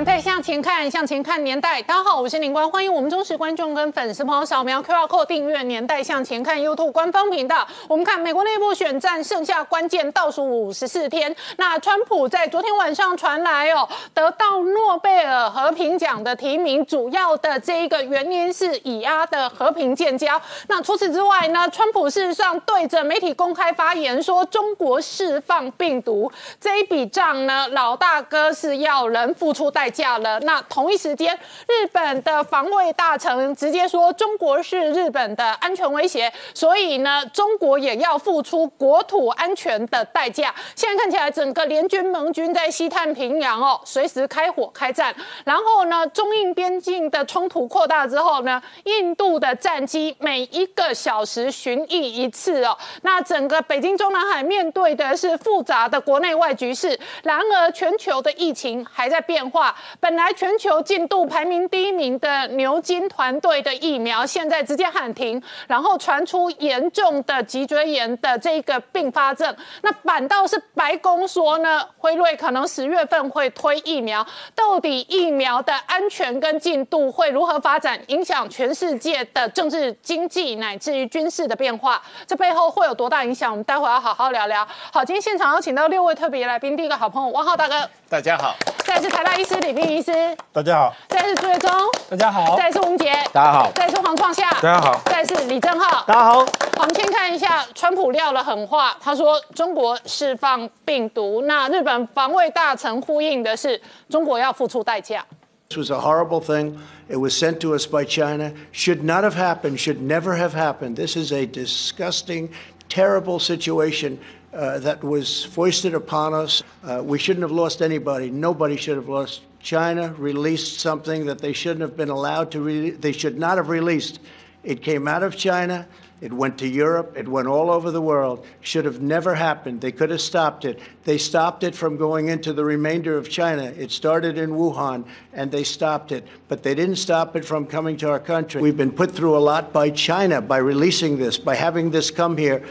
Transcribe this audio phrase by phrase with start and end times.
[0.00, 1.82] 年代向前看，向前看年代。
[1.82, 7.68] 大家好，我是林官，欢迎我们忠实观众跟粉丝朋友扫描 QR Code 订阅《年代向前看》YouTube 官方频道。
[7.86, 20.40] 我们看美国内部选战剩下关键倒数五十四天，那川普在昨天晚上传来哦，得到诺贝尔和平奖的提名，主要的这一个原因是以阿的和平建交。
[20.68, 29.89] 那除此之外呢，川普事实上对着媒体公开发言说，中国释放病毒这一笔账呢，老大哥是要人付出代。
[29.90, 30.38] 代价了。
[30.40, 31.36] 那同一时间，
[31.66, 40.54] 日本的防卫大臣直接说，中国是日本的安全威胁，所以呢，中国也要付出国土安全的代价。
[40.76, 45.12] 现在看起来，整个联军盟军在西太平洋哦，随时开火开战。
[45.44, 52.76] 然后呢，中印边境的冲突扩大之后呢，印度的战机每一个小时巡弋一次哦。
[53.02, 56.98] 那整个北京中南海面对的是复杂的国内外局势。
[57.24, 59.74] 然而，全球的疫情还在变化。
[60.00, 69.54] 本来全球进度排名第一名的牛津团队的疫苗，现在直接喊停，然后传出严重的脊椎炎的这个并发症。
[69.82, 74.26] 那反倒是白宫说呢，辉瑞可能十月份会推疫苗。
[74.54, 82.00] 到底疫苗的安全跟进度会如何发展，影响全世界的政治、经济乃至于军事的变化？
[82.26, 83.50] 这背后会有多大影响？
[83.50, 84.66] 我们待会要好好聊聊。
[84.92, 89.54] 好，今天现场有请到六位特别来宾，第一个好朋友汪浩大哥，大家好；再是台大医师。
[89.60, 90.12] 李斌医师，
[90.52, 91.70] 大家好；再是朱月忠，
[92.08, 96.38] 大家好；再是吴杰，大家好；再是黄创夏，大家好；再是李正浩，大家好。
[96.78, 105.24] 我们先看一下川普撂了狠话，他说中国释放病毒，那日本防卫大臣呼应的是中国要付出代价。
[105.68, 106.78] This was a horrible thing.
[107.08, 108.52] It was sent to us by China.
[108.72, 109.78] Should not have happened.
[109.78, 110.96] Should never have happened.
[110.96, 112.48] This is a disgusting,
[112.88, 114.18] terrible situation.
[114.52, 116.64] Uh, that was foisted upon us.
[116.82, 118.30] Uh, we shouldn't have lost anybody.
[118.32, 122.90] Nobody should have lost China released something that they shouldn't have been allowed to, re-
[122.90, 124.20] they should not have released.
[124.62, 125.86] It came out of China.
[126.20, 127.14] It went to Europe.
[127.16, 128.44] It went all over the world.
[128.60, 129.80] Should have never happened.
[129.80, 130.78] They could have stopped it.
[131.04, 133.64] They stopped it from going into the remainder of China.
[133.64, 136.26] It started in Wuhan and they stopped it.
[136.48, 138.60] But they didn't stop it from coming to our country.
[138.60, 142.36] We've been put through a lot by China by releasing this, by having this come
[142.36, 142.62] here.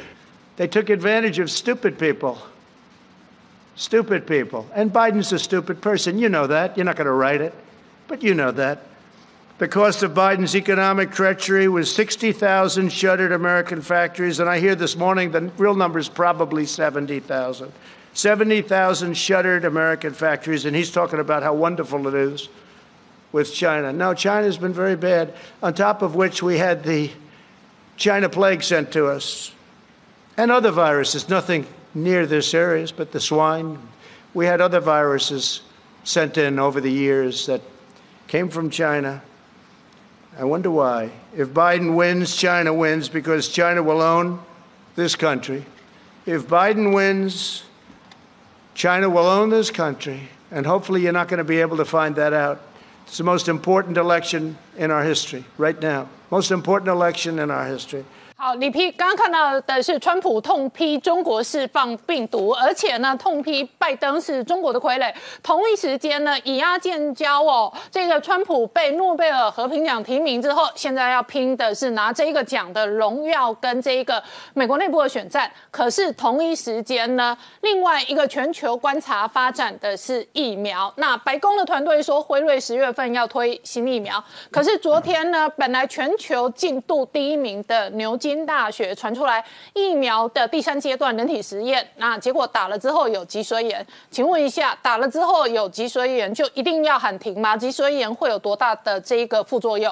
[0.58, 2.38] They took advantage of stupid people.
[3.80, 4.68] Stupid people.
[4.76, 6.20] And Biden's a stupid person.
[6.20, 6.76] You know that.
[6.76, 7.54] You're not going to write it,
[8.10, 8.84] but you know that.
[9.58, 14.98] The cost of Biden's economic treachery was 60,000 shuttered American factories, and I hear this
[14.98, 17.72] morning the real number is probably 70,000.
[18.14, 22.50] 70,000 shuttered American factories, and he's talking about how wonderful it is
[23.32, 23.94] with China.
[23.94, 27.12] Now, China's been very bad, on top of which we had the
[27.96, 29.54] China plague sent to us
[30.36, 33.80] and other viruses, nothing near this serious, but the swine.
[34.34, 35.62] We had other viruses
[36.04, 37.62] sent in over the years that
[38.28, 39.22] came from China.
[40.38, 41.12] I wonder why.
[41.36, 44.40] If Biden wins, China wins because China will own
[44.96, 45.66] this country.
[46.26, 47.64] If Biden wins,
[48.76, 50.30] China will own this country.
[50.52, 52.62] And hopefully, you're not going to be able to find that out.
[53.06, 56.08] It's the most important election in our history right now.
[56.32, 58.06] Most important election in our history.
[58.42, 65.14] 好，李批刚刚看到的是川普痛批中国释放病毒，而且呢痛批拜登是中国的傀儡。
[65.44, 74.24] 同一时间呢，以压建交哦，这个川普被诺贝尔和平奖提名之后，现在要拼的是拿这一个奖的荣耀跟这一个
[74.54, 75.52] 美国内部的选战。
[75.70, 80.90] 可是同一时间呢，另外一个全球观察发展的是疫苗。
[80.96, 88.29] 那白宫的团队说，辉瑞十月份要推新疫苗，可是昨天呢，本来全球进度第一名的牛津。
[88.30, 97.58] 新大学传出来疫苗的第三阶段人体实验，那结果打了之后有脊髓炎，请问一下，打了之后有脊髓炎就一定要喊停吗？
[97.58, 99.92] 脊髓炎会有多大的这一个副作用？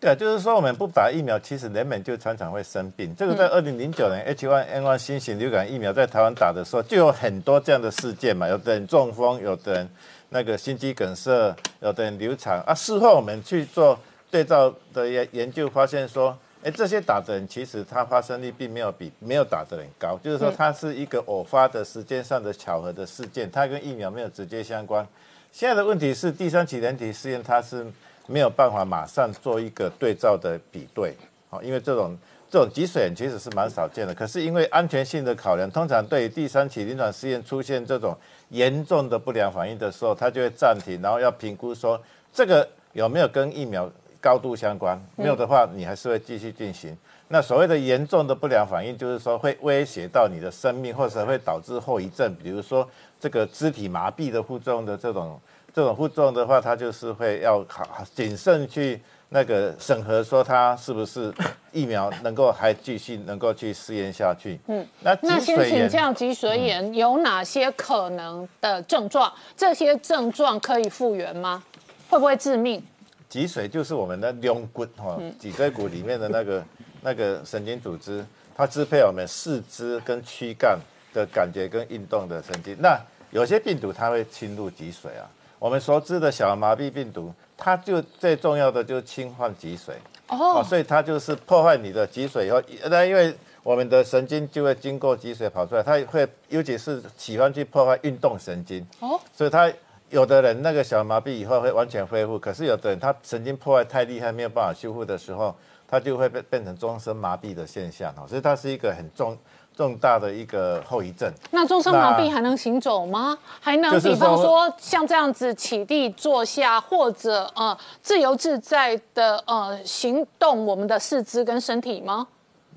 [0.00, 3.14] 对，就是说我们不打疫苗，其实人们就常常会生病。
[3.14, 9.88] 这个在二零零九年 H1N1 新型流感疫苗在台湾打的时候，就有很多这样的事件嘛，有的人中风，有的人
[10.30, 12.74] 那个心肌梗塞，有的人流产啊。
[12.74, 13.96] 事后我们去做
[14.28, 16.36] 对照的研研究，发现说。
[16.68, 25.06] 哎，这些打的人其实他发生率并没有比没有打的人高，就是说它是一个偶发的时间上的巧合的事件，它跟疫苗没有直接相关。
[25.50, 27.86] 现在的问题是第三期人体试验它是
[28.26, 31.14] 没有办法马上做一个对照的比对，
[31.48, 32.14] 好，因为这种
[32.50, 38.14] 这种脊髓炎其实是蛮少见的，可是因为安全性的考量，通常对于第三期临床试验出现这种
[38.50, 41.98] 严重的不良反应的时候，它就会暂停，然后要评估说
[42.30, 46.96] 这个有没有跟疫苗高度相关，没有的话，你还是会继续进行。
[47.28, 52.88] 那所谓的严重的不良反应，就是说会威胁到你的生命，或者会导致后遗症，比如说
[53.20, 55.40] 这个肢体麻痹的副作用的这种
[55.72, 59.00] 这种副作用的话，它就是会要好谨慎去。
[59.30, 61.30] 那个审核说它是不是
[61.70, 64.58] 疫苗能够还继续能够去试验下去？
[64.68, 69.30] 嗯，那那先请教脊髓炎有哪些可能的症状？
[69.54, 71.62] 这些症状可以复原吗？
[72.08, 72.82] 会不会致命？
[73.28, 76.64] 脊髓就是我们的龙骨哈，脊椎骨里面的那个
[77.02, 80.78] 那个神经组织，它支配我们四肢跟躯干
[81.12, 82.76] 的感觉跟运动的神经。
[82.80, 82.98] 那
[83.30, 85.28] 有些病毒它会侵入脊髓啊，
[85.58, 87.32] 我们熟知的小儿麻痹病毒。
[87.60, 89.90] 它就最重要的就是侵犯脊髓
[90.28, 93.34] 哦，所以它就是破坏你的脊髓以后，那因为
[93.64, 99.68] 我们的神经就会经过脊髓跑出来，它会尤其是喜欢去破坏运动神经哦，所以它
[100.10, 105.54] 有的人那个小麻痹以后会完全恢复，可是有的人他神经破坏太厉害没有办法修复的时候，
[105.86, 109.36] 他就会变变成终身麻痹的现象哦，所以它是一个很重。
[109.78, 111.32] 重大的一个后遗症。
[111.52, 113.38] 那终身麻痹还能行走吗？
[113.60, 122.26] 还能比方说像这样子起立坐下，或者呃自由自在的呃行动我们的四肢跟身体吗？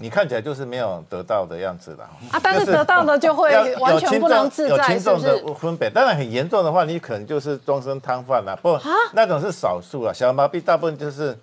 [0.02, 2.40] 你看起来就是没有得到的样子了啊！
[2.42, 5.54] 但是得到的就会完全不能自在，是不是？
[5.54, 8.58] 分别当然很严重的话，你可能就是终身瘫痪了。
[8.62, 8.78] 不，
[9.14, 10.12] 那种是少数啊。
[10.12, 11.38] 小麻痹大部分就是。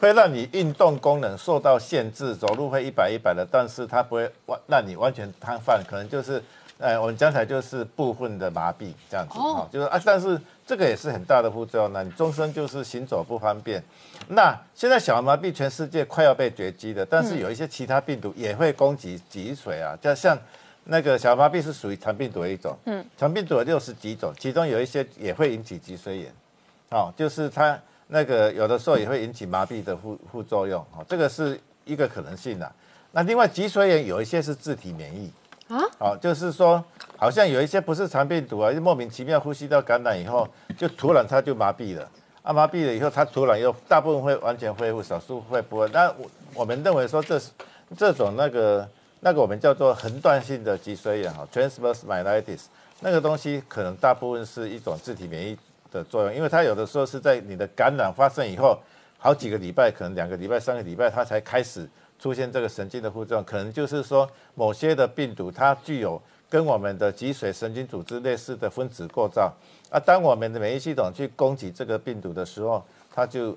[0.00, 6.42] 会让你运动功能受到限制，走路会一摆一摆的，但是它不会完让你完全瘫痪，可能就是，
[6.78, 13.82] 呃，我们刚才就是部分的麻痹这样子哈，就是啊，但是这个也是很大的副作用，呢你终身就是行走不方便。
[14.28, 20.38] 那现在小儿麻痹全世界快要被绝迹的，但是有一些其他病毒也会攻击脊髓啊，就像
[20.84, 26.32] 那个小儿麻痹是属于肠病毒的一种，嗯，肠病毒有六十几种，其中有一些也会引起脊髓炎，
[26.90, 27.78] 哦，就是它。
[28.06, 32.72] 那个有的时候也会引起麻痹的副副作用，哦，这个是一个可能性的。
[33.12, 35.32] 那另外脊髓炎有一些是自体免疫。
[35.68, 36.84] 啊，哦，就是说
[37.16, 42.06] 好像有一些不是肠病毒啊，就莫名其妙呼吸道感染以后，就突然它就麻痹了，
[42.44, 45.88] 阿，麻痹了以后它突然又大部分会完全恢复，少数会不会。
[45.88, 47.50] 那我我们认为说这是
[47.96, 48.88] 这种那个
[49.20, 52.60] 那个我们叫做横断性的脊髓炎哈，transverse myelitis，
[53.00, 55.58] 那个东西可能大部分是一种自体免疫。
[55.94, 58.76] 的作用，因为它有的时候是在你的感染发生以后，
[59.16, 61.88] 好几个礼拜，可能两个礼拜、三个礼拜，它才开始
[62.18, 63.44] 出现这个神经的副作用。
[63.44, 66.20] 可能就是说，某些的病毒它具有
[66.50, 69.54] 跟我们的脊髓神经组织类似的分子构造，
[69.94, 73.56] 啊，当我们的免疫系统去攻击这个病毒的时候，它就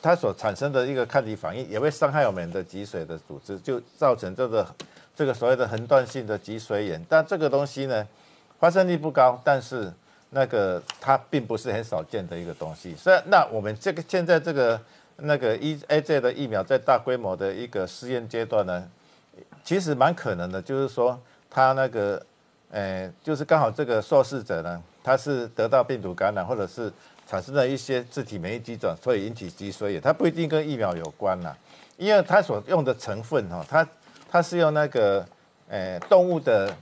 [0.00, 4.74] 它所产生的一个抗体反应也会伤害我们的脊髓的组织，就造成这个
[5.16, 7.04] 这个所谓的横断性的脊髓炎。
[7.08, 8.06] 但这个东西呢，
[8.60, 9.92] 发生率不高，但是。
[10.30, 14.78] 那个它并不是很少见的一个东西，所以那我们这个现在这个
[15.18, 18.90] 那个 E A J 的疫苗在大规模的一个试验阶段呢，
[19.62, 22.20] 其实蛮可能的，就是说它那个，
[22.70, 26.92] 呃，就是刚好这个受试者呢，他是得到病毒感染，或者是
[27.26, 31.56] 产生了一些自体免疫机转，所以引起脊髓炎，它不一定跟疫苗有关啦，
[31.96, 33.88] 因为它所用的成分哈，它
[34.30, 35.26] 它是用那个，
[35.68, 36.74] 呃，动物的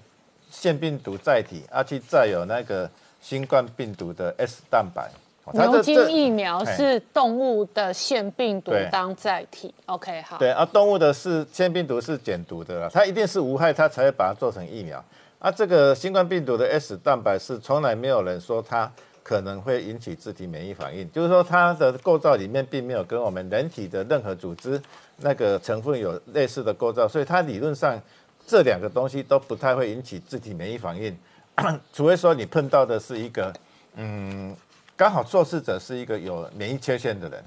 [0.51, 2.91] 腺病毒载体，而且载有那个。
[3.25, 5.11] 新冠病毒的 S 蛋白，
[5.55, 9.75] 牛津疫苗是动物的腺病毒当载体。
[9.87, 10.37] OK，好。
[10.37, 15.03] 对啊，动物的是腺病毒是减毒的啦，它一定是无害，它才会把它做成疫苗。
[15.45, 18.91] 啊，这个新冠病毒的 S 蛋白是从来没有人说它
[19.23, 24.81] 可能会引起自体免疫反应，就是说它的构造里面并没有跟我们人体的任何组织
[25.19, 28.01] 那个成分有类似的构造，所以它理论上
[28.47, 31.15] 这两个东西都不太会引起自体免疫反应。
[31.93, 33.53] 除非说你碰到的是一个，
[33.97, 34.57] 嗯，
[34.97, 37.45] 刚好受试者是一个有免疫缺陷的人，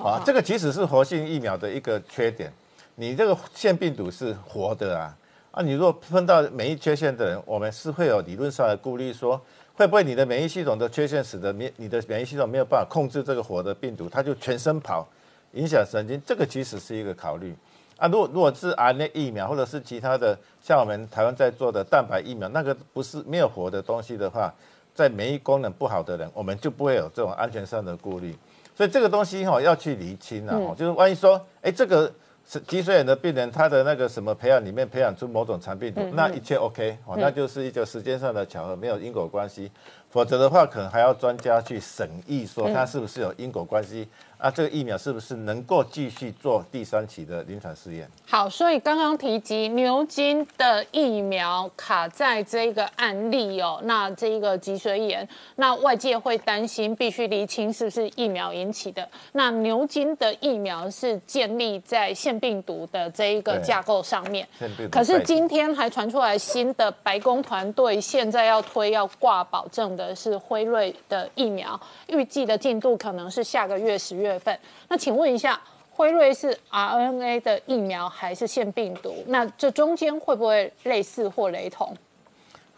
[0.00, 2.52] 啊，这个其实是活性疫苗的一个缺点，
[2.94, 5.16] 你这个腺病毒是活的啊，
[5.54, 9.40] 啊，你如果碰到免疫缺陷的人，我们是会有理论上的顾虑，说
[9.74, 15.06] 会不会你的免疫系统的缺陷使得免你的免疫系统没有办法控制这个活的病毒，它就全身跑，
[15.52, 17.54] 影响神经，这个其实是一个考虑。
[17.96, 24.52] 啊，如果如果是 RNA 疫苗或者是其他的，像我们台湾在做的蛋白疫苗，那个不是没有活的东西的话，
[24.92, 28.36] 在免疫功能不好的人，我们就不会有这种安全上的顾虑。
[28.74, 32.12] 所以这个东西哈要去厘清了，就是万一说，哎，这个
[32.46, 39.70] 是脊髓炎的病人，他的那个什么培养里面培养出某种肠病毒，那一切 OK 哦，那就是一个时间上的巧合，没有因果关系。
[40.10, 44.08] 否则的话，可能还要专家去审议，说他是不是有因果关系。
[44.36, 48.06] 啊，这个疫苗是不是能够继续做第三期的临床试验？
[48.26, 55.26] 好，所以刚刚提及牛津的疫苗卡在这个案例哦，那这一个脊髓炎，
[55.56, 59.08] 那外界会担心，必须厘清是不是疫苗引起的。
[59.32, 64.46] 那牛津的疫苗是建立在腺病毒的这一个架构上面，
[64.90, 74.23] 可是今天还传出来新的白宫团队现在要推要挂保证的是辉瑞的疫苗，预计的进度可能是下个月十月。
[74.24, 79.22] 月份，那请问一下，辉瑞是 RNA 的疫苗还是腺病毒？
[79.26, 81.94] 那这中间会不会类似或雷同？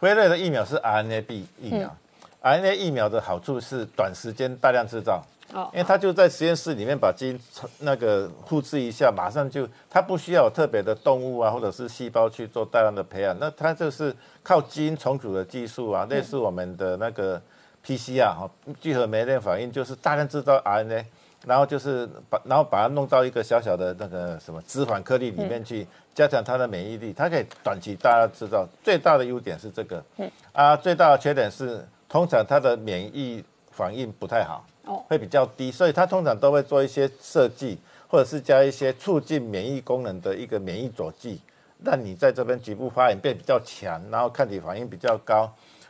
[0.01, 1.97] 辉瑞的疫苗是 RNA B 疫苗
[2.43, 5.25] ，RNA 疫苗的好处是短时间大量制造，
[5.55, 7.41] 哦，因为它就在实验室里面把基因
[7.79, 17.41] 那个复制一下，马上就它不需要有特别的动物啊或者是细胞去做大量的培养，那它就是靠基因重组的技术啊，类似我们的那个
[17.83, 21.07] PCR 哈聚合酶链反应，就是大量制造 RNA。
[21.47, 27.13] 然后就是把，然后把它弄到一个小小的那个什么脂肪颗粒里面去，加强它的免疫力。
[27.13, 30.05] 它可以短期大家知道，最大的优点是这个。
[30.17, 30.29] 嗯。
[30.53, 35.71] 啊，最大的缺点是，通常它的免疫反应不太好，哦，会比较低。
[35.71, 41.41] 所以它通常都会做一些设计，或者是加一些促进免疫功能的一个免疫佐剂，
[41.85, 45.49] 让你在这边局部发炎变比较强，然后抗体反应比较高。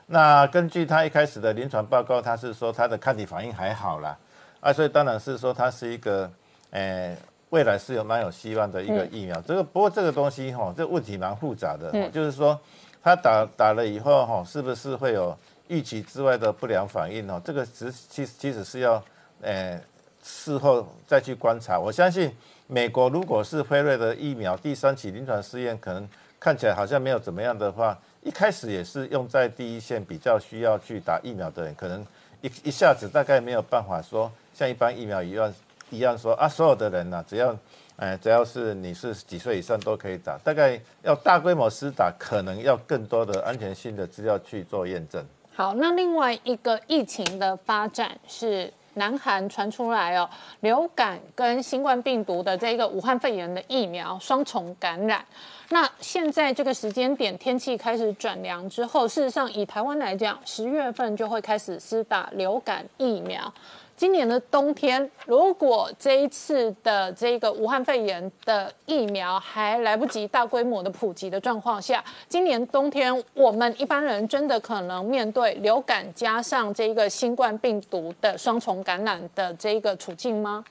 [0.08, 4.16] 那根据他一开始的临床报告，他是说他的抗体反应还好啦。
[4.60, 6.30] 啊，所以当然是说它是一个，
[6.70, 7.16] 诶，
[7.50, 9.40] 未来是有蛮有希望的一个疫苗。
[9.42, 12.58] 这个不过这个东西哈，这问题蛮复杂的，就是说
[13.02, 15.36] 它打打了以后哈，是不是会有
[15.68, 17.40] 预期之外的不良反应哦？
[17.44, 19.00] 这个其其其实是要，
[19.42, 19.80] 诶，
[20.22, 21.78] 事后再去观察。
[21.78, 22.34] 我相信
[22.66, 26.08] 美国如果是辉瑞的疫苗第三期临床试验，可能
[26.40, 32.04] 看起来好像没有怎么样的话，一开始也是用在第一线比较需要去打疫苗的人，可能
[32.40, 34.30] 一一下子大概没有办法说。
[34.56, 35.54] 像一般疫苗一样，
[35.90, 37.54] 一样说啊，所有的人呢，只要，
[37.96, 40.38] 哎，只要是你是几岁以上都可以打。
[40.42, 45.22] 大概要大规模施打，可能要更多的安全性的资料去做验证。
[45.54, 50.26] 好，那另外一个疫情的发展是，南韩传出来哦，
[50.60, 55.22] 流感跟新冠病毒的这个武汉肺炎的疫苗双重感染。
[55.68, 63.52] 那现在这个时间点，天气开始转凉之后，事实上以台湾来讲，十月份就会开始施打流感疫苗。
[63.96, 80.62] 今年的冬天，如果这一次的这个武汉肺炎的疫苗还来不及大规模的普及的状况下，今年冬天我们一般人真的可能面对流感加上这个新冠病毒的双重感染的这个处境吗？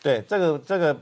[0.00, 0.96] 对，这个这个。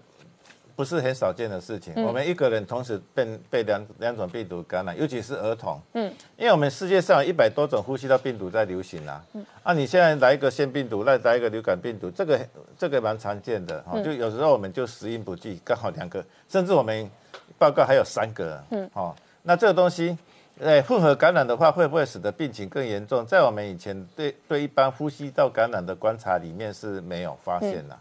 [0.80, 1.92] 不是很少见的事情。
[2.02, 5.78] 我们一个人同时被被两两种病毒感染，尤其是儿童。
[5.92, 9.22] 嗯，因为我们世界上有一百多种呼吸道病毒在流行啊。
[9.34, 12.40] 嗯，啊，你现在来一个腺病毒，再来一个流感病毒，这个
[12.78, 13.78] 这个蛮常见的。
[13.82, 17.10] 哈，就有时候我们就时因不济，刚好两个，甚至我们
[17.58, 18.58] 报告还有三个。
[18.70, 20.16] 嗯，哦，那这个东西，
[20.62, 23.26] 哎，混合感染的话，会不会使得病情更严重？
[23.26, 27.98] 在我们以前对对一般呼吸道感染的观察里面是没有发现的。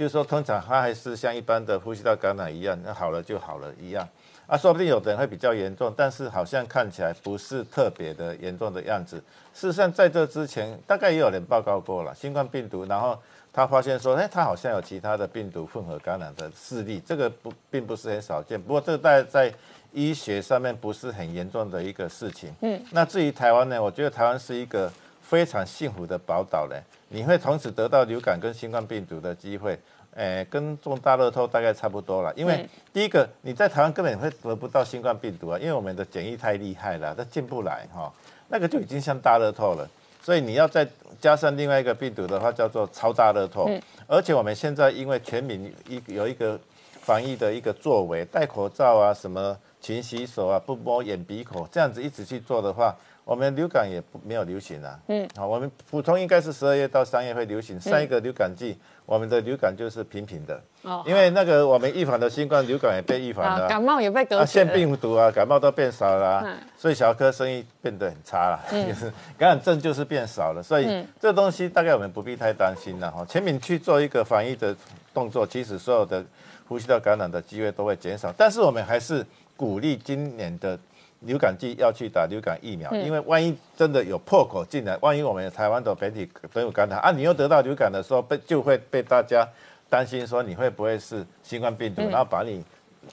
[0.00, 4.08] 就是说，通常它还是像一般的呼吸道感染一样，那好了就好了一样。
[4.46, 9.18] 啊，说不定有的人会比较严重，但是好像看起来不是特别的严重的样子。
[9.52, 13.14] 事实上，在这之前，大概也有人报告过了新冠病毒，然后
[13.52, 18.58] 他发现说，哎，他好像有其他的病毒混合感染的事例，这个不并不是很少见。
[18.58, 19.54] 不过，这个在在
[19.92, 22.50] 医学上面不是很严重的一个事情。
[22.62, 24.90] 嗯，那至于台湾呢，我觉得台湾是一个
[25.30, 26.82] 非常幸福的宝岛嘞。
[27.08, 29.78] 你会同时得到流感跟新冠病毒的机会，
[30.16, 32.34] 诶，跟中大乐透大概差不多了。
[32.34, 38.12] 因为第一个，你在台湾根本会得不到新冠病毒啊，因为我们的检疫太厉害了，它进不来哈。
[38.48, 39.88] 那个就已经像大乐透了，
[40.20, 40.84] 所以你要再
[41.20, 43.70] 加上另外一个病毒的话，叫做超大乐透。
[44.08, 46.58] 而且我们现在因为全民一有一个
[47.02, 52.96] 防疫的一个作为，戴口罩啊，什么勤洗手啊，不摸眼鼻口，这样子一直去做的话。
[53.30, 66.44] 我们流感也不没有流行啊，嗯，好，我们普通应该是十二月到三月会流行，上一个流感季，我们的流感就是平平的，哦，因为那个我们预防的新冠流感也被预防了，感冒也被隔，腺病毒啊，感冒都变少了，
[66.76, 69.08] 所以小儿科生意变得很差了，就是
[69.38, 73.24] 感染症就是变少了，所以这东西大概我们不必太担心了哈。
[73.28, 74.74] 全民去做一个防疫的
[75.14, 76.24] 动作，其实所有的
[76.66, 79.24] 呼吸道感染的机会都会减少，但是我们还是
[79.56, 80.76] 鼓励今年的。
[81.20, 89.46] 流感季要去打流感疫苗，因为万一真的有破口进来，万一我们台湾的本体都有感染啊，你又得到流感的时候，被就会被大家
[89.88, 92.64] 担心说你会不会是新冠病毒，然后把你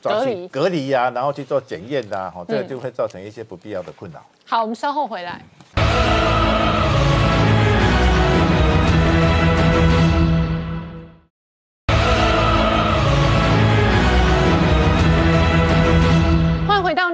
[0.02, 4.24] 抓去隔离呀、然后去做检验呐，哈，这个就会造成一些不必要的困扰。
[4.46, 5.42] 好，我们稍后回来。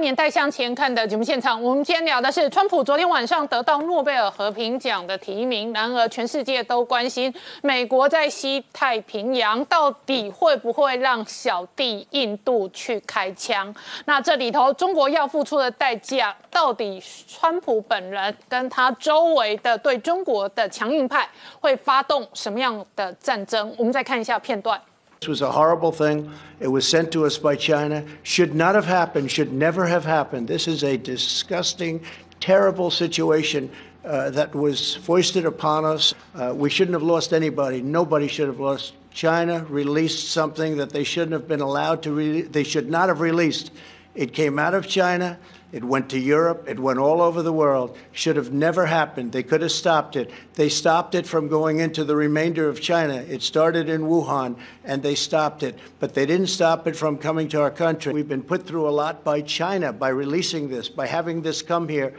[0.04, 1.60] 年代向前看的节目现场。
[1.62, 7.32] 我们今天聊的是，川普昨天晚上得到诺贝尔和平奖的提名，然而全世界都关心
[7.62, 13.74] 美国在西太平洋到底会不会让小弟印度去开枪？
[14.04, 21.26] 那这里头中国要付出的代价，到底川普本人跟他周围的对中国的强硬派
[21.58, 23.74] 会发动什么样的战争？
[23.78, 24.78] 我们再看一下片段。
[25.24, 26.30] This was a horrible thing.
[26.60, 28.04] It was sent to us by China.
[28.24, 30.48] Should not have happened, should never have happened.
[30.48, 32.04] This is a disgusting,
[32.40, 33.70] terrible situation
[34.04, 36.12] uh, that was foisted upon us.
[36.34, 37.80] Uh, we shouldn't have lost anybody.
[37.80, 38.92] Nobody should have lost.
[39.14, 43.20] China released something that they shouldn't have been allowed to, re- they should not have
[43.20, 43.70] released.
[44.14, 45.38] It came out of China.
[45.74, 46.68] It went to Europe.
[46.68, 47.98] It went all over the world.
[48.12, 49.32] Should have never happened.
[49.32, 50.30] They could have stopped it.
[50.54, 53.14] They stopped it from going into the remainder of China.
[53.14, 55.76] It started in Wuhan and they stopped it.
[55.98, 58.12] But they didn't stop it from coming to our country.
[58.12, 61.88] We've been put through a lot by China by releasing this, by having this come
[61.88, 62.14] here.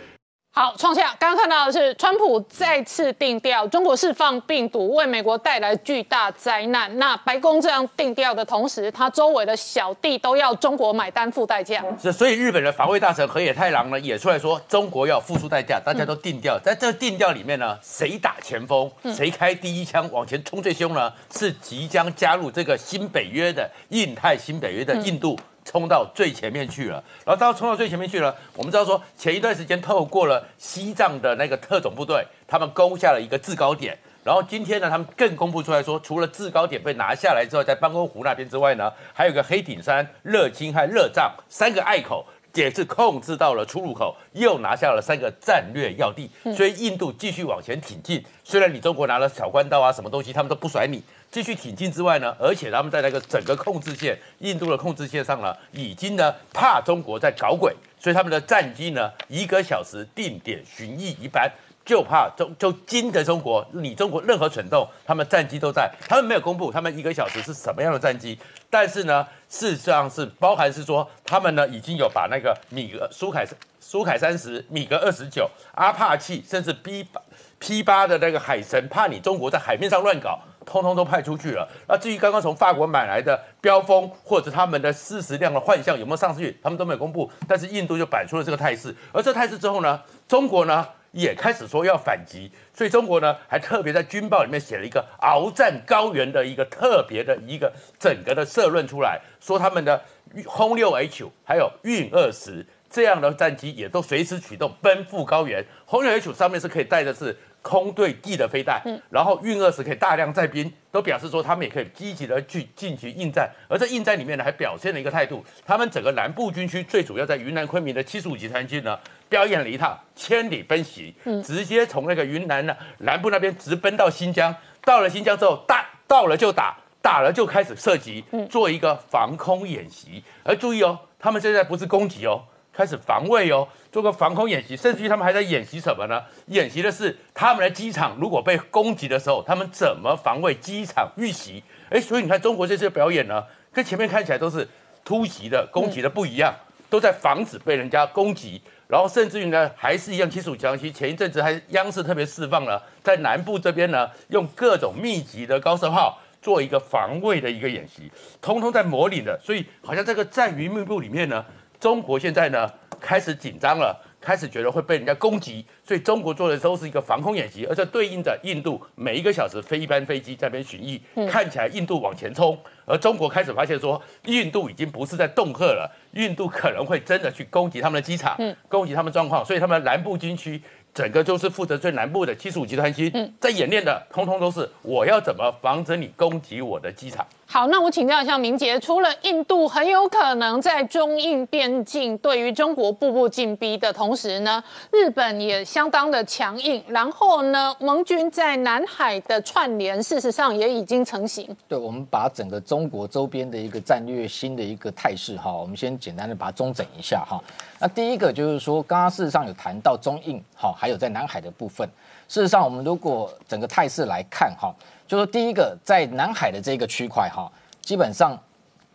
[0.57, 6.97] 好，创下刚刚看到的是，川普再次定调，中国释放病毒为美国带来巨大灾难。
[6.97, 11.83] 那白宫这样定调的同时，他周围的小弟都要中国买单付代价。
[12.01, 16.57] 是，所以日本的防卫大臣河野太郎呢也出来说，中国要付出代价，大家都定调。
[16.63, 21.11] 在这个定调里面呢，谁打前锋，谁开第一枪往前冲最凶呢？
[21.35, 25.37] 是即将加入这个新北约的印太新北约的印度。
[25.65, 28.33] 冲到最前面去了，然后到冲到最前面去了。
[28.55, 33.97] 我们知道说，前一段时间透过了西藏的那个特种部队，他们攻下了一个制高点。
[34.23, 42.25] 然后今天呢，他们更公布出来说，除了制高点被拿下来之后，在班公湖那边之外呢，还有个黑顶山、热青和热藏三个隘口。
[42.55, 48.23] 也是控制到了出入口，又拿下了三个战略要地，所以印度继续往前挺进。
[48.45, 51.03] 虽然你中国拿了小关刀啊，什么东西他们都不甩你，
[51.35, 61.51] 继续挺进之外呢，而且他们在那个整个控制线，印度的控制线上呢，已经呢怕中国在搞鬼，所以他们的战机呢一个小时定点巡弋一班。
[61.83, 73.45] 就怕中就惊得中国，你中国任何蠢动，他们战机都在，他们没有公布他们一个小时是什么样的战机，但是呢，事实上是包含是说，他们呢已经有把那个米格苏凯
[73.79, 77.21] 苏凯三十、米格二十九、阿帕契，甚至 B 八
[77.59, 81.67] P 八的那个海神，怕你中国在海面上乱搞，通通都派出去了。
[81.87, 90.87] 那至于刚刚从法国买来的标风或者他们的四十辆的幻象有没有上去，他们都没有公布，但是印度就摆出了这个态势，而这态势之后呢，中国呢？
[91.15, 100.01] 也开始说要反击，所以中国呢还特别在军报里面写了一个鏖战高原的一个特别的一个整个的社论出来，说他们的
[100.45, 105.63] 轰六 H 还有运二十这样的战机也都随时启动奔赴高原。
[105.85, 107.33] 轰六 H 上面是可以带的是
[107.65, 113.49] 空对地的飞弹，然后运二十可以大量载兵，都表示说他们也可以积极的去进行应战。
[113.67, 118.99] 而在应战里面呢，还表现了一个态度，他们整个南部军区最主要在云南昆明的七十五集团军呢。
[119.27, 130.23] 表演了一趟千里奔袭，直接从那个云南呢南部那边直奔到新疆，到了新疆之后，打到了就打，打了就开始射击，做一个防空演习。
[130.43, 132.43] 而注意哦，他们现在不是攻击哦，
[132.75, 136.21] 开始防卫哦，做个防空演习，甚至于他们还在演习什么呢？
[136.47, 141.63] 演习的是他们的机场如果被攻击的时候，他们怎么防卫机场遇袭？
[141.89, 144.67] 哎，所以你看中国这次表演呢，跟前面看起来都是
[145.03, 146.53] 突袭的、攻击的不一样，
[146.89, 148.61] 都在防止被人家攻击。
[148.87, 150.91] 然后甚至于呢，还是一样七十五强期。
[150.91, 159.39] 前一阵子还央视特别释放了，在南部这边呢，用各种密集的高射炮做一个防卫的一个演习，通通在模拟的。
[159.43, 161.43] 所以好像这个战云密布里面呢，
[161.79, 175.91] 中国现在呢开始紧张了，开始觉得会被人家攻击，所以中国做的都是一个防空演习，而这对应着印度每一个小时飞一班飞机在那边巡弋，看起来印度往前冲，而中国开始发现说，印度已经不是在恫吓了。
[176.13, 178.37] 印度可能会真的去攻击他们的机场，
[178.69, 180.61] 攻击他们状况，所以他们南部军区
[180.93, 187.27] 整个就是负责最南部的七十五集团军，在演练的通通都是我要怎么防止你攻击我的机场。
[187.47, 201.55] 好，那我请教一下明杰，除了印度很有可能在中印边境对于中国步步进逼的同时呢，日本也相当的强硬，然后呢，盟军在南海的串联，事实上也已经成型。
[201.67, 207.41] 对，我们把整个中国周边的一个战略新的一个态势哈，我们先简单的把它中整一下哈。
[207.79, 211.87] 那第一个就是说，刚刚事实上有谈到中印哈，还有在南海的部分。
[212.27, 214.73] 事实上，我们如果整个态势来看哈，
[215.07, 218.37] 就说第一个在南海的这个区块哈，基本上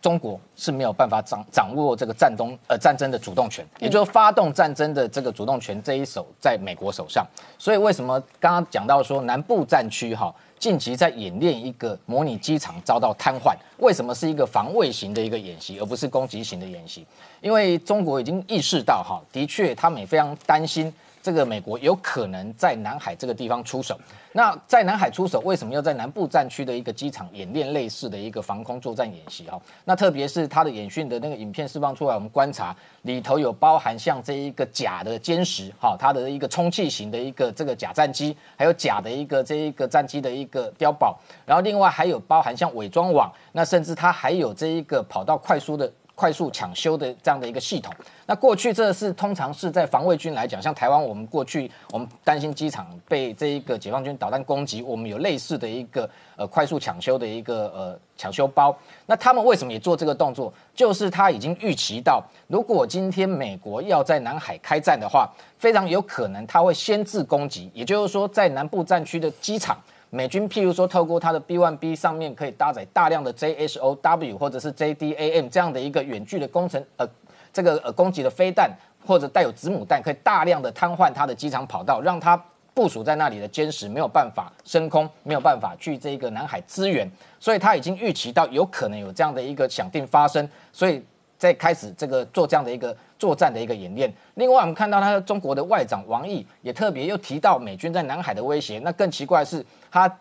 [0.01, 7.25] 中国是没有办法掌掌握这个战东呃战争的主动权，也就是发动战争的这个主动权这一手在美国手上。
[7.57, 10.33] 所以为什么刚刚讲到说南部战区哈？
[10.59, 17.03] 近期在演练一个模拟机场遭到瘫痪，为什么是一个防卫型的一个演习，而不是攻击型的演习？
[17.41, 20.93] 因为中国已经意识到，哈，的确他们也非常担心。
[21.23, 23.99] 这个美国有可能在南海这个地方出手。
[24.33, 29.43] 那在南海出手，为什么要在南部战区的一个机场演练类似的一个防空作战演习？
[29.49, 45.91] 哈，那特别是它的演训的那个影片释放出来，我们观察里头有包含像这一个假的歼十，哈，它的一个充气型的一个这个假战机，还有假的一个这一个战机的一个碉堡，然后另外还有包含像伪装网，那甚至它还有这一个跑道快速的。
[46.21, 47.91] 快速抢修的这样的一个系统，
[48.27, 58.77] 那过去这是通常是在防卫军来讲，像台湾，我们过去我们担心机场被这一个解放军导弹攻击，我们有类似的一个呃快速抢修的一个呃抢修包。
[59.07, 60.53] 那他们为什么也做这个动作？
[60.75, 69.75] 就是他已经预期到，如果今天美国要在南海开战的话，非常有可能他会先制攻击，也就是说在南部战区的机场。
[70.13, 77.07] 美军譬如说，透过它的 B1B 上面可以搭载大量的 JSOW 或者是 JDAM 这样的一个远距的工程，呃，
[77.53, 78.69] 这个呃攻击的飞弹
[79.05, 82.35] 或者带有子母弹，可以大量的瘫痪它的机场跑道，让它
[82.73, 91.03] 部署在那里的歼十没有办法升空，没有办法去这个南海支援，所以他已经预期到有可能有这样的一个想定发生，所以。
[91.41, 94.11] 在开始这个做这样的一个作战的一个演练。
[94.33, 98.79] 另外，我们看到他中国的外长王毅也特别又提到美军在南海的威胁。
[98.79, 100.11] 那更奇怪的是，他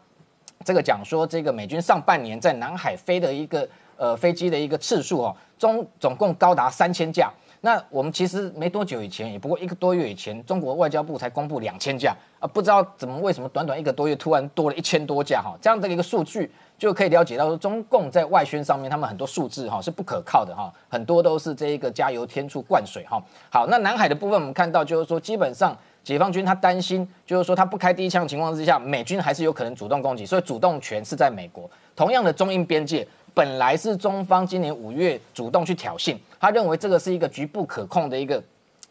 [0.67, 7.33] 这个讲说，这个美军上半年在南海飞的一个呃飞机的一个次数哦，中总共高达三千架。
[7.63, 16.51] 那我们其实没多久以前，也不过一个多月以前，中国外交部才公布两千架啊，不知道怎么为什么短短一个多月突然多了一千多架哈，这样的一个数据。
[16.79, 23.23] 就可以了解到说，中共在外宣上面，他们很多数字哈是不可靠的哈，很多都是这一个加油添醋灌水哈。
[23.51, 31.71] 好，那南海的部分，我们看到就是说，基本上解放军他担心，就是说他不开第一枪的情况之下，美军还是有可能主动攻击，所以主动权是在美国。
[31.95, 38.43] 同样的，中印边界本来是中方今年五月主动去挑衅，他认为这个是一个局部可控的一个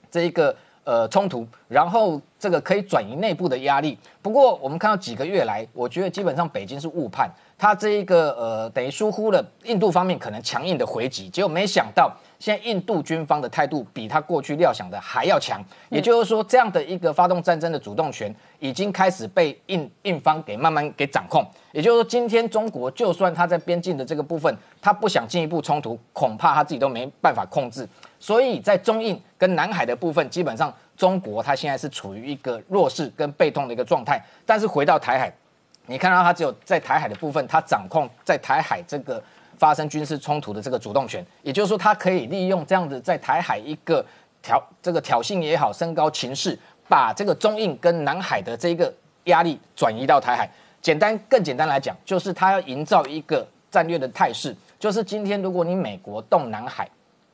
[0.09, 0.55] 这一个。
[0.85, 3.95] 呃，冲突，然后这个可以转移内部的压力。
[4.23, 12.11] 不过，我们看到几个月来，我觉得基本上北京是误判，他这一个呃，等于疏忽了印度方面可能强硬的回击，结果没想到。
[12.39, 21.45] 现在印度军方的态度比他过去料想的还要强，也就是说，这样的一个发动战争的主动权已经开始被印印方给慢慢给掌控。
[21.73, 27.85] 也就是说，今天中国就算他在边境的这个部分，他不想进一步冲突，恐怕他自己都没办法控制。
[28.21, 34.17] 所以在中印跟南海的部分，基本上中国他现在是处于一个弱势跟被动的一个状态。
[34.45, 35.29] 但是回到台海，
[35.89, 39.21] 你看到他只有在台海的部分，他掌控在台海这个。
[39.57, 44.01] 发生军事冲突的这个主动权，也就是说，他可以利用这样子在台海一个
[44.41, 48.89] 挑这个挑衅也好，升高情势，把这个中印跟南海的这个
[49.25, 50.49] 压力转移到台海。
[50.81, 56.89] 简单更简单来讲，就是他要营造一个战略的态势，就是今天如果你美国动南海，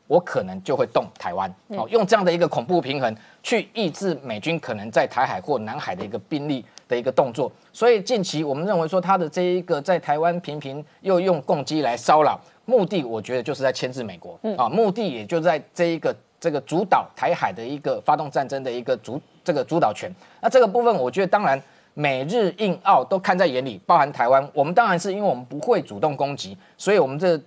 [0.08, 6.66] 我可能就会动台湾，哦，用这样的一个恐怖平衡去抑制美军可能在台海或南海的一个兵力。
[6.88, 20.14] 的一个动作，所以近期我们认为说他的这一个在台湾频频又用攻击来骚扰，目的我觉得就是在牵制美国啊，目的也就在这一个这个主导台海的一个发动战争的一个主这个主导权。
[20.42, 21.60] 那这个部分我觉得当然
[21.96, 27.40] 美日印澳都看在眼里，包含台湾，我们当然是因为我们不会主动攻击，所以我们这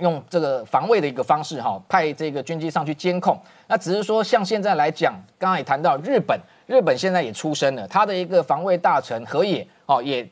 [0.00, 3.38] 用这个防卫的一个方式哈，派这个军机上去监控。
[3.68, 6.36] 那只是说像现在来讲，刚刚也谈到日本。
[6.66, 10.28] 日本现在也出声了，他的一个防卫大臣河野哦，也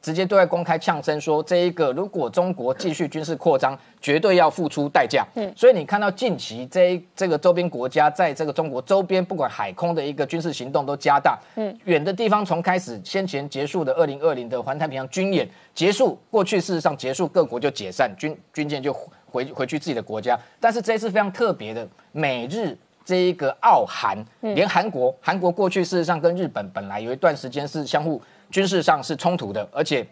[0.00, 5.24] 直接对外公开呛声说，这一个如果中国继续军事扩张，绝对要付出代价。
[5.36, 11.38] 嗯，所以你看到近期这这个周边国家在这个中国周边，不管海空的一个军事行动都加大。
[11.54, 18.92] 嗯，远的地方从开始先前结束的二零二零的环太平洋军演结束，过去事实上结束各国就解散，军军舰就
[19.26, 20.36] 回回去自己的国家。
[20.58, 22.76] 但是这一次非常特别的，美日。
[23.04, 30.06] 这一个澳韩，连韩国，韩国过去事实上跟日本本来有一段时间是相互军事上是冲突的，而且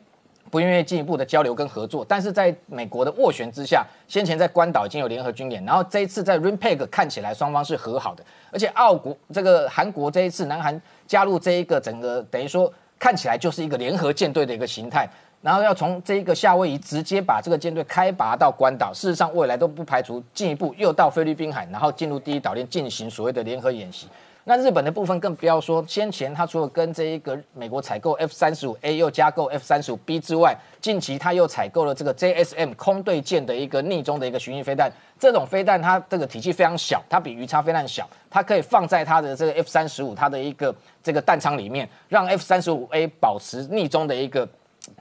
[0.50, 2.05] 不愿意进一步的交流跟合作。
[2.09, 15.09] 但是在美国的斡旋之下，先前在关岛已经有联合军演，然后这一次在 Rimpeg 看起来双方是和好的，而且澳国这个韩国这一次南韩加入这一个整个等于说看起来就是一个联合舰队的一个形态。
[15.42, 24.07] 然后要从这一个夏威夷直接把这个舰队开拔到关岛，事实上未来都不排除进一步又到菲律宾海，然后进入第一岛链进行所谓的联合演习。
[24.44, 34.90] 那日本的部分更不要说，先前他除了跟这一个美国采购 F 三十五 A 又加购 F 三十五 B 之外，近期他又采购了这个 JSM 空对舰的一个逆中的一个巡弋飞弹。
[35.18, 44.48] 这种飞弹它这个体积非常小，它比鱼叉飞弹小，它可以放在它的这个 F 三十五它的一个这个弹仓里面，让 F 三十五 A 保持逆中的一个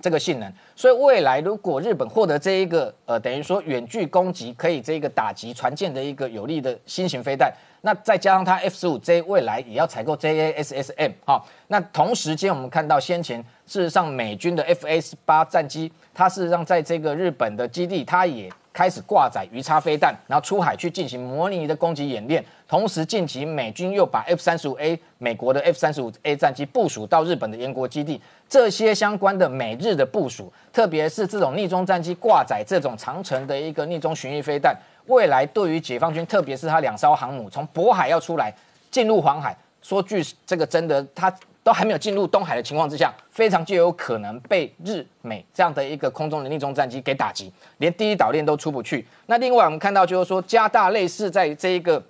[0.02, 0.54] 这个性能。
[0.76, 7.54] 所以未来如果日本获得这一个呃等于说远距攻击可以这个打击船舰的一个有力的新型飞弹。
[7.82, 22.42] 那再加上它 F 十五 J 未来也要采购 JASSM 哈，那同时间我们看到先前事实上美军的 F A 十八战机，它事实上在这个日本的基地，它也开始挂载鱼叉飞弹，然后出海去进行模拟的攻击演练。
[22.65, 34.74] 同时近期美军又把 F 三十五 A 美国的 F 三十五 A 战机部署到日本的延国基地，这些相关的美日的部署，特别是这种逆中战机挂载这种长程的一个逆中巡弋飞弹。
[35.08, 38.54] 未来对于解放军，特别是他两艘航母从渤海要出来
[38.89, 41.30] 进入黄海，说句这个真的，他
[41.69, 49.05] 都还没有进入东海的情况之下，非常就有可能被日美这样的一个空中能力中战机给打击，连第一岛链都出不去。
[49.27, 52.03] 那另外我们看到就是说，加大类似在这一个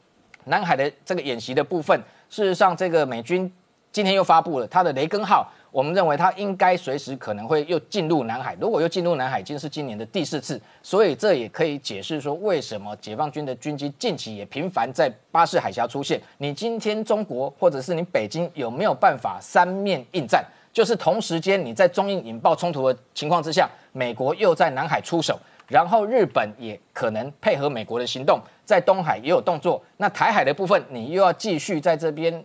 [0.46, 3.52] 南海的这个演习的部分，事实上这个美军
[3.92, 5.52] 今天又发布了他的雷根号。
[5.72, 16.20] 我们认为它应该随时可能会又进入南海，如果又进入南海，已经是今年的第四次，所以这也可以解释说为什么解放军的军机近期也频繁在巴士海峡出现。
[16.40, 20.44] 你今天中国或者是你北京有没有办法三面应战？
[20.72, 29.82] 就是同时间你在中印引爆冲突的情况之下，美国又在南海出手，然后日本也可能配合美国的行动，在东海也有动作。
[29.98, 32.44] 那台海的部分，你又要继续在这边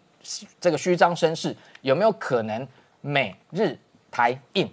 [0.60, 2.66] 这个虚张声势，有没有可能？
[3.06, 3.78] 美日
[4.10, 4.66] 台印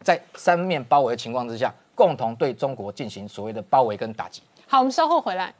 [0.00, 4.42] 在三面包围的情况之下，共同对中国进行所谓的包围跟打击。
[4.66, 5.54] 好，我们稍后回来。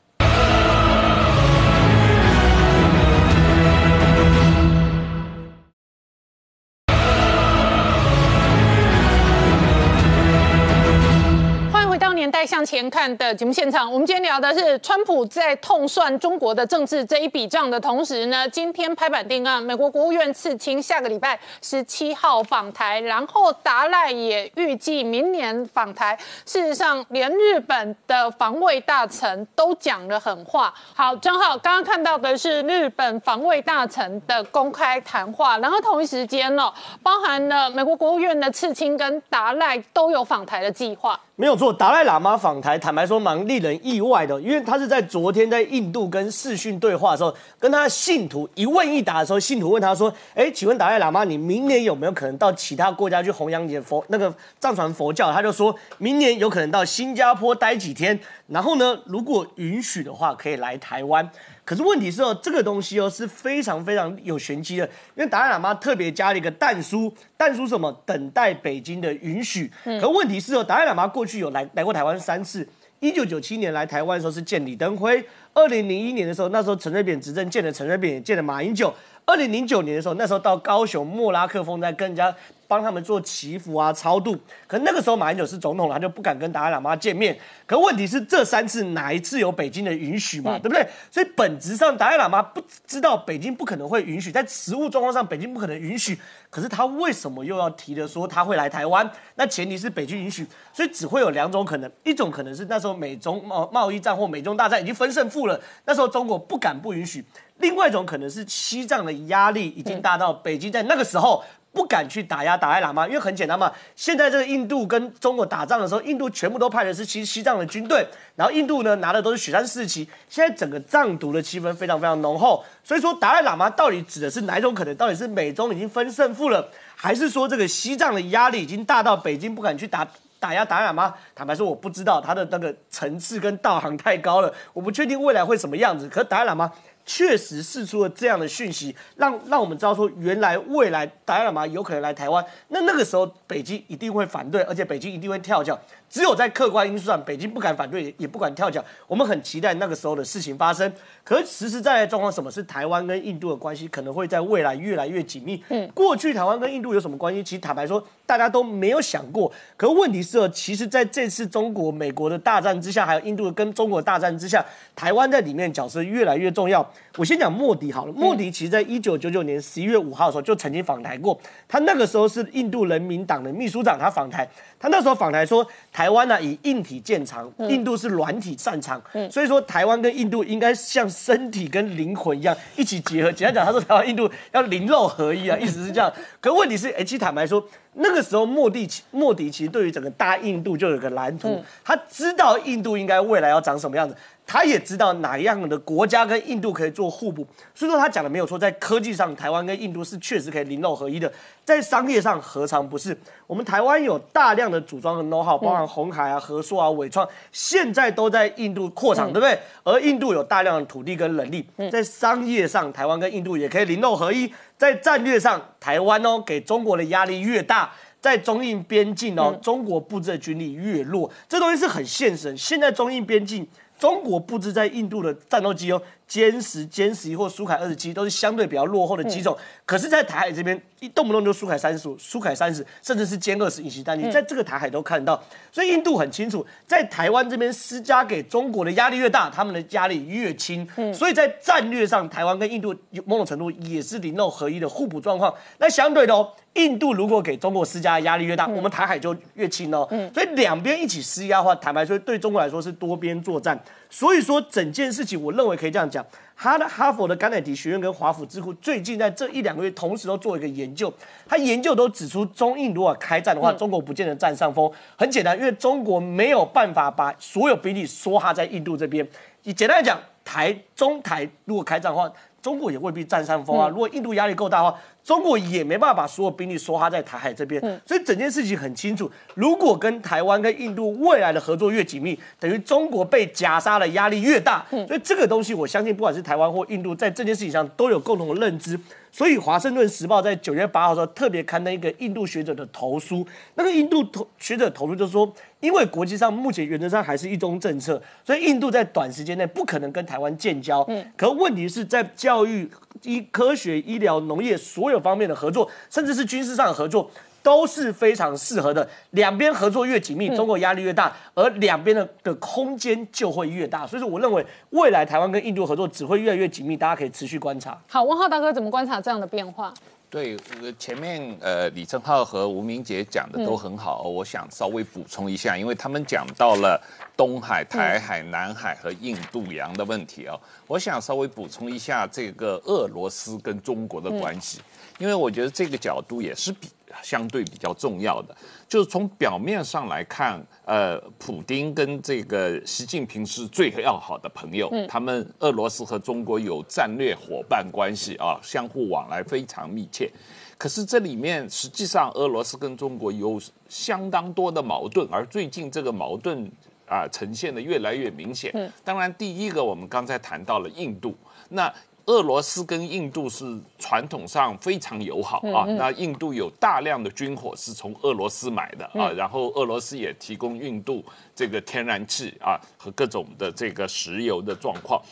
[12.26, 26.18] 年代向前看的节目现场，我们今天聊的是川普在痛算中国的政治这一笔账的同时呢，今天拍板定案，美国国务院次卿下个礼拜十七号访台，然后达赖也预计明年访台。
[26.44, 30.74] 事实上，连日本的防卫大臣都讲了狠话。
[30.96, 36.72] 好，正好刚刚看到的是日本防卫大臣的公开谈话，然后同一时间呢，
[37.04, 41.20] 包含了美国国务院的次卿跟达赖都有访台的计划。
[41.38, 61.30] 没有错，达赖喇嘛访台，坦白说蛮令人意外的，因为他是在昨天在印度跟视讯对话的时候，跟他信徒一问一答的时候，信徒问他说：“哎，请问达赖喇嘛，你明年有没有可能到其他国家去弘扬你的佛那个藏传佛教？”他就说明年有可能到新加坡待几天，然后呢，如果允许的话，可以来台湾。
[61.66, 67.92] 可是问题是哦，这个东西哦是非常非常有玄机的，因为达赖喇嘛特别加了一个蛋书，蛋书什么？
[68.06, 69.68] 等待北京的允许。
[70.00, 72.66] 可问题是哦，达赖喇嘛过去有来来过台湾三次，
[73.00, 78.94] 一九九七年来台湾的时候是见李登辉，二零零一年的时候那时候陈水扁执政见了陈水扁，也见了马英九，
[79.26, 82.34] 二零零九年的时候那时候到高雄莫拉克峰在跟人家。
[82.68, 84.36] 帮他们做祈福啊、超度，
[84.66, 87.38] 可那个时候马英九是总统，他就不敢跟达赖喇嘛见面。
[87.64, 90.58] 可问题是，这三次哪一次有北京的允许嘛？
[90.58, 90.84] 对不对？
[91.08, 96.18] 所以本质上达赖喇嘛不知道北京不可能会允许，在实物状况上北京不可能允许。
[96.50, 99.08] 可是他为什么又要提的说他会来台湾？
[99.36, 107.22] 那前提是北京允许，所以只会有两种可能：一种可能是那时候美中贸贸易战或美中大战已经分胜负了，那时候中国不敢不允许；
[107.58, 111.42] 另外一种可能是西藏的压力已经大到北京在那个时候。
[111.72, 113.70] 不敢去打压达赖喇嘛，因为很简单嘛。
[113.94, 118.02] 现在这个印度跟中国打仗的时候，印度全部都派的是西西藏的军队，
[118.34, 120.08] 然后印度呢拿的都是雪山四旗。
[120.26, 124.96] 现在整个藏独的气氛非常非常浓厚，所以说达赖喇嘛到底指的是哪一种可能？
[124.96, 130.08] 到底是美中已经分胜负了，还是说这个西藏的压力已经大到北京不敢去打
[130.40, 131.12] 打压达赖喇嘛？
[131.34, 136.08] 坦白说，我不知道他的那个层次跟道行太高了，我不确定未来会什么样子。
[136.08, 136.72] 可达赖喇嘛。
[137.06, 145.78] 确实释出了这样的讯息，让让我们知道说，原来未来达赖喇嘛有可能来台湾，那那个时候北京一定会反对，而且北京一定会跳脚。
[146.08, 148.84] 只有在客观因素上，北京不敢反对，也不敢跳脚。
[149.06, 150.90] 我们很期待那个时候的事情发生。
[151.24, 155.62] 可是实实在在状况，什么是台湾跟印度的关系，可能会在未来越来越紧密。
[155.68, 157.42] 嗯，过去台湾跟印度有什么关系？
[157.42, 159.50] 其实坦白说，大家都没有想过。
[159.76, 164.64] 可问题是，其实在这次中国、美国的大战之下，还有印度跟中国大战之下，
[164.94, 166.88] 台湾在里面角色越来越重要。
[167.16, 175.66] 我先讲莫迪好了，莫迪其实在一九九九年十一月五号的时候就曾经访台过，他那个时候是印度人民党的秘书长，他访台，他那时候访台说，
[175.96, 183.32] 台湾呢以硬体见长，印度是软体擅长，所以说台湾跟印度应该像身体跟灵魂一样一起结合。
[183.32, 186.12] 简单讲，他说台湾印度要灵肉合一啊，意思是这样。
[186.38, 194.14] 可问题是，哎，其实坦白说，那个时候莫迪莫迪其实对于整个大印度就有个蓝图，他知道印度应该未来要长什么样子。
[194.46, 201.30] 他也知道哪样的国家跟印度可以做互补，所以说他讲的没有错，在科技上，台湾跟印度是确实可以零肉合一的，
[201.64, 203.16] 在商业上何尝不是？
[203.48, 209.58] 我们台湾有大量的组装的 know how，包含红海啊、和硕啊、伟创，现在都在印度扩厂，对不对？
[209.82, 214.52] 而印度有大量的土地跟人力，在商业上，台湾跟印度也可以零肉合一。
[214.78, 222.56] 在战略上，台湾哦给中国的压力越大，在中印边境哦，中国布置的军力越弱，这东西是很现实。
[222.56, 223.66] 现在中印边境。
[223.98, 245.52] 中国布置在印度的战斗机哦，歼十、歼十一或苏凯二十七都是相对比较落后的机种，可是，在台海这边一动不动就苏凯三十五、苏凯三十，甚至是歼二十隐形战机，在这个台海都看到，所以印度很清楚，在台湾这边施加给中国的压力越大，他们的压力越轻，所以在战略上，台湾跟印度某种程度也是零肉合一的互补状况。
[245.78, 246.50] 那相对的哦。
[246.76, 250.06] 印度如果给中国施加压力越大，我们台海就越轻哦。
[250.34, 253.82] 所以两边一起施压的话，坦白说，对中国来说是多边作战。
[254.10, 256.22] 所以说整件事情，我认为可以这样讲：
[256.58, 261.12] 哈的哈佛的甘乃迪学院跟华府智库最近在这一两个月同时都做一个研究，
[261.46, 264.90] 他研究都指出，中印如果开战的话，中国不见得占上风。
[265.16, 269.28] 很简单，因为中国没有办法把所有兵力梭哈在印度这边。
[269.64, 273.88] 你简单来讲，台中台如果开战的话，中国也未必占上风啊。
[273.88, 274.98] 如果印度压力够大的话。
[275.26, 279.28] 中国也没办法把所有兵力梭哈在台海这边，所以整件事情很清楚。
[279.54, 284.86] 如果跟台湾跟印度未来的合作越紧密，等于中国被夹杀的压力越大。
[284.88, 288.96] 所以这个东西，我相信不管是台湾或印度，在这件事情上都有共同的认知。
[289.36, 301.04] 所以《华盛顿时报》在九月八号时候特别刊登一个印度学者的投书，那个印度投学者投诉就是说，因为国际上目前原则上还是一中政策，所以印度在短时间内不可能跟台湾建交。
[301.08, 302.90] 嗯，可问题是在教育、
[303.24, 307.30] 医科学、医疗、农业所有方面的合作，甚至是军事上的合作。
[307.66, 314.06] 都是非常适合的，两边合作越紧密，中国压力越大，而两边的的空间就会越大。
[314.06, 318.00] 所以说，我认为未来台湾跟印度合作只会越来越紧密，大家可以持续观察。
[318.06, 319.92] 好，文浩大哥怎么观察这样的变化？
[320.30, 320.56] 对，
[320.96, 327.02] 前面呃李正浩和吴明杰讲的都很好，我想稍微补充一下，因为他们讲到了
[327.36, 334.80] 东海、台海、南海和印度洋的问题哦，我想稍微补充一下这个俄罗斯跟中国的关系，
[335.18, 336.86] 因为我觉得这个角度也是比。
[337.22, 338.56] 相对比较重要的，
[338.88, 350.30] 就是从表面上来看，呃，普丁跟这个习近平是最要好的朋友，他们俄罗斯和中国有战略伙伴关系啊，相互往来非常密切。
[350.78, 356.70] 可是这里面实际上俄罗斯跟中国有相当多的矛盾，而最近这个矛盾
[357.08, 358.92] 啊呈现的越来越明显。
[359.02, 361.34] 当然，第一个我们刚才谈到了印度，
[361.68, 361.92] 那。
[362.26, 363.64] 俄罗斯跟印度是
[363.98, 375.22] 传统上非常友好啊，那印度有大量的军火是从俄罗斯买的啊，然后俄罗斯也提供印度这个天然气啊和各种的这个石油的状况。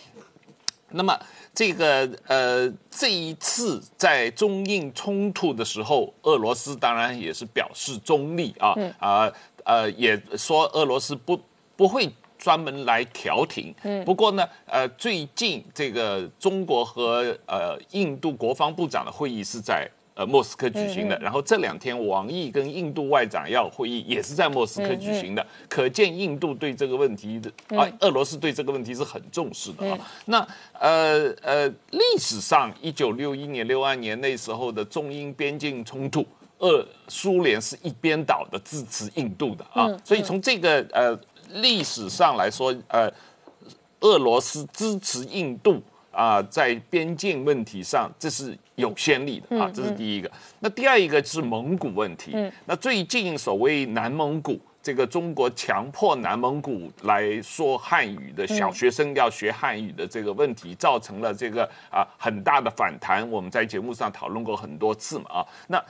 [0.91, 1.19] 那么
[1.53, 9.33] 这个呃这一次在中印冲突的时候，俄罗斯当然也是表示中立啊啊
[9.65, 11.41] 呃也说俄罗斯不
[11.75, 12.09] 不会。
[12.45, 13.75] 专门来调停。
[13.85, 29.91] 嗯，不过呢，呃，最近这个中国和呃印度国防部长的会议是在呃莫斯科举行的，然后这两天王毅跟印度外长要会议也是在莫斯科举行的，可见印度对这个问题的啊，俄罗斯对这个问题是很重视的。
[29.91, 29.99] 啊。
[30.27, 30.47] 那
[30.79, 36.23] 呃呃，历史上一九六一年、六二年那时候的中英边境冲突，
[36.59, 41.19] 俄苏联是一边倒的支持印度的啊，所以从这个呃。
[41.55, 43.11] 历史上来说，呃，
[44.01, 50.31] 俄罗斯支持印度啊，在边境问题上这是有先例的啊，这是第一个。
[50.61, 52.35] 那第二一个是蒙古问题。
[52.67, 63.29] 那最近所谓南蒙古，这个中国强迫南蒙古来说汉语的小学生要学汉语的这个问题，造成了这个啊很大的反弹。
[63.31, 65.47] 我们在节目上讨论过很多次嘛啊。
[65.69, 65.83] 那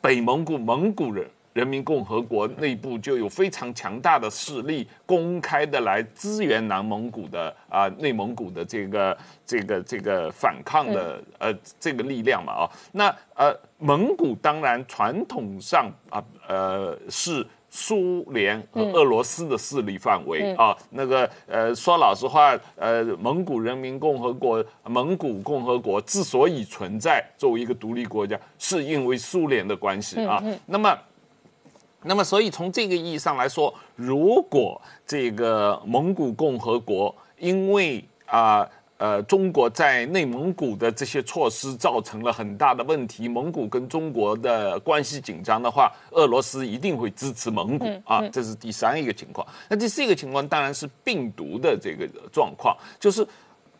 [0.00, 1.28] 北蒙古蒙古人。
[1.54, 20.76] 人民共和国内部就有非常强大的势力，公开的来支援南蒙古的啊，内蒙古的这个这个这个反抗的呃这个力量嘛啊，那呃蒙古当然传统上啊呃是苏联和俄罗斯的势力范围啊。
[20.90, 30.42] 那个呃，说老实话，呃，蒙古人民共和国、蒙古共和国之所以存在作为一个独立国家，是因为苏联的关系啊。
[30.66, 30.92] 那么。
[32.06, 49.46] 那么，所以从这个意义上来说，如果这个蒙古共和国因为啊呃中国在内蒙古的这些措施造成了很大的问题，蒙古跟中国的关系紧张的话，俄罗斯一定会支持蒙古啊，这是第三一个情况。
[49.68, 53.26] 那第四个情况当然是病毒的这个状况，就是。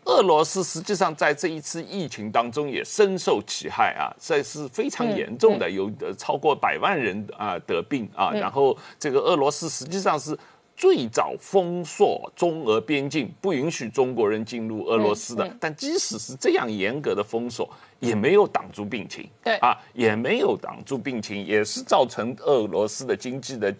[0.04, 8.30] 俄罗斯实际上在这一次疫情当中也深受其害啊，这是非常严重的，有超过百万人啊得病啊。
[8.32, 10.38] 然后这个俄罗斯实际上是
[10.76, 15.56] 最早封锁中俄边境，不允许中国人进入俄罗斯的。
[15.58, 17.68] 但即使是这样严格的封锁，
[18.00, 23.74] 也没有挡住病情，对啊，也没有挡住病情，也是造成俄罗斯的经济的。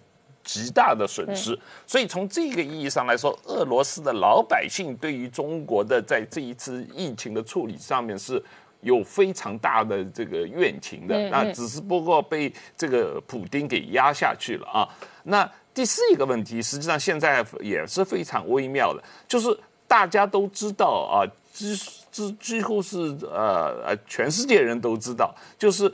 [0.45, 8.41] 极大的损失，所以从这个意义上来说，俄罗斯的老百姓对于中国的在这一次疫情的处理上面是
[8.83, 11.19] 有非常大的这个怨情的。
[11.31, 14.87] 那只是不过被这个普京给压下去了啊。
[15.23, 21.75] 那第四一个问题，实际上现在也是非常微妙的，就是大家都知道啊，几
[22.13, 25.93] 几几乎是呃呃全世界人都知道，就是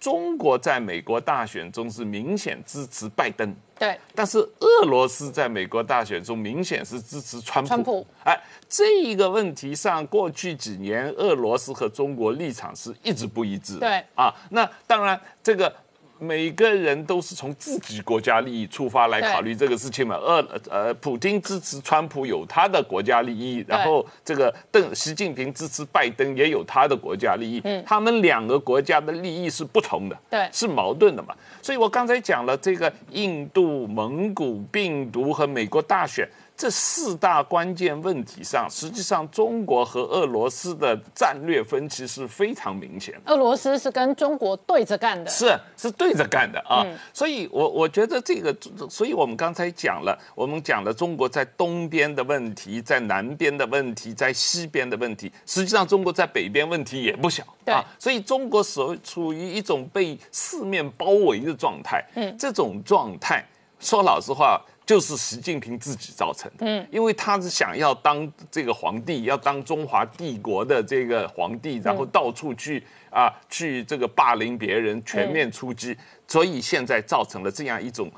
[0.00, 3.54] 中国在美国大选中是明显支持拜登。
[3.78, 7.68] 对，但是俄罗斯在美国大选中明显是支持川普。
[7.68, 8.36] 川普，哎，
[8.68, 13.78] 这一个问题上，过去几年俄罗斯和中国立场是一直不一致。
[13.78, 15.72] 对，啊，那当然这个。
[16.20, 20.16] 每个人都是从自己国家利益出发来考虑这个事情嘛。
[20.16, 27.60] 呃呃，普京支持川普有他的国家利益，然后这个邓习近平支持拜登也有他的国家利益。
[27.64, 31.34] 嗯，他们两个国家的利益是不同的，对，是矛盾的嘛。
[31.62, 36.28] 所以我刚才讲了这个印度、蒙古病毒和美国大选。
[36.60, 43.32] 这四大关键问题上，实际上中国和俄罗斯的战略分歧是非常明显的。
[43.32, 46.84] 俄罗斯是跟中国对着干的，是是对着干的啊。
[47.14, 48.54] 所以，我我觉得这个，
[48.90, 57.82] 所以我们刚才讲了，我们讲了中国在东边的问题，在南边的问题，在西边的问题，实际上中国在北边问题也不小啊。
[57.98, 62.04] 所以，中国所处于一种被四面包围的状态。
[62.16, 63.42] 嗯，这种状态，
[63.78, 64.60] 说老实话。
[64.86, 78.10] 就是习近平自己造成的，嗯，因为他是想要当这个皇帝，要当中华帝国的这个皇帝，然后到处去啊，去这个霸凌别人，全面出击，所以现在造成了这样一种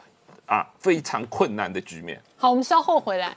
[0.47, 2.19] 啊非常困难的局面。
[2.37, 3.37] 好，我们稍后回来。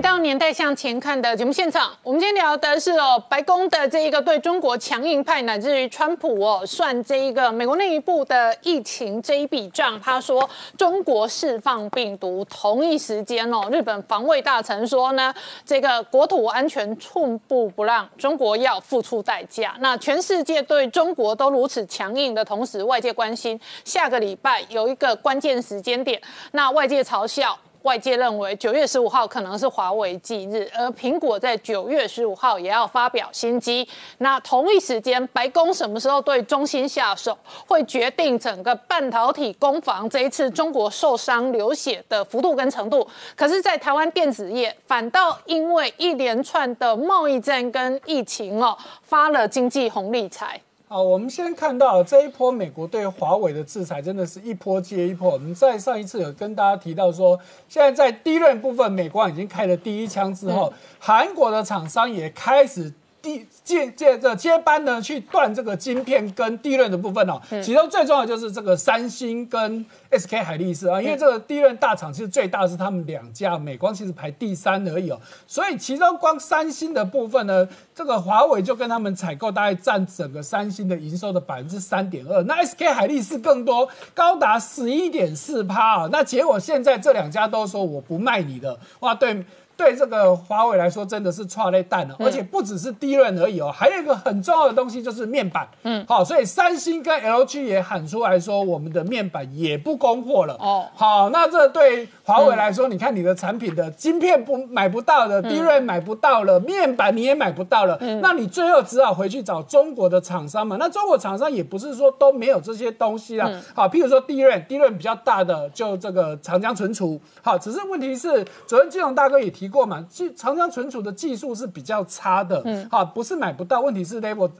[0.00, 10.00] 回到年代向前看的节目现场，我们今天聊的是哦，白宫的这一个对中国强硬派，乃至于川普哦，算这一个美国内部的疫情这一笔账。
[10.00, 10.48] 他说
[10.78, 15.34] 中国释放病毒，同一时间哦，日本防卫大臣说呢，
[15.66, 19.76] 这个国土安全寸步不让，中国要付出代价。
[19.80, 26.18] 那全世界对中国都如此强硬的同时，外界关心下个礼拜有一个关键时间点，
[26.52, 27.54] 那外界嘲笑。
[27.82, 33.88] 外界认为九月十五号可能是华为忌日，而苹果在九月十五号也要发表新机。
[34.18, 43.06] 那同一时间，白宫什么时候对中芯下手，会决定整个半导体攻防这一次中国受伤流血的幅度跟程度。
[43.34, 50.60] 可是，在台湾电子业，反倒因为一连串的贸易战跟疫情哦，发了经济红利财。
[50.92, 55.30] 好，我们先看到这一波美国对华为的制裁，真的是一波接一波。
[55.30, 57.38] 我们在上一次有跟大家提到说，
[57.68, 62.92] 现在在低润部分，美国已经开了第一枪之后，韩国的厂商也开始。
[63.22, 67.40] 第接接着接班呢，去断这个晶片跟地润的部分哦。
[67.62, 75.20] 其中最重要的就是这个三星跟 SK 海力士啊，因为这个地润大厂其实最大是他们两家，美光其实排第三而已哦。
[75.46, 86.08] 所以其中光三星的部分呢，这个华为就跟他们采购大概占整个三星的营收的百分之三点二，那 SK 海力士更多，高达十一点四趴啊。
[86.10, 89.44] 那结果现在这两家都说我不卖你的，哇，对。
[89.80, 95.66] 对这个华为来说，真的是错类蛋了，而且不只是低润而已哦，还有一个很重要的东西就是面板。
[95.84, 100.52] 嗯，好，所以三星跟 LG 也喊出来说，我们的面板也不供货了。
[100.60, 110.76] 哦哦，好，那这对华为来说，你看你的产品的晶片不买不到的，低润买不到了，面板你也买不到了，那你最后只好回去找中国的厂商嘛。
[110.78, 113.50] 那中国厂商也不是说都没有这些东西啦。
[113.74, 117.18] 好，譬如说低润，低润比较大的就这个长江存储。
[117.40, 122.60] 好，只是问题是，昨天金融大哥也提过嘛，技长江存储的技术是比较差的。
[122.64, 124.50] 嗯，好，不是买不到，问题是 level。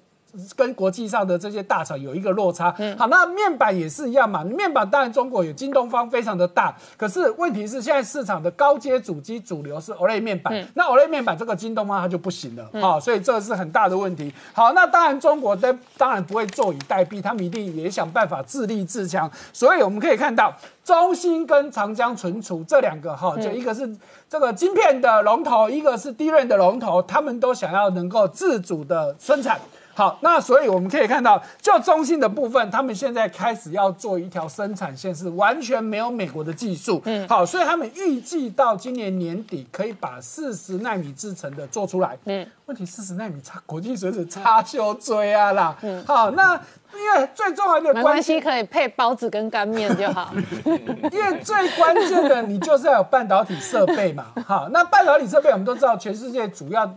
[0.57, 2.71] 跟国际上的这些大厂有一个落差。
[2.97, 4.45] 好，那面板也是一样嘛。
[4.45, 12.69] 面板当然中国有京东方非常的大，可是问题是现在市场的高阶主机主流是 OLED 面板，那 OLED 面板这个京东方它就不行了。
[12.81, 14.33] 好，所以这个是很大的问题。
[14.53, 19.31] 好，那当然中国的当然不会坐以待毙，他们一定也想办法自立自强。
[19.53, 20.55] 所以我们可以看到，
[20.85, 23.97] 中芯跟长江存储这两个哈，就一个是
[24.29, 29.59] 这个晶片的龙头，一个是低润的龙头，他们都想要能够自主的生产。
[30.01, 37.03] 好，那所以我们可以看到，就中芯的部分，他们现在开始要做一条生产线，是完全没有美国的技术。
[37.05, 42.17] 嗯，好，所以他们预计到今年年底可以把四十纳米制成的做出来。
[42.25, 45.77] 嗯，问题四十纳米差国际水准差就追啊啦。
[45.83, 46.55] 嗯，好，那
[46.95, 50.33] 因为最重要的关系，可以配包子跟干面就好。
[50.65, 54.29] 因为最关键的，你就是要有半导体设备嘛。
[54.47, 56.91] 好，那半导体设备我们都知道，全世界主要。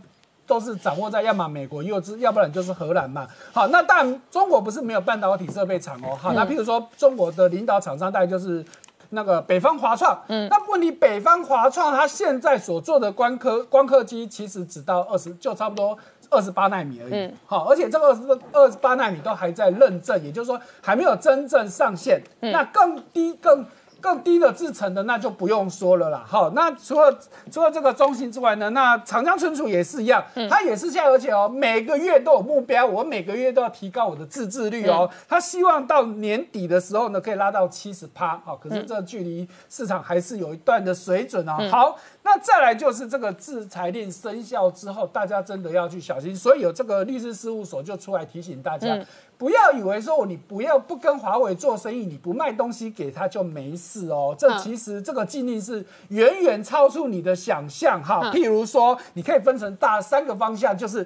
[0.46, 3.28] 都是掌握在要么美国，又是要不然就是荷兰嘛。
[3.52, 6.18] 好，那但中国不是没有半导体设备厂哦。
[6.20, 8.64] 好，那譬如说中国的领导厂商大概就是
[9.10, 10.20] 那个北方华创。
[10.28, 15.98] 嗯，那问题北方华创它现在所做的光刻光刻机其实只到二十，就差不多
[16.30, 17.14] 二十八纳米而已。
[17.14, 18.22] 嗯，好，而且这个二十
[18.52, 22.22] 二十八纳米都还在认证，也就是说还没有真正上线。
[22.39, 23.66] 那更低更。
[24.04, 26.26] 更低的制成的那就不用说了啦。
[26.28, 27.18] 好，那除了
[27.49, 35.10] 除了这个中型之外呢，那长江存储也是一样，它也是现在而且哦，每个月都有目标，我每个月都要提高我的自制率哦。
[35.30, 38.38] 它希望到年底的时候呢，可以拉到七十趴。
[38.43, 41.56] 好，可是这距离市场还是有一段的水准哦。
[41.72, 41.95] 好，
[42.26, 46.34] 那再来就是这个制裁令生效之后，大家真的要去小心。
[46.34, 48.97] 所以有这个律师事务所就出来提醒大家。
[49.38, 54.34] 不要以为说你不要不跟华为做生意，你不卖东西给他就没事哦。
[54.39, 58.32] 这其实这个禁令是远远超出你的想象哈。
[58.32, 61.05] 譬如说，你可以分成大三个方向，就是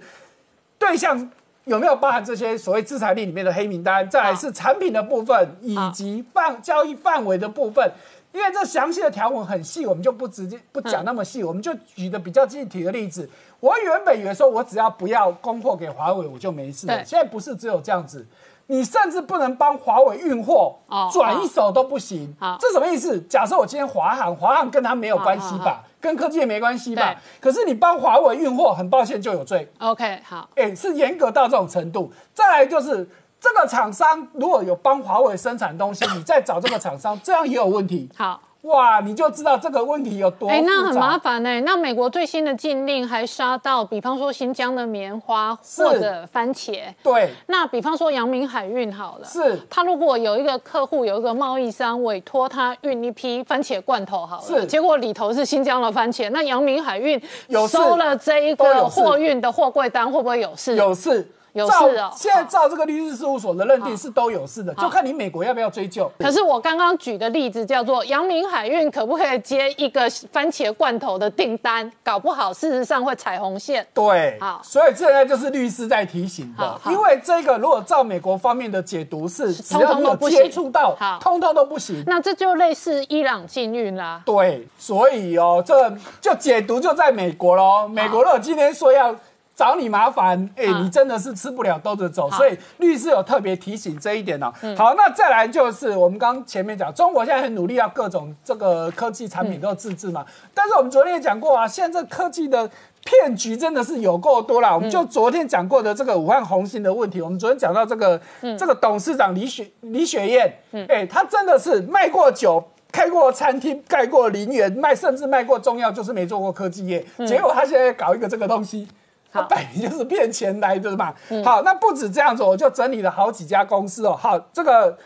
[0.77, 1.31] 对象
[1.65, 7.91] 有没有包含这些所谓制裁令里面的黑名单，再来是产品的部分以及范交易范围的部分。
[8.37, 13.27] 因为这详细的条文很细，我们就不直接不讲那么细，我们就举的比较具体的例子。
[13.59, 17.03] 我原本以为说，我只要不要供货给华为，我就没事了。
[17.03, 18.23] 现在不是只有这样子，
[18.67, 20.77] 你甚至不能帮华为运货，
[21.11, 22.31] 转一手都不行。
[22.59, 23.19] 这什么意思？
[23.21, 27.19] 假设我今天华航，华航跟他没有关系吧，跟科技也没关系吧？
[27.41, 29.67] 可是你帮华为运货，很抱歉就有罪。
[29.79, 32.13] OK，好，哎，是严格到这种程度。
[32.35, 33.09] 再来就是
[33.39, 38.09] 这个厂商如果有帮华为生产东西，你再找这个厂商，这样也有问题。
[38.15, 38.41] 好。
[38.63, 41.61] 哇，你就知道这个问题有多哎，那很麻烦哎。
[41.61, 46.81] 那美国最新的禁令还杀到，比方说新疆的棉花或者番茄。
[47.01, 47.31] 对。
[47.45, 49.57] 那比方说阳明海运好了，是。
[49.69, 54.65] 他如果有一个客户，有一个贸易商委托他运一批番茄罐头好了，是。
[54.65, 60.75] 结果里头是新疆的番茄，那阳明海运有收了这一个货运的货柜单，会不会有事？
[60.75, 61.31] 有事。
[61.57, 66.09] 有事哦，现在照这个律师事务所的认定是都有事的，就看你美国要不要追究。
[66.19, 71.91] 可是我刚刚举的例子叫做阳明海运，可不可以接一个番茄罐头的订单？
[72.03, 73.85] 搞不好事实上会踩红线。
[73.93, 82.03] 对，好，所以现在就是律师在提醒的，因为这个如果照美国方面的解读是，通通都不接触到，通通都不行。
[82.05, 84.21] 那这就类似伊朗禁运啦。
[84.25, 85.91] 对，所以哦，这
[86.21, 87.87] 就解读就在美国喽。
[87.87, 89.15] 美国如果今天说要。
[89.57, 94.53] 找你麻烦，哎，你真的是吃不了兜着走，所以律师有特别提醒这一点哦。
[94.77, 100.23] 好，那再来就是我们刚前面讲，中国现在很努力要各种这个科技产品都自制嘛。
[100.53, 102.69] 但是我们昨天也讲过啊，现在这科技的
[103.03, 104.75] 骗局真的是有够多了。
[104.75, 108.21] 我们就昨天讲过的这个武汉红星的问题，我们昨天讲到这个
[108.59, 112.63] 这个董事长李雪李雪燕，哎，他真的是卖过酒。
[112.89, 117.05] 开过餐厅，盖过陵园，卖甚至卖过中药，就是没做过科技业。
[117.27, 118.87] 结果他现在搞一个这个东西。
[119.31, 121.13] 他摆明就是骗钱来的嘛。
[121.43, 124.15] 好，那不止这样子，我就整理了好几家公司哦。
[124.15, 124.97] 好，这个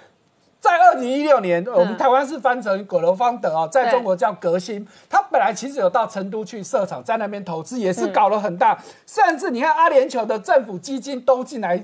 [0.59, 4.87] 在二零一六年，我们台湾是翻成葛罗方德哦，在中国叫革新。
[5.09, 11.83] 他本来其实有到成都去设厂，在那边投资，也是搞了很大，甚至你看阿联酋的政府基金都进来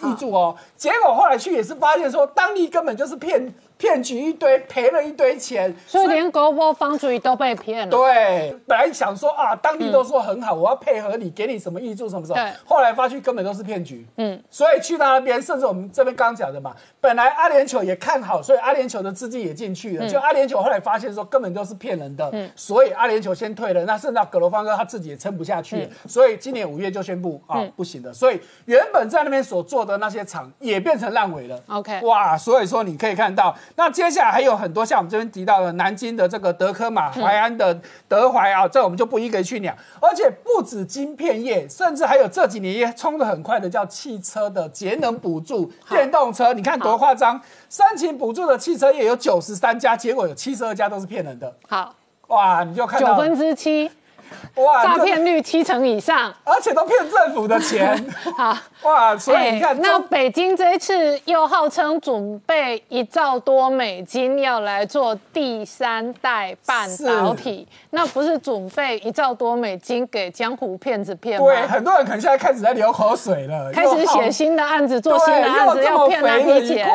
[0.00, 0.56] 挹注哦。
[0.76, 3.52] 结果后来去也是发现说，当地根本就是骗。
[3.80, 7.90] 骗局一堆，赔了一堆钱，所以连 Global Foundry 都被骗了。
[7.90, 12.34] 对，本来想说啊，当地都说很好，我要配合你，给你什么益助什么什么。
[12.34, 14.06] 对，后来发现根本都是骗局。
[14.18, 22.50] 嗯，所以去到那边，甚至我们这边刚讲的嘛，本来阿联酋也看好，所以阿联酋的资金也进去了，就阿联酋后来发现说根本都是骗人的，嗯。
[22.54, 31.58] 所以阿联酋先退了，那甚至到葛罗方哥他自己也撑不下去了，所以今年五月就宣布啊不行的，所以原本在那边所做的那些厂也变成烂尾了。
[31.68, 39.74] OK 哇，所以说你可以看到，那接下来还有很多像我们这边提到的南京的这个德科马、淮安的德怀啊，这我们就不一个去讲。
[40.00, 47.40] 而且不止晶片业，甚至还有这几年也冲得很快的叫汽车的节能补助、电动车，你看多夸张！
[47.68, 51.54] 申请补助的汽车业有九十三家，结果有七十二家都是骗人的。
[51.68, 51.94] 好，
[52.28, 53.90] 哇，你就看到九分之七，
[54.56, 56.32] 哇诈骗率七成以上。
[56.44, 58.04] 而且都骗政府的钱。
[58.36, 58.56] 好。
[58.82, 71.46] 哇，所以你看，哎那北京这一次又号称准备一兆多美金要来做第三代半导体，那不是准备一兆多美金给江湖骗子骗吗？
[71.46, 76.88] 对很多人可能现在开始在流口水了，开始写新的案子，做新的案子，要骗那肥的一批钱。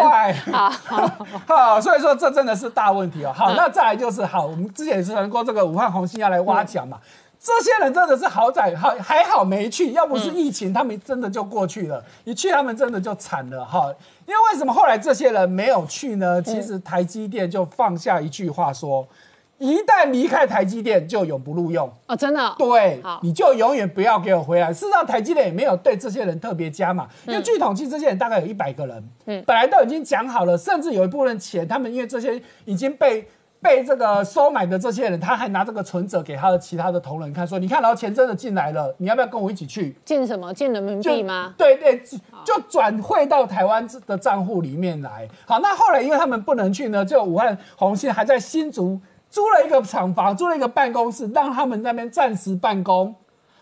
[0.51, 1.11] 好，好
[1.45, 3.31] 好，所以说这真的是大问题哦。
[3.31, 6.97] 好，嗯那再来就是好，我们之前也是谈过这个武汉红星要来挖角嘛。
[7.45, 12.03] 这些人真的是好在好还好没去，要不是疫情，他们真的就过去了。
[12.23, 13.93] 一去，他们真的就惨了哈。
[14.25, 16.41] 因为为什么后来这些人没有去呢？
[16.41, 19.07] 其实台积电就放下一句话说：
[19.59, 21.87] 一旦离开台积电，就永不录用。
[22.07, 24.73] 哦，真的哦、对，你就永远不要给我回来。
[24.73, 33.29] 事实上，台积电也没有对这些人特别加码，因为据统计，这些人大概有一百个人，嗯，本来都已经讲好了，甚至有一部分钱，他们因为这些已经被。
[33.61, 40.53] 被这个收买的这些人，他还拿这个存折给他的其他的同仁看，说：“你看，然后钱真的进来了，你要不要跟我一起去？”进什么？
[40.53, 41.53] 进人民币吗？
[41.57, 41.99] 对对，
[42.43, 45.27] 就转汇到台湾的账户里面来。
[45.47, 48.99] 好，那后来因为他们不能去呢，就武汉红星还在新竹
[49.29, 53.15] 租了一个厂房，租了一个办公室，让他们那边暂时办公。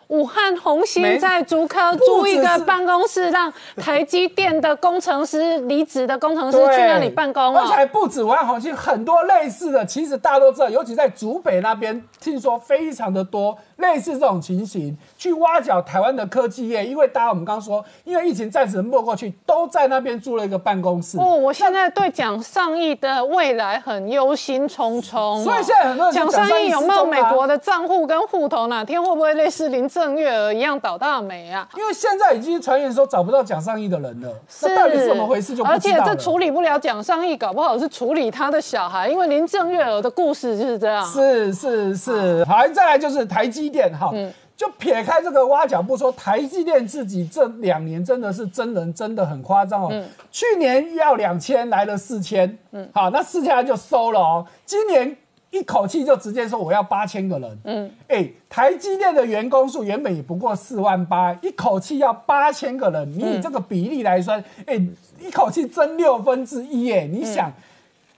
[0.08, 7.62] 武汉红星在竹科租一个办公室，让台积电的工程师、离职的工程师去那里办公哦。
[7.62, 16.86] 而且还不止武汉红星，很多类似的，其实大家都知道，尤其在竹北那边，听说非常的多类似这种情形，去挖角台湾的科技业。
[16.86, 21.18] 因为大家我们刚刚说，因为疫情暂时没过去，都在那边租了一个办公室。
[21.18, 28.68] 哦，我现在对蒋尚义的未来很忧心忡忡哦、所以现在很多人蒋尚义有没有美国的账户跟户头？
[28.68, 31.68] 哪天会不会类似林郑月娥一样倒大霉啊？
[31.78, 34.34] 因为现在已经传言说找不到蒋尚义的人了，
[34.64, 36.14] 那到底是怎么回事就不而且这。
[36.24, 41.06] 处理不了蒋尚义，搞不好是处理他的小孩，因为林郑月娥的故事就是这样。
[41.06, 44.10] 是是是，好，再来就是台积电哈。
[44.56, 50.04] 就撇开这个挖角不说，台积电自己这两年真的是真人真的很夸张哦。
[50.32, 54.46] 去年要两千，来了四千，嗯，好，那四千他就收了哦。
[54.64, 55.18] 今年
[55.54, 64.74] 一口气就直接说我要八千个人，嗯，哎，台积电的员工数原本也不过四万八，一口气要八千个人，你以这个比例来算，哎，
[65.22, 67.54] 一口气增六分之一，哎，你想。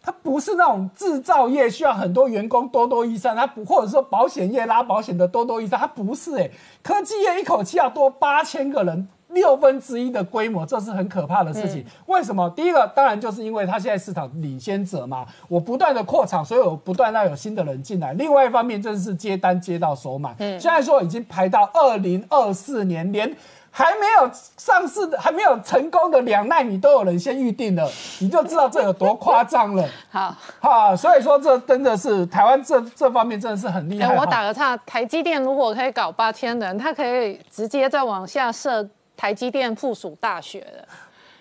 [0.07, 6.47] 它不是那种制造业需要很多员工多多益善，它不或者说保险业拉保险的多多益善，它不是哎、
[6.83, 11.85] 科技业一口气要多八千个人，六分之一的规模，这是很可怕的事情。
[12.07, 12.49] 为什么？
[12.55, 18.13] 第一个当然就是因为它现在市场领先者嘛，我不断的扩厂，所以我不断要有新的人进来。
[18.13, 23.35] 另外一方面，真是接单接到手满，现在说已经排到二零二四年，连。
[23.77, 27.85] 还没有上市的、还没有成功的两纳米都有人先预定了，
[28.21, 29.85] 你就知道这有多夸张了。
[30.09, 34.15] 好，哈，所以说这真的是台湾这这方面真的是很厉哎、害。
[34.15, 38.81] 我打个岔，台积电如果可以搞八千人，它可以直接再往下设
[39.17, 40.87] 台积电附属大学的，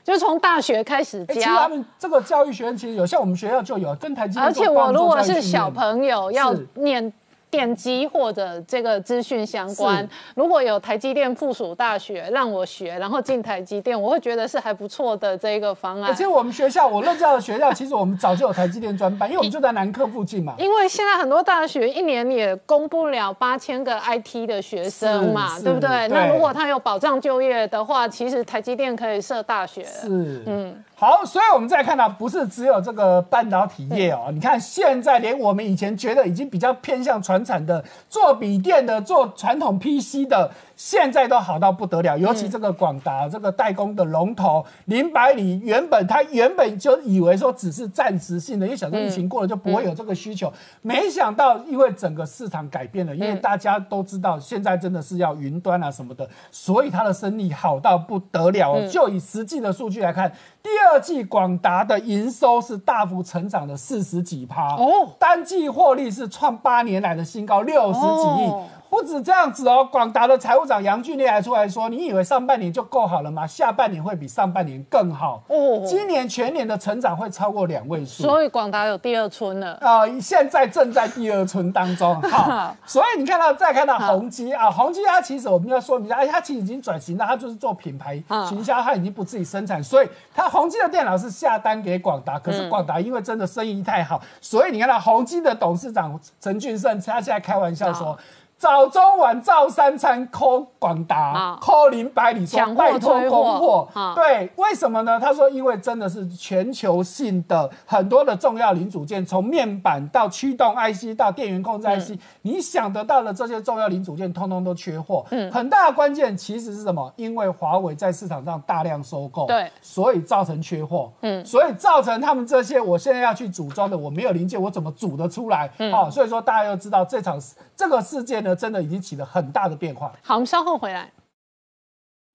[0.03, 1.35] 就从大学开始教。
[1.35, 1.69] 其实他。
[1.69, 7.13] 们这个教育学院其实有，像我们学校就有跟台积电而且我如果是小朋友要念
[7.55, 16.15] 电机或者这个资讯相关，如果有台积电附属大学让我学，然后进台积电，我会觉得是还不错的这一个方案而。
[16.15, 20.57] 且我们学校，我任教的学校，其实我们早就有台积电专班，因为我们就在 南科附近嘛。
[20.59, 25.89] 因为现在很多大学一年也供不了八千个 IT 的学生嘛，对不对？
[25.89, 29.85] 对那如果他有保障就业的话，其实台积电可以设大学。
[29.85, 42.17] 是，嗯，好，所以我们再看到，不是只有这个半导体业哦，你看现在连我们以前觉得已经比较偏向传产的，做笔电的、做传统 PC 的，现在都好到不得了。
[42.17, 50.53] 尤其这个广达这个代工的龙头林百里，原本他原本就以为说只是暂时性的，因为想说疫情过了就不会有这个需求，
[50.83, 58.89] 没想到因为整个市场改变了，因为大家都知道现在真的是要云端啊什么的，所以它的生意好到不得了哦。
[58.89, 60.31] 就以实际的数据来看，
[60.63, 68.53] 第二季广达的营收是大幅成长的四十几趴哦单季获利是创八年来的新高，六十几亿。
[68.95, 73.45] 哦不止这样子哦，广达的财务长杨俊烈还出来说：“你以为上半年就够好了吗？
[73.45, 75.43] 下半年会比上半年更好。
[75.49, 78.23] 哦今年全年的成长会超过两位数。
[78.23, 79.77] 所以广达有第二春了。
[79.81, 98.17] 呃，现在正在第二春当中，好， 所以你看到再看到宏基啊，宏基它其实我们要说明一下，哎，它其实已经转型了，它就是做品牌嗯行销，它已经不自己生产，所以它宏基的电脑是下单给广达，可是广达因为真的生意太好，所以你看到宏基的董事长陈俊胜，他现在开玩笑说。
[98.57, 105.19] 早中晚照三餐，call 广达啊，call 林百里说抢货拜托供货对，为什么呢？
[105.21, 115.27] 他说，因为真的是全球性的很多的重要零组件，从面板到驱动 IC 到电源控制 IC，、你想得到的这些重要零组件，通通都缺货。
[115.31, 117.13] 嗯，很大的关键其实是什么？
[117.17, 121.13] 因为华为在市场上大量收购，对所以造成缺货。
[121.21, 125.71] 嗯，所以造成他们这些我现在要去组装的，我没有零件，我怎么组得出来？
[125.93, 127.39] 好、所以说大家要知道这场
[127.77, 130.13] 这个事件呢，真的已经起了很大的变化。
[130.23, 131.11] 好，我们稍后回来。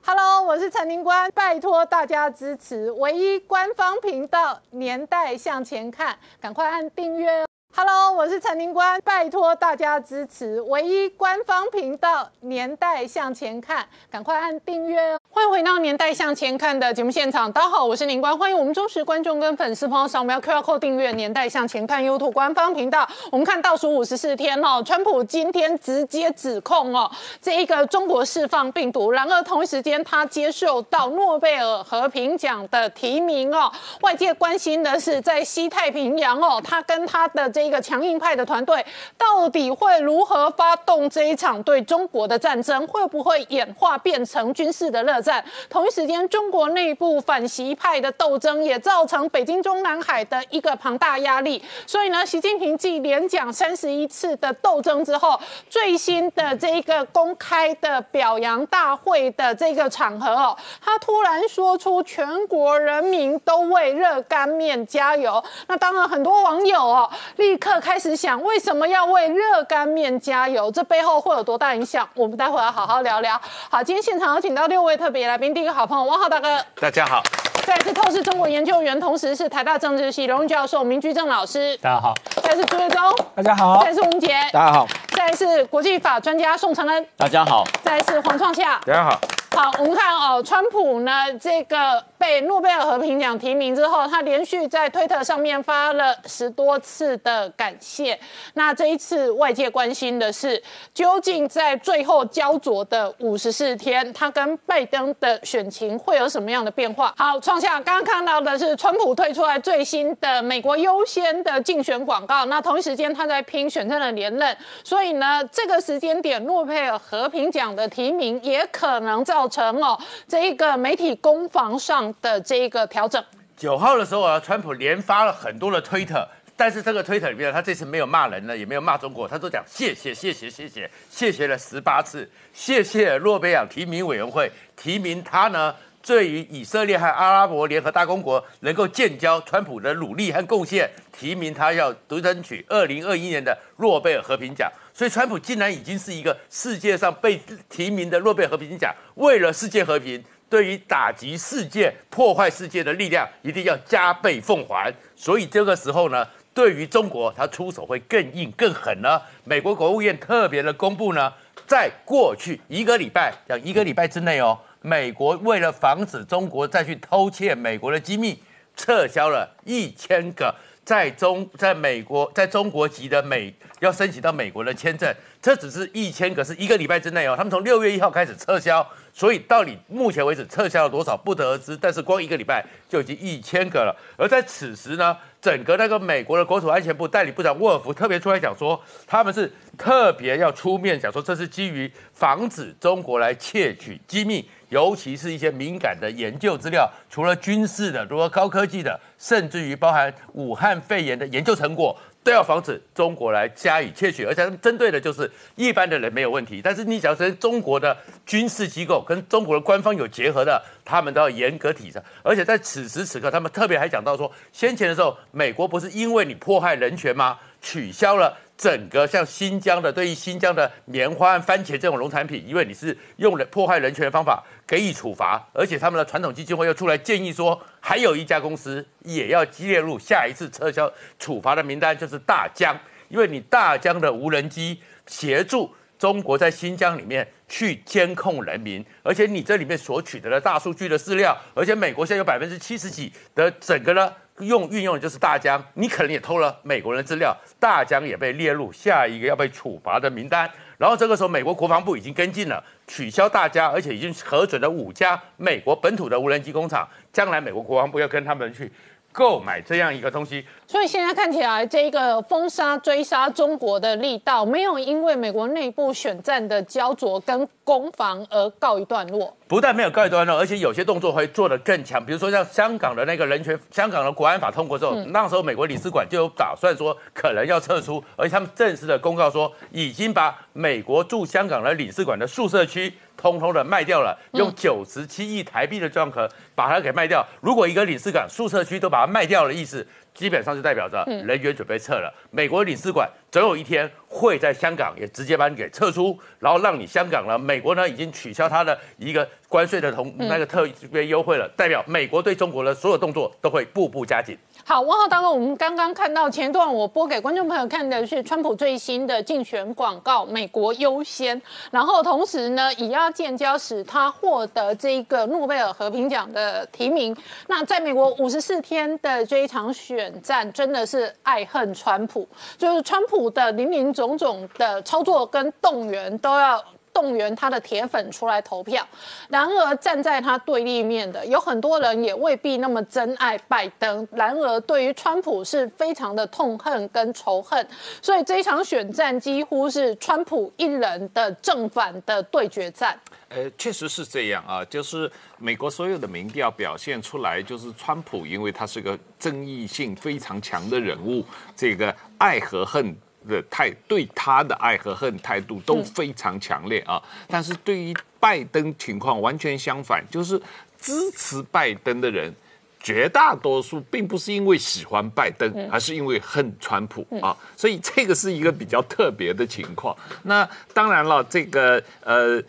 [0.06, 7.46] Hello，我是陈林官，拜托大家支持唯一官方频道《年代向前看》，赶快按订阅哦。
[7.76, 15.19] Hello，我是陈林官，拜托大家支持唯一官方频道《年代向前看》，赶快按订阅哦。
[15.32, 23.08] 欢迎回到《年代向前看》的节目现场，大家好，我是宁官，欢迎我们忠实观众跟粉丝朋友扫描 QR code 订阅《年代向前看》YouTube 官方频道。
[23.32, 27.10] 我们看倒数五十四天哦，川普今天直接指控哦，
[27.42, 33.72] 这一个中国释放病毒，然而同一时间他接受到诺贝尔和平奖的提名哦。
[34.02, 38.84] 外界关心的是，在西太平洋哦，他跟他的这个强硬派的团队
[39.18, 42.86] 到底会如何发动这一场对中国的战争？
[42.88, 45.44] 会不会演化变成军事的热战？
[45.70, 51.64] 同一时间，中国内部反习派的斗争也造成北京中南海的一个庞大压力。
[51.86, 55.40] 所以呢，习近平继连讲三十一次的斗争之后，
[55.70, 65.44] 最新的这一个公开的表扬大会的这个场合哦，他突然说出全国人民都为热干面加油。
[65.68, 70.72] 那当然，很多网友哦立刻开始想，为什么要为热干面加油？
[70.72, 72.08] 这背后会有多大影响？
[72.16, 73.40] 我们待会儿好好聊聊。
[73.70, 77.24] 好，今天现场有请到六位特别来宾，第一个好朋友汪浩大哥，大家好，
[77.66, 83.02] 再来是透视中国研究员，同时是台大政治系荣誉教授明居正老师，大家好，再来是朱月忠，
[83.36, 83.82] 大家好。
[83.82, 84.88] 再来，是吴杰，大家好，
[85.20, 88.80] 再来是国际法专家宋承恩，大家好，再来是黄创夏。
[88.86, 89.20] 大家好。
[89.52, 91.12] 好，我们看哦，川普呢，
[91.42, 98.18] 这个被诺贝尔和平奖提名之后，他连续在推特上面发了十多次的感谢。
[98.54, 100.62] 那这一次外界关心的是，
[100.94, 107.14] 究竟在最后焦灼的五十四天，他跟拜登的选情会有什么样的变化？
[107.18, 112.46] 好，创下刚刚看到的是川普推出来最新的美国优先的竞选广告。
[112.46, 114.56] 那同一时间他在拼选战的连任，
[114.86, 123.24] 所以呢，这个时间点诺贝尔和平奖的提名也可能造成哦这一个媒体攻防上的这一个调整。
[123.58, 144.72] 九号的时候啊，川普连发了很多的推特，但是这个推特里面，他这次没有骂人了，也没有骂中国，他都讲谢谢谢谢谢谢谢谢了十八次，谢谢诺贝尔提名委员会提名他呢，对于以色列和阿拉伯联合大公国能够建交，川普的努力和贡献，提名他要独争取二零二一年的诺贝尔和平奖。
[145.00, 147.40] 所以，川普竟然已经是一个世界上被
[147.70, 150.22] 提名的诺贝尔和平奖，为了世界和平。
[150.50, 154.94] 对于打击世界、破坏世界的力量，一定要加倍奉还。
[155.16, 159.22] 所以这个时候呢，对于中国，他出手会更硬、更狠呢。
[159.46, 161.32] 美国国务院特别的公布呢，
[161.66, 168.38] 在过去一个礼拜，讲一个礼拜之内哦，美国为了防止中国再去偷窃美国的机密，
[168.76, 177.36] 撤销了一千个在中在美国在中国籍的美要申请到美国的签证，这只是一千个，是一个礼拜之内哦。
[177.36, 181.78] 他们从六月一号开始撤销，所以到底目前为止撤销了多少不得而知。
[181.78, 183.96] 但是光一个礼拜就已经一千个了。
[184.18, 194.50] 而在此时呢，整个那个美国的国土安全部代理部长沃尔夫特别出来讲说，他们是特别要出面讲说，这是基于防止中国来窃取机密。
[194.70, 207.96] 尤其是一些敏感的研究资料，除了军事的，如果高科技的，甚至于包含武汉肺炎的研究成果，都要防止中国来加以窃取，而且针对的就是一般的人没有问题，但是你只要跟中国的
[208.26, 212.02] 军事机构、跟中国的官方有结合的，他们都要严格体制。
[212.22, 217.40] 而且在此时此刻，他们特别还讲到说，先前的时候，美国不是因为你迫害人权吗？
[217.62, 244.12] 取消了整个像新疆的对于新疆的棉花番茄这种农产品，因为你是用了破坏人权的方法给予处罚，而且他们的传统基金会又出来建议说，还有一家公司也要列入下一次撤销处罚的名单，就是大疆，因为你大疆的无人机协助中国在新疆里面去监控人民，而且你这里面所取得的大数据的资料，而且美国现在有百分之七十几的整个呢。
[244.40, 250.50] 用运用的就是大疆，你可能也偷了美国人的资料，大疆也被列入下一个要被处罚的名单。
[250.78, 258.72] 然后这个时候，美国国防部已经跟进了，取消大疆，而且已经核准了五家美国本土的无人机工厂，将来美国国防部要跟他们去。
[259.12, 269.36] 购买这样一个东西，所以现在看起来，这个封杀追杀中国的力道，没有因为美国内部选战的焦灼跟攻防而告一段落。
[269.48, 272.06] 不但没有告一段落，而且有些动作会做得更强。
[272.06, 282.94] 比如说像香港的那个人权，香港的国安法通过之后，那时候美国领事馆就有打算说可能要撤出，而且他们正式的公告说，已经把美国驻香港的领事馆的宿舍区。
[283.22, 287.22] 通通的卖掉了，用九十七亿台币的状壳把它给卖掉。
[287.42, 292.14] 如果一个领事馆、宿舍区都把它卖掉的意思，基本上就代表着人员准备撤了。
[292.32, 297.38] 美国领事馆总有一天会在香港也直接把你给撤出，然后让你香港呢。
[297.38, 304.38] 美国呢已经取消它的一个关税的同那个特别优惠了，代表美国对中国的所有动作都会步步加紧。
[304.70, 311.42] 好，汪浩大哥，我们刚刚看到前段我播给观众朋友看的是川普最新的竞选广告“美国优先”，
[311.72, 317.18] 然后同时呢，以亚建交使他获得这一个诺贝尔和平奖的提名。
[317.48, 326.64] 那在美国五十四天的这一场选战，真的是爱恨川普，就是川普的林林总总的操作跟动员都要。
[326.94, 328.86] 动员他的铁粉出来投票，
[329.30, 337.66] 然而站在他对立面的有很多人也未必那么真爱拜登，然而对于川普是非常的痛恨跟仇恨，
[338.02, 343.00] 所以这一场选战几乎是川普一人的正反的对决战。
[343.30, 351.24] 呃，确实是这样啊，就是美国所有的民调表现出来，就是川普因为他是个争议性非常强的人物，
[351.56, 352.96] 这个爱和恨。
[353.30, 360.42] 的态对他的爱和恨态度都非常强烈啊，但是对于拜登情况完全相反，就是
[360.78, 362.34] 支持拜登的人
[362.82, 369.96] 绝大多数并不是因为喜欢拜登，而是因为恨川普啊，所以这个是一个比较特别的情况。
[370.24, 372.42] 那当然了，这个呃，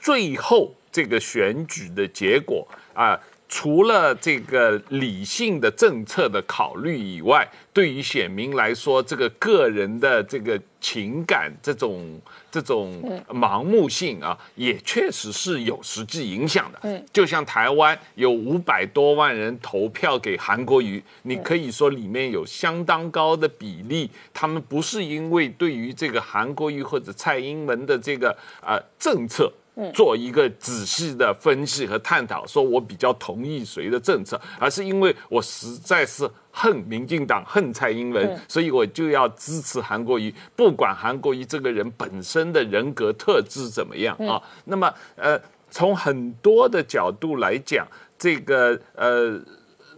[0.00, 3.18] 最后这个选举的结果啊。
[3.52, 16.78] 除了这个理性的政策的考虑以外，对于选民来说，这个个人的这个情感这种这种盲目性啊，也确实是有实际影响的。
[16.84, 28.30] 嗯，就像台湾有五百多万人投票给韩国瑜，你可以说里面有相当高的比例，他们不是因为对于这个韩国瑜或者蔡英文的这个
[28.62, 29.52] 呃政策。
[29.94, 44.42] 做一个仔细的分析和探讨，说我比较同意谁的政策，而是因为我实在是恨民进党、恨蔡英文，所以我就要支持韩国瑜，不管韩国瑜这个人本身的人格特质怎么样啊。
[44.64, 45.40] 那么，呃，
[45.70, 47.86] 从很多的角度来讲，
[48.18, 49.40] 这个呃，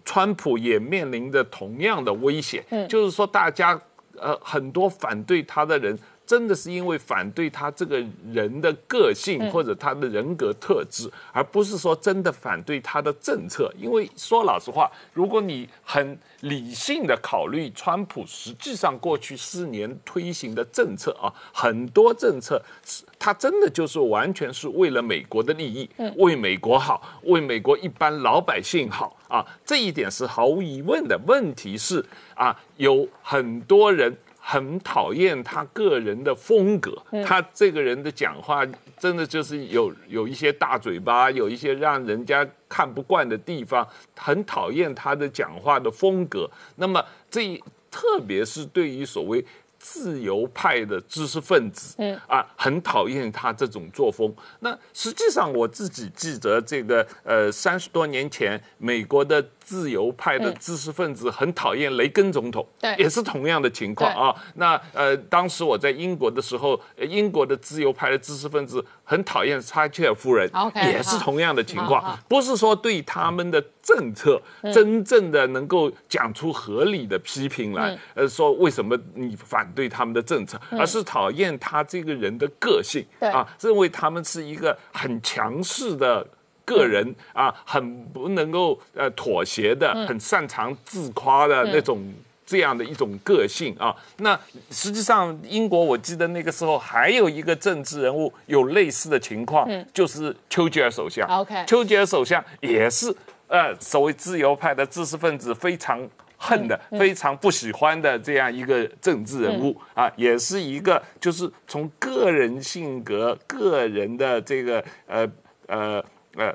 [0.05, 3.81] 川普也面临着同样的危险，就是说，大家
[4.17, 5.99] 呃很多反对他的人。
[6.27, 8.03] 真的是因为反对他这个
[8.33, 13.71] 人的个性或者他的人格特质，而不是说真的反对他的政策。
[13.79, 31.21] 因为说老实话，如果你很理性的考虑，川普实际上过去四年推行的政策啊，很多政策是他真的就是完全是为了美国的利益，为美国好，为美国一般老百姓好啊，这一点是毫无疑问的。
[31.27, 32.05] 问题是
[32.35, 34.17] 啊，有很多人。
[34.45, 38.67] 很讨厌他个人的风格，他这个人的讲话
[38.99, 43.87] 真的就是有有一些大嘴巴，有一些让人家看不惯的地方，
[44.17, 46.51] 很讨厌他的讲话的风格。
[46.77, 47.57] 那么这
[47.89, 49.45] 特别是对于所谓
[49.79, 54.33] 自由派的知识分子，嗯啊，很讨厌他这种作风。
[54.61, 62.95] 那实际上我自己记得，这个呃，三十多年前，美国的自由派的知识分子很讨厌雷根总统，对。
[62.97, 64.35] 也是同样的情况啊。
[64.55, 74.41] 那呃，当时我在英国的时候，呃英国的自由派的知识分子很讨厌撒切尔夫人也是同样的情况，不是说对他们的政策
[74.73, 83.29] 真正的能够讲出合理的批评来，呃，说为什么你反对他们的政策，而是讨厌他这个人的个性对。
[83.31, 86.27] 啊，认为他们是一个很强势的。
[86.65, 92.13] 个人啊，很不能够呃妥协的，很擅长自夸的那种
[92.45, 93.95] 这样的一种个性啊。
[94.19, 94.39] 那
[94.71, 101.29] 实际上，英国我记得那个时候还有一个政治人物有类似的情况，就是丘吉尔首相。
[101.29, 103.15] OK 丘吉尔首相也是
[103.49, 106.09] 呃所谓自由派的知识分子非常。
[106.45, 115.25] 恨的、非常不喜欢的这样一个政治人物、啊，也是一个就是从个人性格、个人的这个呃
[115.69, 116.05] 呃呃
[116.37, 116.55] 呃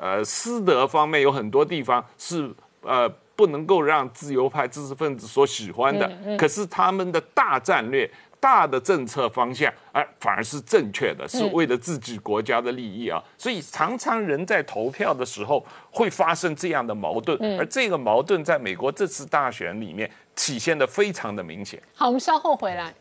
[0.00, 2.50] 呃私德方面有很多地方是
[2.82, 8.10] 呃不能够让自由派知识分子所喜欢的，可是他们的大战略。
[8.42, 13.22] 大的政策方向，哎、反而是正确的，是为了自己国家的利益啊。
[13.36, 21.78] 所以常常人在投票的时候会发生这样的矛盾，而这个矛盾在美国这次大选里面体现的非常的明显。
[21.94, 22.94] 好，我们稍后回来。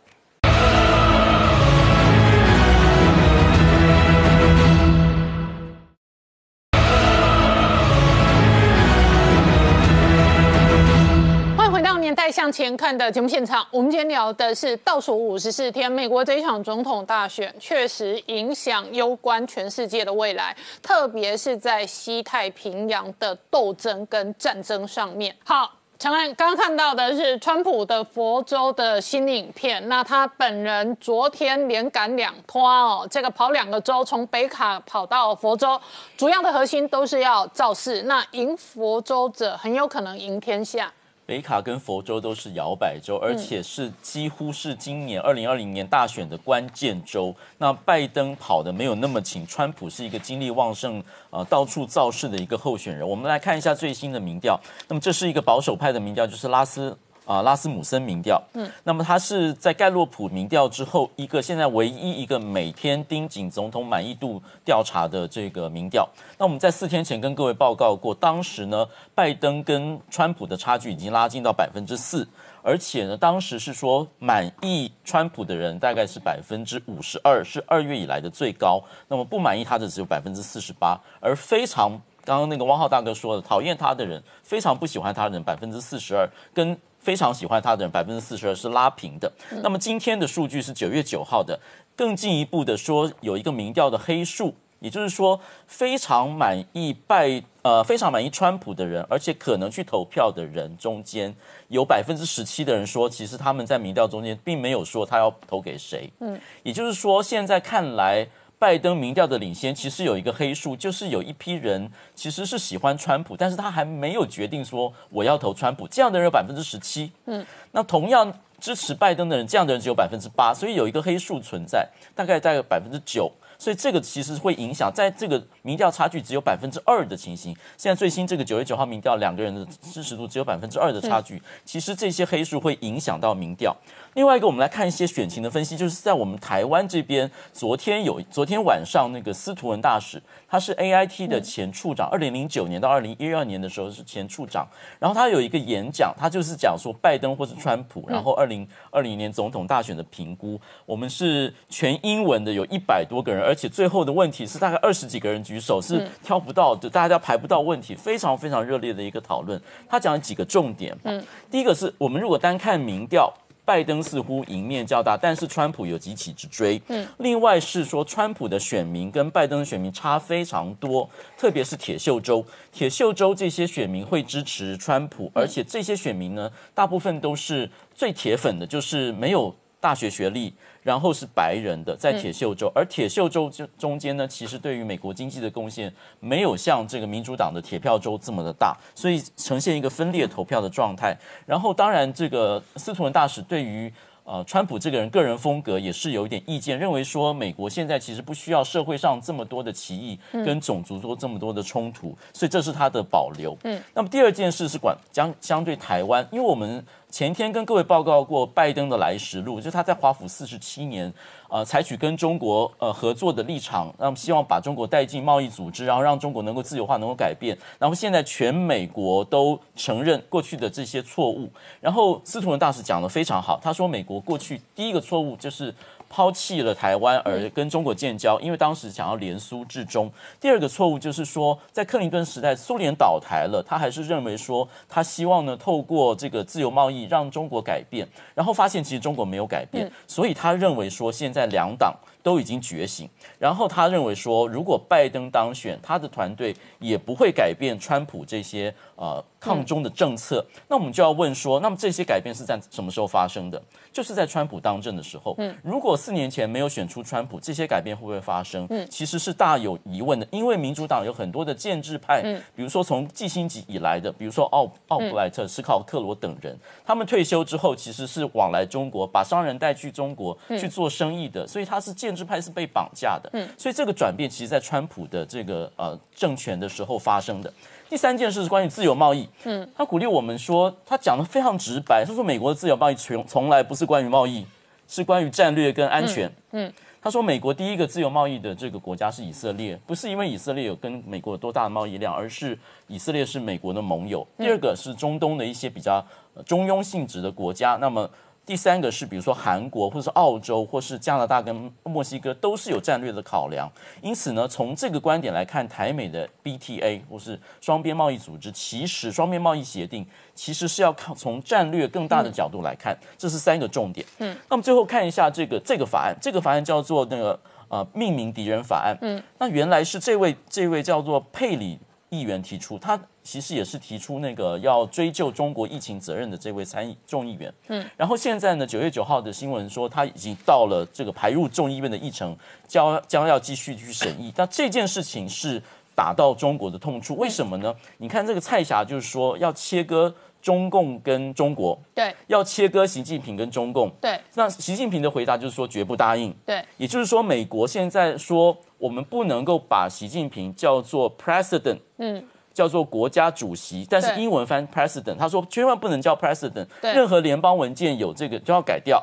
[12.09, 13.63] 欢迎回到年代向前看的节目现场。
[13.69, 25.35] 我们今天聊的是倒数五十四天，美国这一场总统大选确实影响攸关全世界的未来，特别是在西太平洋的斗争跟战争上面。
[25.43, 25.71] 好。
[25.99, 35.77] 陈安刚刚看到的是川普的佛州的新影片，那他本人昨天连赶两拖哦，这个跑两个州，从北卡跑到佛州，
[36.15, 40.89] 主要的核心都是要造势，那赢佛州者很有可能赢天下。
[41.29, 47.31] 北卡跟佛州都是摇摆州，而且是几乎是今年二零二零年大选的关键州。
[47.59, 53.07] 那拜登跑的没有那么勤，川普是一个精力旺盛、呃到处造势的一个候选人。
[53.07, 56.97] 我们来看一下最新的民调，那么这是一个保守派的民调，就是拉斯。
[57.29, 66.09] 啊，拉斯姆森民调，嗯，那么他是在盖洛普民调之后，一个现在唯一一个每天盯紧总统满意度调查的这个民调。
[66.39, 72.27] 那我们在四天前跟各位报告过，当时呢，拜登跟川普的差距已经拉近到百分之四，
[72.63, 78.83] 而且呢，当时是说满意川普的人大概是百分之五十二，是二月以来的最高。
[79.07, 81.91] 那么不满意他的只有百分之四十八，而非常
[82.25, 89.31] 刚刚那个汪浩大哥说的，讨厌他的人，非常不喜欢他的人百分之四十二，跟非常喜欢他的人百分之四十二是拉平的。
[89.63, 91.59] 那么今天的数据是九月九号的，
[91.95, 101.33] 更进一步的说，有一个民调的黑数，也就是说非常满意拜呃非常满意川普的人，而且可能去投票的人中间，
[101.69, 106.11] 有百分之十七的人说，其实他们在民调中间并没有说他要投给谁。
[106.19, 108.27] 嗯，也就是说现在看来。
[108.59, 117.09] 拜登民调的领先其实有一个黑数，就是有一批人其实是喜欢川普，但是他还没有决定说我要投川普，这样的人有百分之十七。
[117.25, 123.31] 嗯，那同样支持拜登的人，这样的人只有百分之八，所以有一个黑数存在，大概大概百分之九。
[123.57, 133.77] 所以这个其实会影响，在这个民调差距只有百分之二的情形，现在最新这个九月九号民调，两个人的支持度只有百分之二的差距，其实这些黑数会影响到民调。
[134.15, 144.67] 另外一个，我们来看一些选情的分析，就是在我们台湾这边，昨天有昨天晚上那个司徒文大使，他是 AIT 的前处长，二零零九年到二零一二年的时候是前处长，
[144.97, 159.61] 然后他有一个演讲，他就是讲说拜登或是川普，然后二零二零年总统大选的评估，我们是全英文的，有一百多个人，而且最后的问题是大概二十几个人举手，是挑不到的，大家排不到问题，非常非常热烈的一个讨论。
[159.87, 163.33] 他讲了几个重点，嗯，第一个是我们如果单看民调。
[163.65, 166.81] 拜登似乎赢面较大，但是川普有几起之追。
[166.87, 171.07] 嗯，另外是说，川普的选民跟拜登的选民差非常多，
[171.37, 180.51] 特别是铁锈州，铁锈州这些选民会支持川普，而且这些选民呢，大部分都是最铁粉的，就是没有大学学历，
[180.89, 191.15] 然后是白人的，在铁锈州，而铁锈州中中间呢，其实对于美国经济的贡献没有像这个民主党的铁票州这么的大，所以呈现一个分裂投票的状态。
[191.45, 203.55] 然后，当然这个司徒文大使对于呃，川普这个人个人风格也是有一点意见，认为说美国现在其实不需要社会上这么多的歧义跟种族多这么多的冲突，所以这是他的保留。
[203.63, 211.11] 嗯，那么第二件事是管将相对台湾，因为我们前天跟各位报告过拜登的来时路，就是他在华府四十七年，
[211.49, 217.57] 呃，采取跟中国呃合作的立场，那么希望把中国带进贸易组织，然后让中国能够自由化，能够改变。
[217.79, 221.49] 然后现在全美国都承认过去的这些错误。
[221.81, 225.73] 然后司徒文大使讲的非常好，他说美国过去第一个错误就是。
[226.09, 230.11] 抛弃了台湾而跟中国建交，因为当时想要联苏至中。
[230.41, 243.07] 第二个错误就是说，在克林顿时代，苏联倒台了，他还是认为说他希望呢透过这个自由贸易让中国改变，然后发现其实中国没有改变，所以他认为说现在两党都已经觉醒，
[243.37, 250.45] 然后他认为说如果拜登当选，他的团队也不会改变川普这些呃抗中的政策。
[250.67, 253.61] 那我们就要问说，那么这些改变是在什么时候发生的？
[253.91, 258.67] 就是在川普当政的时候，嗯，如果四年前没有选出川普，这些改变会不会发生？
[258.69, 277.51] 嗯，其实是大有疑问的，因为民主党有很多的建制派，嗯，比如说从季星级以来的，比如说奥奥布莱特、斯考特罗等人，他们退休之后其实是往来中国，把商人带去中国去做生意的，所以他是建制派是被绑架的，嗯，所以这个转变其实，在川普的这个呃政权的时候发生的。
[277.89, 279.27] 第三件事是关于自由贸易。
[279.45, 284.45] 嗯，他鼓励我们说，他讲的非常直白，他说美国的自由贸易从从来不是关于贸易，
[284.87, 286.31] 是关于战略跟安全。
[286.51, 286.71] 嗯，
[287.01, 294.25] 他说美国第一个自由贸易的这个国家是以色列，不是因为以色列有跟美国有多大的贸易量，而是以色列是美国的盟友。
[294.37, 296.05] 第二个是中东的一些比较
[296.45, 298.09] 中庸性质的国家，那么。
[298.49, 303.71] 第三个是，比如说韩国，或者是澳洲，或是加拿大跟墨西哥，都是有战略的考量。
[304.01, 314.03] 因此呢，从这个观点来看，台美的 BTA 或是双边贸易组织，其实双边贸易协定其实是要靠从战略更大的角度来看，这是三个重点。
[314.17, 318.97] 嗯，那么最后看一下这个这个法案，这个法案叫做那个呃命名敌人法案。
[319.01, 321.77] 嗯，那原来是这位这位叫做佩里
[322.09, 322.99] 议员提出，他。
[323.21, 332.35] 其实也是提出那个要追究中国疫情责任的这位参议众议员，嗯，然后现在呢，九月九号的新闻说他已经到了这个排入众议院的议程，
[332.67, 334.33] 将将要继续去审议。
[334.35, 335.61] 那这件事情是
[335.93, 337.71] 打到中国的痛处，为什么呢？
[337.97, 340.11] 你看这个蔡霞就是说要切割
[340.41, 344.19] 中共跟中国，对，要切割习近平跟中共，对。
[344.35, 352.23] 那习近平的回答就是说绝不答应，对，也就是说美国现在说我们不能够把习近平叫做 president，嗯。
[352.51, 359.01] 叫做国家主席，但是英文翻 president，他说千万不能叫 president，任何联邦文件有这个就要改掉，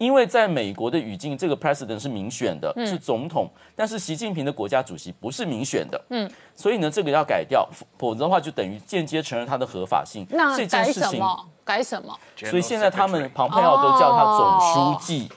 [0.00, 3.46] 因为在美国的语境，这个 president 是民选的，是总统，
[3.76, 10.26] 但是习近平的国家主席不是民选的，嗯，所以呢，这个要改掉，否则的话就等于间接承认他的合法性。
[10.30, 11.46] 那改什么？
[11.62, 12.18] 改什么？
[12.34, 15.28] 所以现在他们庞佩奥都叫他总书记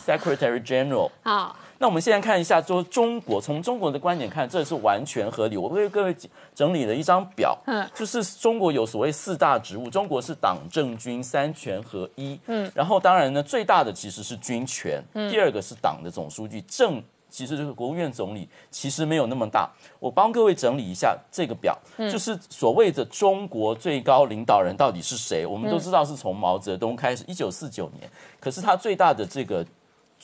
[0.00, 1.10] ，secretary general。
[1.24, 1.56] 好。
[1.78, 5.56] 那我们现在看一下，说中国从中国的观点看，这是完全合理。
[5.56, 6.16] 我为各位
[6.54, 19.68] 整理了一张表，嗯，就是中国有所谓四大职务，中国是党政军三权合一，嗯，然后当然呢，最大的其实是军权，嗯，第二个是党的总书记，政其实就是国务院总理，其实没有那么大。
[19.98, 21.76] 我帮各位整理一下这个表，
[22.10, 25.44] 就是所谓的中国最高领导人到底是谁？
[25.44, 28.08] 我们都知道是从毛泽东开始，一九四九年，
[28.38, 29.66] 可是他最大的这个。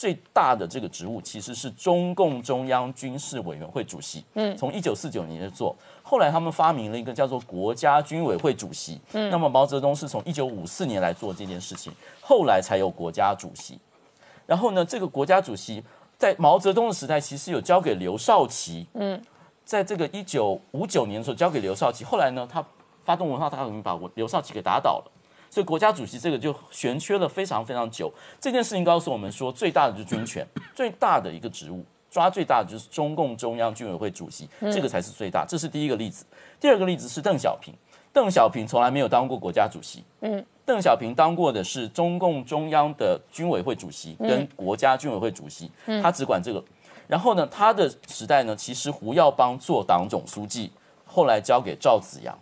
[0.00, 4.24] 最大的这个职务其实是中共中央军事委员会主席。
[4.32, 8.98] 嗯，从一九四九年就做，后来他们发明了一个叫做国家军委会主席。
[9.12, 11.92] 嗯，那么毛泽东是从一九五四年来做这件事情，
[12.22, 13.78] 后来才有国家主席。
[14.46, 15.84] 然后呢，这个国家主席
[16.16, 18.86] 在毛泽东的时代其实有交给刘少奇。
[18.94, 19.22] 嗯，
[19.66, 22.64] 在这个一九五九年的时候交给刘少奇，后来呢，他
[23.04, 25.12] 发动文化大革命，把刘少奇给打倒了。
[25.50, 28.10] 所以国家主席这个就悬缺了非常非常久。
[28.40, 35.44] 这件事情告诉我们说，最大的就是军权，最大的一个职务抓最大的就是中共中央军委会主席，这个才是最大。
[35.44, 36.24] 这是第一个例子。
[36.60, 37.74] 第二个例子是邓小平，
[38.12, 40.04] 邓小平从来没有当过国家主席。
[40.20, 45.70] 嗯，邓小平当过的是中共中央的军委会主席跟国家军委会主席，
[46.02, 46.62] 他只管这个。
[47.08, 50.70] 然后呢，他的时代呢，其实胡耀邦做党总书记，
[51.04, 52.38] 后来交给赵紫阳。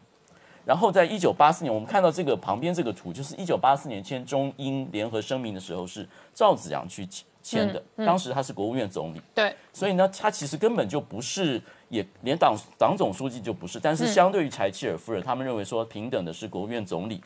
[0.68, 7.08] 然后在一九八四年，我们看到这个旁边这个图，就是一九八四年签中英联合声明的时候，是赵子阳去
[7.42, 7.82] 签的。
[8.04, 11.58] 当时他是国务院总理，对，所以呢，他其实根本就不是，
[11.88, 13.80] 也连党党总书记就不是。
[13.80, 17.18] 但是相对于柴契尔夫人，他们认为说平等的是国务院总理，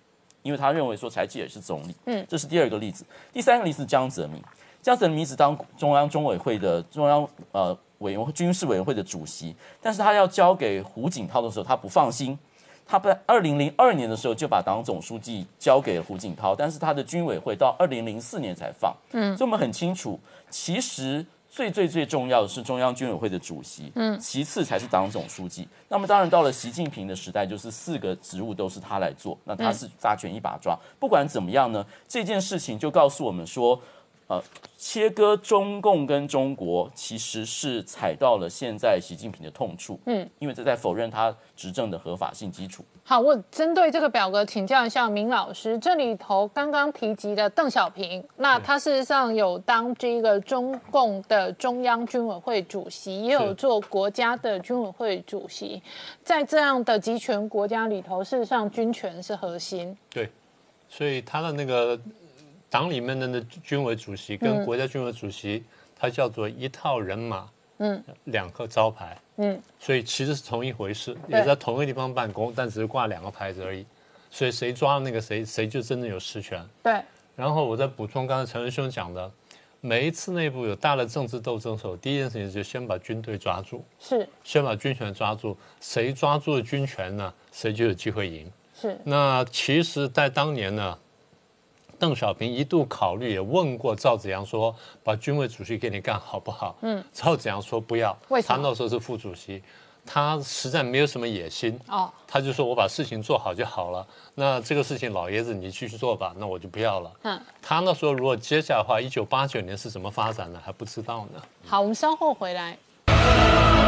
[0.44, 1.96] 因为他认为说柴契尔是总理。
[2.04, 3.04] 嗯，这是第二个例子。
[3.32, 4.40] 第三个例子，江泽民，
[4.80, 12.38] 江泽民是当中央中委会的中央呃委员会军事委员会的主席，但是他要交给胡锦涛的时候，他不放心。
[12.86, 18.94] 他在二零零二年的时候就把党总书记交给胡锦涛，但是他的军委会到二零零四年才放。
[19.12, 20.18] 嗯，所以我们很清楚，
[20.50, 25.66] 其实最最最重要的是中央军委会的主席，嗯，其次才是党总书记。
[25.88, 30.78] 那么当然到了习近平的时代，就是四个职务都是他来做，那他是大权一把抓。
[30.98, 33.80] 不管怎么样呢，这件事情就告诉我们说。
[34.32, 34.42] 呃，
[34.78, 40.00] 切割中共跟中国，其实是踩到了现在习近平的痛处。
[40.06, 42.82] 嗯，因为这在否认他执政的合法性基础。
[43.04, 55.82] 好，我针对这个表格请教一下明老师，这里头刚刚提及的邓小平，那他事实上有当这个中共的中央军委会主席，也有做国家的军委会主席，
[56.24, 59.94] 在这样的集权国家里头，事实上军权是核心。
[60.08, 60.30] 对，
[60.88, 62.00] 所以他的那个。
[62.72, 65.62] 党里面的那军委主席跟国家军委主席，
[65.94, 67.46] 他叫做一套人马，
[67.76, 73.84] 嗯，两个招牌，嗯，所以其实是同一回事，也在同一个地方办公，但只是挂两个牌子而已。
[74.30, 76.66] 所以谁抓那个谁，谁就真的有实权。
[76.82, 76.98] 对。
[77.36, 79.30] 然后我再补充刚才陈文兄讲的，
[79.82, 88.50] 每一次内部有大的政治斗争的时候，第一件事情就先把军队抓住，是，先把军权抓住，谁抓住了军权呢，谁就有机会赢。
[88.74, 88.98] 是。
[89.04, 90.98] 那其实，在当年呢。
[92.02, 94.74] 邓小平一度考虑，也问过赵子阳说
[95.04, 98.10] ：“把军委主席给你干好不好？”嗯，赵子阳说不要。
[98.28, 98.56] 为什么？
[98.56, 99.62] 他那时候是副主席，
[100.04, 101.78] 他实在没有什么野心。
[101.86, 104.04] 哦，他就说我把事情做好就好了。
[104.34, 107.12] 那这个事情老爷子你继续做吧，那我就不要了。
[107.22, 111.40] 嗯，他那时候如果接下来的话，一九八九年是怎么发展的还不知道呢。
[111.64, 112.76] 好，我们稍后回来。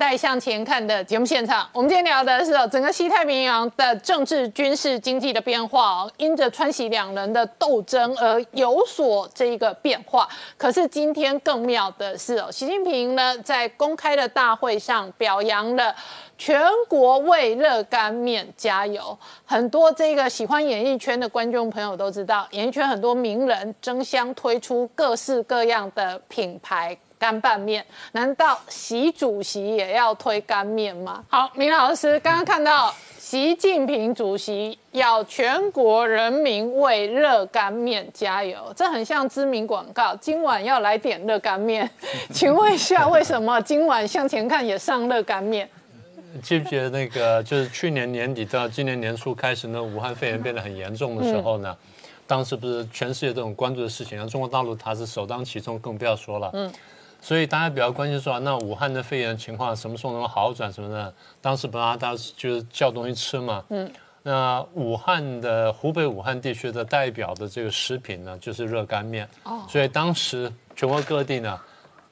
[0.00, 10.26] 代向前看的节目现场，我们今天聊的是哦整个西太平洋的政治、军事、经济的变化哦，因着川西两人的斗争而有所这个变化。
[10.56, 15.94] 可是今天更妙的是哦，习近平呢在公开的大会上表扬了
[16.38, 16.58] 全
[16.88, 19.18] 国为热干面加油。
[19.44, 26.96] 很多这个喜欢演艺圈的观众朋友都知道，演艺圈很多名人争相推出各式各样的品牌。
[27.20, 27.84] 干拌面？
[28.12, 31.22] 难道习主席也要推干面吗？
[31.28, 40.16] 好，明老师刚刚看到习近平主席要全国人民为热干面加油，这很像知名广告。
[40.16, 41.88] 今晚要来点热干面，
[42.32, 45.68] 请问一下，为什么今晚向前看也上热干面？
[46.42, 51.76] 记不记得那个，就是去年年底到今年年初开始呢，武汉肺炎变得很严重的时候呢，
[52.26, 56.48] 当时不是全世界都很关注的事情，而中国大陆它是首当其冲，更不要说了。
[56.54, 56.72] 嗯。
[57.20, 61.14] 所以大家比较关心说，那武汉的肺炎情况什么时候能好转什么的？
[61.40, 63.62] 当时不大家就是叫东西吃嘛。
[63.68, 63.90] 嗯。
[64.22, 69.28] 那武汉的湖北武汉地区的代表的这个食品呢，就是热干面。
[69.44, 69.64] 哦。
[69.68, 71.58] 所以当时全国各地呢，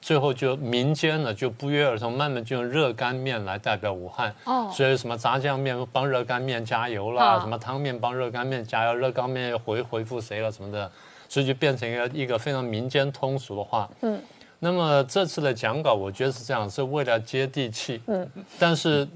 [0.01, 4.33] 最后就民间呢就不约而同，慢慢就用热干面来代表武汉。
[4.45, 4.69] 哦。
[4.71, 10.91] 所以什么炸酱面帮热干面加油啦，什么汤面帮热干面加油，热干面又回回复谁了什么的，
[11.27, 13.89] 所以就变成一个一个非常民间通俗的话。
[14.01, 14.19] 嗯。
[14.59, 18.01] 那么这次的讲稿，我觉得是这样，是为了接地气。
[18.07, 18.29] 嗯，
[18.59, 19.07] 但是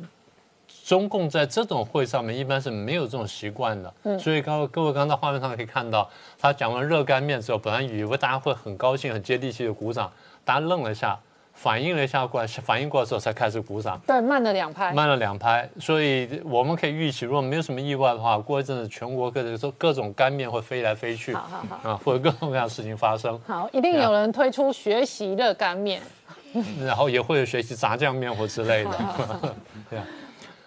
[0.85, 3.93] 中共在这种会上面一般是没有这种习惯的。
[4.03, 6.09] 嗯，所以刚各位刚才画面上可以看到，
[6.39, 10.11] 他讲完热干面之后，本来以为大家会很高兴、很接地气的鼓掌，
[10.45, 11.19] 大家愣了一下。
[11.63, 13.97] 反应了一下过来，反应过来之后才开始鼓掌。
[14.05, 14.91] 对，慢了两拍。
[14.91, 21.33] 慢了两拍，所以我们可以预期，如果没有什么意外的话，过一阵子全国各地各种干面会飞来飞去。
[21.33, 21.89] 好好好。
[21.89, 23.39] 啊，会有各种各样的事情发生。
[23.47, 26.01] 好，一定有人推出学习热干面。
[26.85, 28.91] 然后也会有学习炸酱面或之类的。
[29.89, 30.05] 对啊。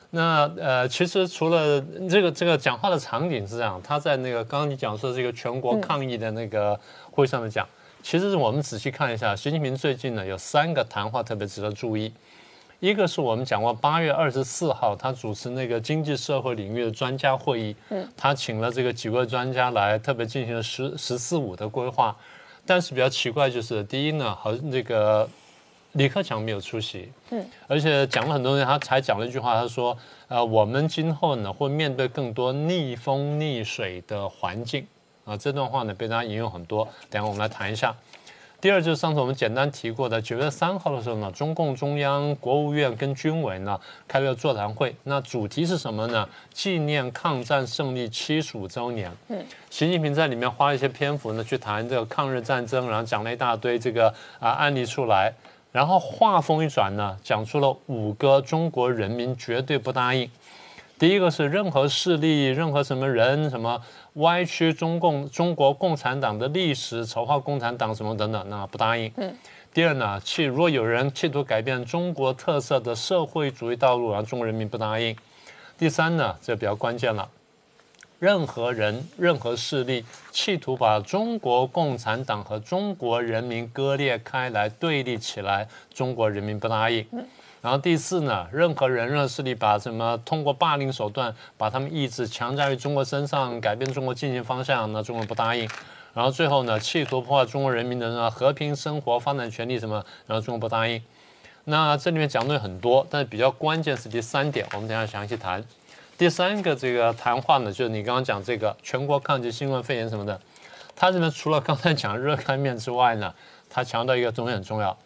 [0.09, 1.79] 那呃，其实除了
[2.09, 7.67] 这个这个讲话的场景是这样，他在那个刚刚你讲说这个全国抗议的那个会上面讲。
[8.07, 12.13] 其实我们仔细看一下，习近平最近呢有三个谈话特别值得注意。
[12.79, 22.17] 一个是我们讲过，八月二十四号他主持那个经济社会领域的专家会议，嗯，他请了这个几位专家来，特别进行了十十四五的规划。
[22.65, 25.29] 但是比较奇怪就是，第一呢，好那个
[25.95, 34.87] 李克强没有出席，嗯，而且讲了很多人，他才讲了一句话，他说，呃，我们今后呢会面对更多逆风逆水的环境。
[35.27, 37.95] 啊，这段话呢被大家引用很多，等下我们来谈一下。
[38.59, 46.27] 第二就是上次我们简单提过的，九月三号的时候呢，中共中央、国务院跟军委呢开了座谈会，那主题是什么呢？
[46.55, 49.11] 纪念抗战胜利七十五周年。
[49.29, 55.33] 嗯，习近平在里面花了一些篇幅呢去谈这个抗日战争，然后讲了一大堆这个啊案例出来，
[55.71, 60.31] 然后话锋一转呢，讲出了五个中国人民绝对不答应。
[60.99, 63.79] 第一个是任何势力、任何什么人、什么
[64.17, 69.11] 歪曲中共、中国共产党的历史、丑化共产党什么等等，那不答应。
[69.17, 69.35] 嗯。
[69.73, 75.15] 第二呢，企如果有人企图改变中国特色的社会主义道路，然后中国人民不答应。
[75.77, 77.29] 第三呢，这比较关键了，
[78.19, 87.05] 任何人、任何势力企图把中国共产党和中国人民割裂开来、对立起来，中国人民不答应。
[87.67, 95.69] 然后第四呢，任何人、任何势力把什么通过霸凌手段把他们意志强加于中国身上，改变中国进行方向，那中国不答应。
[96.15, 99.97] 然后最后呢，企图破坏中国人民的呢和平生活、发展权利什么，
[100.29, 101.03] 然后中国不答应。
[101.65, 105.65] 那这里面讲的很多，但是比较关键是第三点，我们等下详细谈。
[106.17, 110.41] 第三个这个谈话呢，就是你刚刚讲这个全国抗击新冠肺炎什么的，
[110.95, 113.35] 他这边除了刚才讲热干面之外呢，
[113.69, 114.97] 他强调一个东西很重要，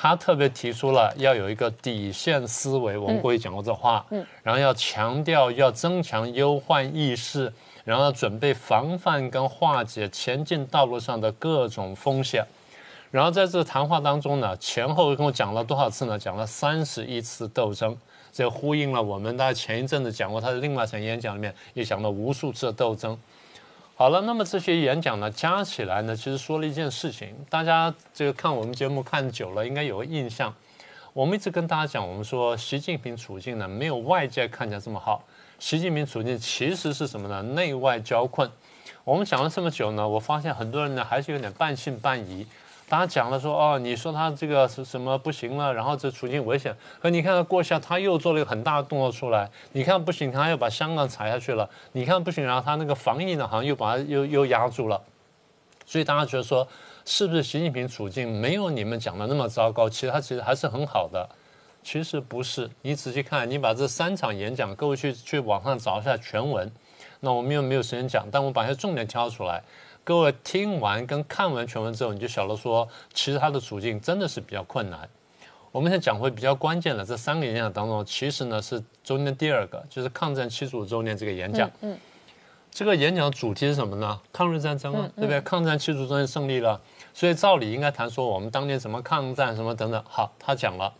[0.00, 7.52] 他特别提出了要有一个底线思维，我们过去讲过这话，嗯，然后要强调要增强忧患意识。
[7.84, 12.44] 然后准备防范跟化解前进道路上的各种风险，
[13.10, 16.18] 然后在这个谈话当中呢，前后跟我讲了多少次呢？
[16.18, 17.96] 讲了三十一次斗争，
[18.30, 23.18] 这呼应了我们大家前一阵子讲过他的另外一场演讲里面也讲了无数次的斗争。
[23.98, 30.54] 好了，那么这些演讲呢，加起来呢，其实说了一件事情，大家这个看我们节目看久了，应该有个印象。
[31.12, 35.24] 我们一直跟大家讲，我们说习近平处境呢，没有外界看起来这么好。
[35.58, 37.42] 习近平处境其实是什么呢？
[37.42, 38.48] 内外交困。
[39.02, 42.46] 我们讲了这么久呢，我发现很多人呢还是有点半信半疑。
[42.88, 46.74] 大家讲了说哦，你说他这个是什么不行了，然后这处境危险。
[47.00, 49.50] 可你看过下他又做了一个很大的动作出来。
[49.72, 51.68] 你看不行，他又把香港踩下去了。
[51.92, 54.98] 你看不行，然后他那个防疫呢，好像又把他又又压住了。
[55.84, 56.66] 所以大家觉得说，
[57.04, 59.88] 是不是习近平处境没有你们讲的那么糟糕？
[59.88, 61.28] 其实他其实还是很好的。
[61.82, 66.70] 其实不是，你仔细看，你把这三场演讲，各位去去网上找一下全文。
[67.20, 69.62] 那我们又没有时间讲，但我把一些重点挑出来，
[70.08, 75.06] 各位听完跟看完全文之后，你就晓得说，其实他的处境真的是比较困难。
[75.70, 81.70] 我们先讲回比较关键的这三个演讲当中，其实呢是中间第二个，就是抗战七十五周年这个演讲。
[81.82, 81.94] 嗯。
[82.70, 84.18] 这个演讲主题是什么呢？
[84.32, 85.38] 抗日战争啊，对不对？
[85.42, 86.80] 抗战七十五周年胜利了，
[87.12, 90.02] 所以照理应该谈说我们当年什么抗战，什么等等。
[90.08, 90.90] 好，他讲了。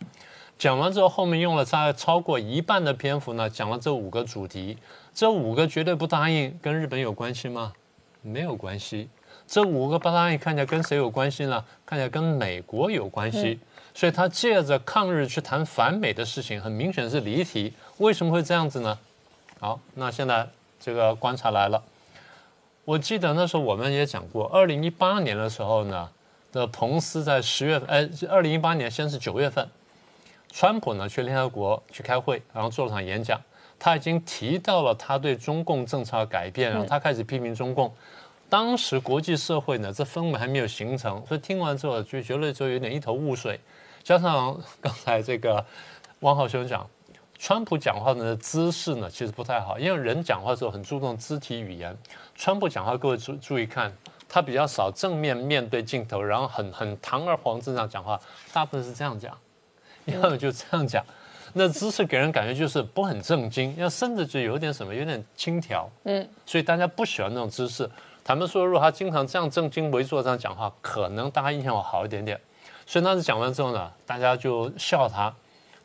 [0.59, 4.77] 讲完之后，后面用了大概超过一半的篇幅呢，讲了这五个主题。
[5.15, 7.73] 这五个绝对不答应，跟日本有关系吗？
[8.21, 9.09] 没有关系。
[9.47, 11.63] 这五个不答应，看起来跟谁有关系呢？
[11.85, 13.59] 看起来跟美国有关系。
[13.93, 17.73] 所以他借着抗日去谈反美的事情，很明显是离题。
[17.97, 18.97] 为什么会这样子呢？
[19.59, 20.47] 好，那现在
[20.79, 21.83] 这个观察来了。
[22.85, 26.09] 我记得那时候我们也讲过，二零一八年的时候呢，
[26.51, 29.67] 的彭斯在十月份，哎，二零一八年先是九月份。
[30.51, 33.39] 川普呢去联合国去开会，然后做了场演讲，
[33.79, 37.91] 他已经提到了他对中共政策改变，然后他开始批评中共。
[38.49, 43.59] 当时国际社会呢这氛围还没有形成，所以听完之后就觉得就有点一头雾水。
[44.03, 45.63] 加上刚才这个
[46.21, 46.85] 汪浩兄讲，
[47.37, 51.95] 川普讲话的姿势呢其实不太好，因为人讲话的时候很注重肢体语言。
[52.35, 53.93] 川普讲话各位注注意看，
[54.27, 58.19] 他比较少正面面对镜头，然后很很堂而皇之这样讲话，
[58.51, 59.37] 大部分是这样讲。
[60.05, 61.05] 要么就这样讲，
[61.53, 65.89] 那姿势给人感觉就是不很正经，要甚至就有点什么，有点轻佻。
[66.03, 67.89] 嗯，所以大家不喜欢那种姿势。
[68.23, 72.39] 坦白说，如果他经常这样正襟危坐这样讲话，可能大家印象会好一点点。
[72.85, 75.33] 所以当时讲完之后呢，大家就笑他。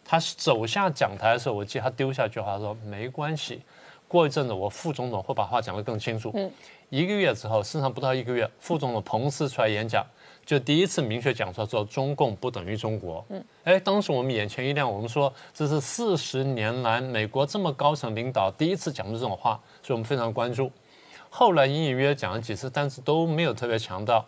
[0.05, 3.63] 他走下讲台的时候，我记得他丢下一句话说：“没关系，
[4.07, 6.51] 过一阵子我副总统会把话讲得更清楚。”嗯，
[6.91, 10.05] 一个月之后，身上不到一个月，副总统彭斯出来演讲。
[10.45, 13.25] 就第一次明确讲出来说，中共不等于中国。
[13.31, 20.71] 嗯，哎，当时我们眼前一亮，我们说这是四十年来美国这么高层领导第一次讲出这种话，所以我们非常关注。
[21.31, 24.25] 后来隐隐约约讲了几次，但是都没有特别强调。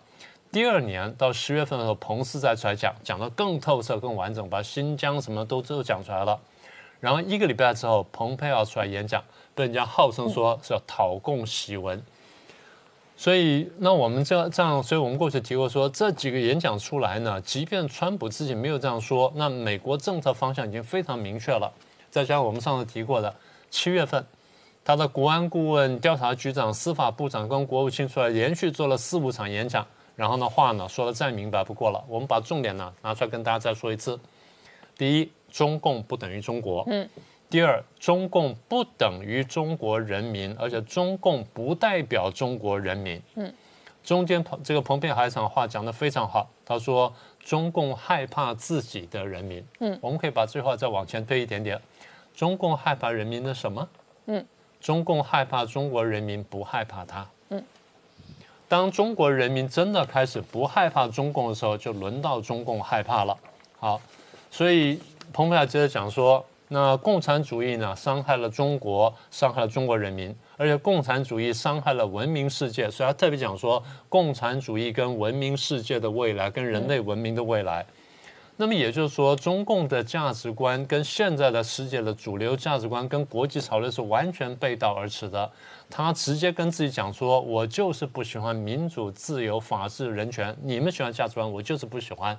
[0.51, 6.41] 第二年到十月份的时候，彭斯再出来讲，讲得更透彻、更完整，把新疆什么都都讲出来了。
[6.99, 9.23] 然后一个礼拜之后，蓬佩奥出来演讲，
[9.55, 12.03] 被人家号称说是要讨共喜闻。
[13.19, 21.73] 所以，那我们这这样，所以我们过去提过说，这几个演讲出来呢，即便川普自己没有这样说，那美国政策方向已经非常明确了。
[22.11, 23.35] 再加上我们上次提过的，
[23.71, 24.23] 七月份，
[24.85, 32.05] 他的国安顾问、调查局长、司法部长跟国务卿出来连续做了四五场演讲，然后呢话呢说的再明白不过了。
[32.07, 34.21] 我们把重点呢拿出来跟大家再说一次：
[34.99, 36.85] 第一，中共不等于中国。
[36.89, 37.09] 嗯。
[37.48, 43.23] 第二，中共不等于中国人民，而且中共不代表中国人民。
[43.36, 43.52] 嗯，
[44.02, 49.64] 中间彭这个彭佩海场话讲得非常好，他说中共害怕自己的人民。
[49.78, 51.81] 嗯，我们可以把这句话再往前推一点点，
[52.35, 53.89] 中共害怕人民的什么？
[54.27, 54.44] 嗯，
[54.81, 57.24] 中共害怕中国人民不害怕他。
[57.51, 57.62] 嗯，
[58.68, 63.39] 当中国人民真的开始不害怕中共的时候，就轮到中共害怕了。
[63.78, 64.01] 好，
[64.51, 65.01] 所以
[65.32, 77.87] 彭佩海接着讲说，那共产主义呢，伤害了中国，伤害了中国人民，而且共产主义伤害了文明世界，所以他特别讲说，共产主义跟文明世界的未来，跟人类文明的未来。
[78.59, 85.49] 那么也就是说，中共的价值观跟现在的世界的主流价值观跟国际潮流是完全背道而驰的。
[85.91, 92.37] 他直接跟自己讲说：“我就是不喜欢民主、自由、法治、人权，你们喜欢价值观，我就是不喜欢。”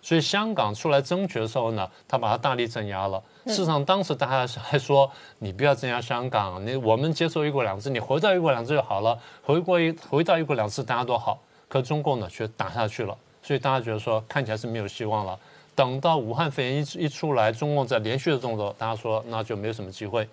[0.00, 3.22] 所以香港出来争取的时候呢，他把他大力镇压了。
[3.46, 5.10] 事实上，当时大家还说
[5.40, 11.38] ：“你不要镇压香港，你我们接受一国两制，你回到一国两制就好了，回国一回到一国两制，大家都好。”
[11.68, 13.16] 可中共呢，却打下去了。
[13.42, 15.38] 所以大家觉得说看起来是没有希望了。
[15.74, 20.28] 等到武汉肺炎一一出来，中共在连续的动作，大家说那就没有什么机会。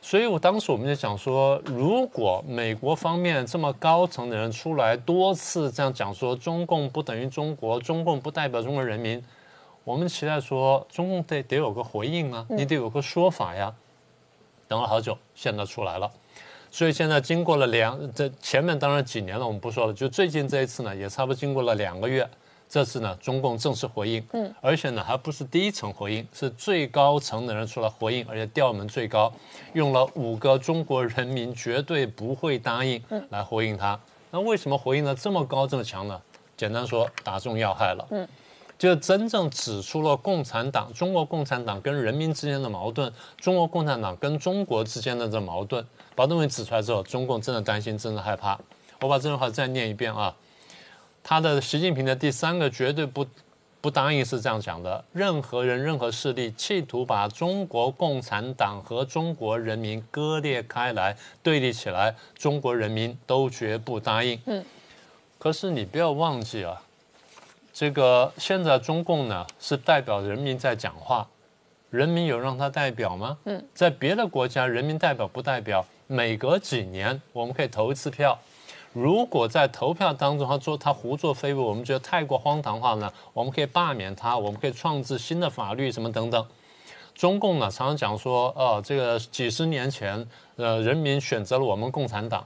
[0.00, 9.22] 所以我当时我们就想说，如果美国方面这么高层的人出来多次这样讲说，中共不等于中国，中共不代表中国人民，
[9.84, 13.74] 我们期待说中共得得有个回应啊，你得有个说法呀。
[14.68, 16.10] 等了好久，现在出来了。
[16.70, 19.92] 所以现在经过了两，这前面当然几年了，我们不说了。
[19.92, 22.28] 就最近这一次呢，也差不多经过了两个月。
[22.68, 29.32] 这次呢，中共正式回应，嗯，而且呢，还不是第一层回应，是最高层的人出来回应，而且调门最高，
[29.72, 33.98] 用了五个中国人民绝对不会答应来回应他。
[34.30, 36.20] 那为什么回应的这么高这么强呢？
[36.56, 38.28] 简单说，打中要害了，嗯，
[38.76, 45.82] 就真正指出了共产党、中国共产党跟人民之间的矛盾，中国共产党跟中国之间的这矛盾。
[46.14, 48.58] 把东西指出来之后，中共真的担心，真的害怕。
[49.00, 50.34] 我把这段话再念一遍啊，
[51.22, 53.26] 他的习近平的第三个绝对不
[53.80, 64.40] 不答应是这样讲的：任何人、任何势力企图把中国共产党和中国人民割裂开来、对立起来，中国人民都绝不答应。
[64.46, 64.64] 嗯，
[65.38, 66.82] 可是你不要忘记啊，
[67.72, 71.28] 这个现在中共呢是代表人民在讲话，
[71.90, 73.38] 人民有让他代表吗？
[73.44, 75.86] 嗯，在别的国家，人民代表不代表？
[76.08, 78.36] 每隔几年，我们可以投一次票。
[79.00, 86.44] 如果在投票当中他做他胡作非为，我们觉得太过荒唐的话呢，我们可以罢免他，我们可以创制新的法律什么等等。
[87.14, 90.26] 中共呢常常讲说，呃，这个几十年前，
[90.56, 92.44] 呃，人民选择了我们共产党。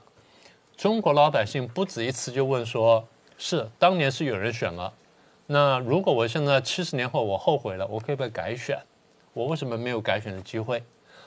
[0.77, 3.03] 中国老百姓不止一次就问说，
[3.39, 4.93] 是当年是有人选了，
[5.47, 8.79] 那如果我现在七十年后我后悔了，我可以被改选？
[9.33, 10.83] 我为什么没有改选的机会？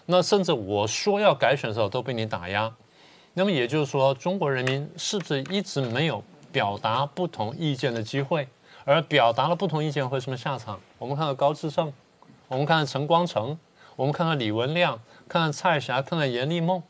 [0.06, 2.72] 那甚至我说要改选的时候都被你打压，
[3.38, 8.48] 那么也就是说，中国人民是不是一直没有表达不同意见的机会？
[8.86, 10.80] 而表达了不同意见会什么下场？
[10.98, 11.92] 我们看看高志胜，
[12.48, 13.58] 我们看看陈光诚，
[13.98, 14.98] 我们看看李文亮，
[15.28, 16.82] 看看蔡霞，看看严立梦，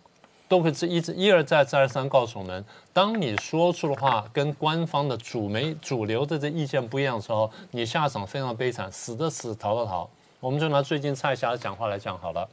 [0.47, 2.63] 都会一直一而再再而三告诉我们：
[2.93, 10.07] 当你说出的话跟官方的主媒主流的这意见不一样的时候，你下场非常悲惨，死的死，逃的逃。
[10.39, 12.47] 我们就拿最近蔡霞的讲话来讲好了。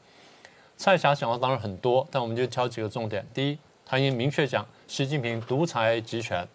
[0.78, 3.26] 蔡霞讲话当然很多，但我们就挑几个重点。
[3.34, 6.46] 第一，他已经明确讲习近平独裁集权，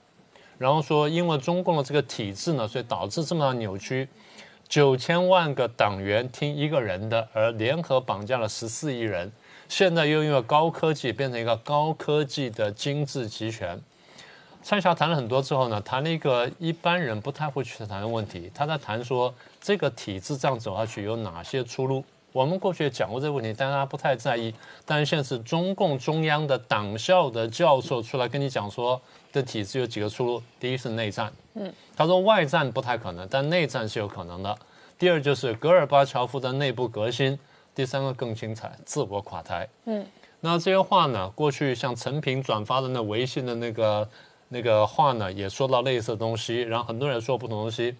[0.57, 4.07] 然后说因为中共的这个体制呢，所以导致这么大扭曲，
[4.67, 9.31] 九千万个党员听一个人的，而联合绑架了十四亿人，
[9.69, 13.79] 现在又因为高科技变成一个高科技的精致集权。
[14.63, 22.03] 蔡霞谈了很多之后呢，谈了一个一般人不太会去谈的问题，他在谈说这个体制这样走下去有哪些出路。
[22.37, 24.53] 我们过去也讲过这个问题，但大家不太在意。
[24.85, 29.01] 但是现在是中共中央的党校的教授出来跟你讲说，
[29.31, 30.43] 这体制有几个出路。
[30.59, 34.55] 第一是内战，嗯，他说外战不太可能，但内战是有可能的。
[34.99, 37.39] 第二就是戈尔巴乔夫的内部革新。
[37.73, 39.67] 第三个更精彩，自我垮台。
[39.85, 40.05] 嗯，
[40.41, 44.07] 那这些话呢，过去像陈平转发的那微信的那个
[44.49, 46.61] 那个话呢，也说到类似的东西。
[46.61, 47.95] 然后很多人说不同东西，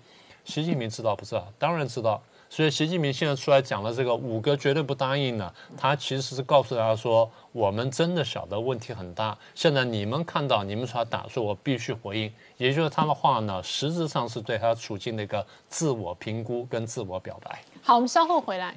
[0.45, 1.51] 习近平知道不知道？
[1.57, 2.22] 当然知道。
[2.49, 9.37] 所以习近平现在出来讲了这个五个绝对不答应呢，他其实是告诉大家说，我们真的晓得问题很大。
[9.53, 17.61] 现在你们看到，你们出来打，说我必须回应，也就是他的话呢，实质上是对他处境的一个自我评估跟自我表白。
[17.83, 18.75] 好，我们稍后回来。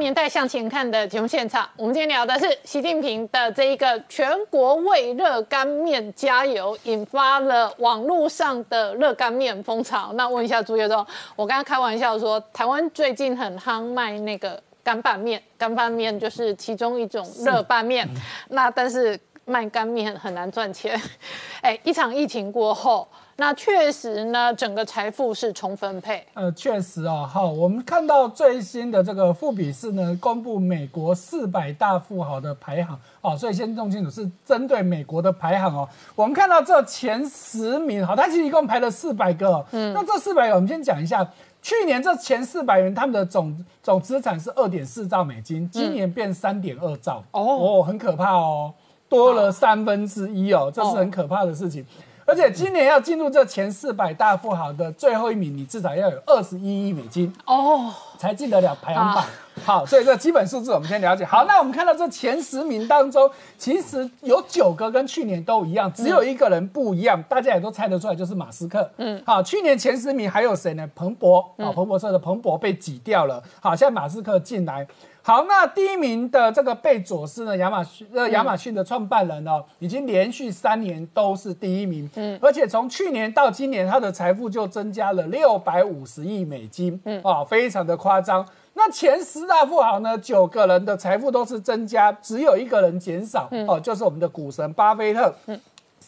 [0.00, 10.10] 年代向前看的节目现场，我们今天聊的是习近平的这一个全国为热干面加油，引发了网络上的热干面风潮。
[10.14, 11.06] 那问一下朱月忠，
[11.36, 18.08] 我刚刚开玩笑说，台湾最近很夯卖那个干拌面，干拌面就是其中一种热拌面。
[18.48, 20.98] 那但是卖干面很难赚钱。
[21.60, 23.06] 哎，一场疫情过后。
[23.40, 26.22] 那确实呢，整个财富是重分配。
[26.34, 33.00] 呃，确实啊，好，我们看到最新的这个富比士呢，公布美国四百大富豪的排行。
[33.22, 35.88] 哦，所以先弄清楚是针对美国的排行哦。
[36.14, 41.26] 我们看到这前十名，好，它其实一共排了四百个，嗯，那这四百个我们先讲一下，
[41.62, 47.40] 去年这前四百人他们的总总资产是二点四兆美金，今年变三点二兆，哦。
[47.40, 48.74] 哦，很可怕哦，
[49.08, 51.82] 多了三分之一哦，这是很可怕的事情。
[52.30, 59.24] 而且今年要进入这前四百大富豪的最后一名，你至少要有二十一亿美金哦，才进得了排行榜。
[59.64, 61.24] 好，所以这基本数字我们先了解。
[61.24, 63.28] 好，那我们看到这前十名当中，
[63.58, 68.88] 其实有九个跟去年都一样，只有一个人不一样，大家也都猜得出来，就是马斯克。
[68.98, 70.88] 嗯，好，去年前十名还有谁呢？
[70.94, 73.42] 彭博啊，彭博社的彭博被挤掉了。
[73.58, 74.86] 好，现在马斯克进来。
[75.22, 77.56] 好，那第一名的这个贝佐斯呢？
[77.58, 82.08] 亚马逊呃，亚马逊的创办人哦，已经连续三年都是第一名。
[82.14, 87.00] 嗯，而且从去年到今年，他的财富就增加了六百五十亿美金。
[87.04, 88.46] 嗯，啊，非常的夸张。
[88.74, 90.16] 那前十大富豪呢？
[90.16, 93.48] 九个人的财富都是增加，只有一个人减少。
[93.68, 95.34] 哦，就是我们的股神巴菲特。
[95.46, 95.60] 嗯。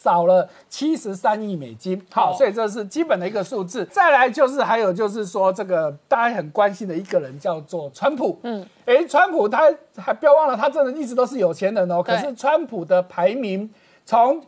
[0.03, 3.85] 少了七十三亿美金，好，所以这是基本的一个数字。
[3.85, 12.03] 再来就是还有就是说，这个大家很关心的一个人叫做川普，嗯，哎，川普他还不要忘了，他真的一直都是有钱人哦。
[12.03, 13.69] 可是川普的排名
[14.05, 14.41] 从。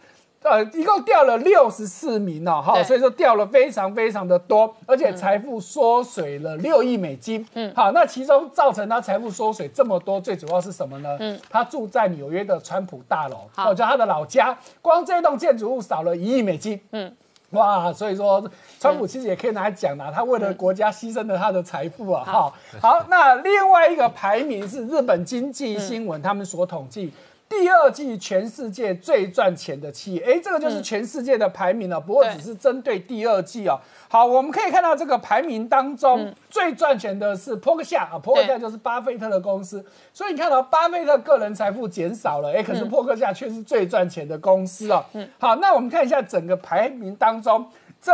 [0.46, 7.44] 呃，一共掉了六十四名哦，哈，所以说掉了非常非常的多，而且财富缩水了六亿美金。
[7.56, 11.18] 嗯，好，那其中造成他财富缩水这么多，最主要是什么呢？
[11.20, 16.80] 嗯，他住在纽约的川普大楼，我觉得他的老家，光这栋建筑物少了一亿美金。
[16.92, 17.12] 嗯，
[17.50, 18.48] 哇，所以说
[18.80, 22.54] 川普其实也可以拿来讲啊，他为了国家牺牲了他的财富啊，哈。
[22.80, 27.12] 好，那另外一个排名是日本经济新闻他们所统计。
[27.48, 32.00] 第二季全世界最赚钱的企业，哎，这个就是全世界的排名了。
[32.00, 33.80] 不过只是针对第二季哦。
[34.10, 39.86] 好，我们可以看到这个排名当中最赚钱的是波克夏啊，波克夏就是巴菲特的公司。
[40.12, 45.06] 所以你看到巴菲特个人财富减少了，哎，可是波克夏却是最赚钱的公司哦。
[45.38, 47.66] 好，那我们看一下整个排名当中
[48.02, 48.12] 这。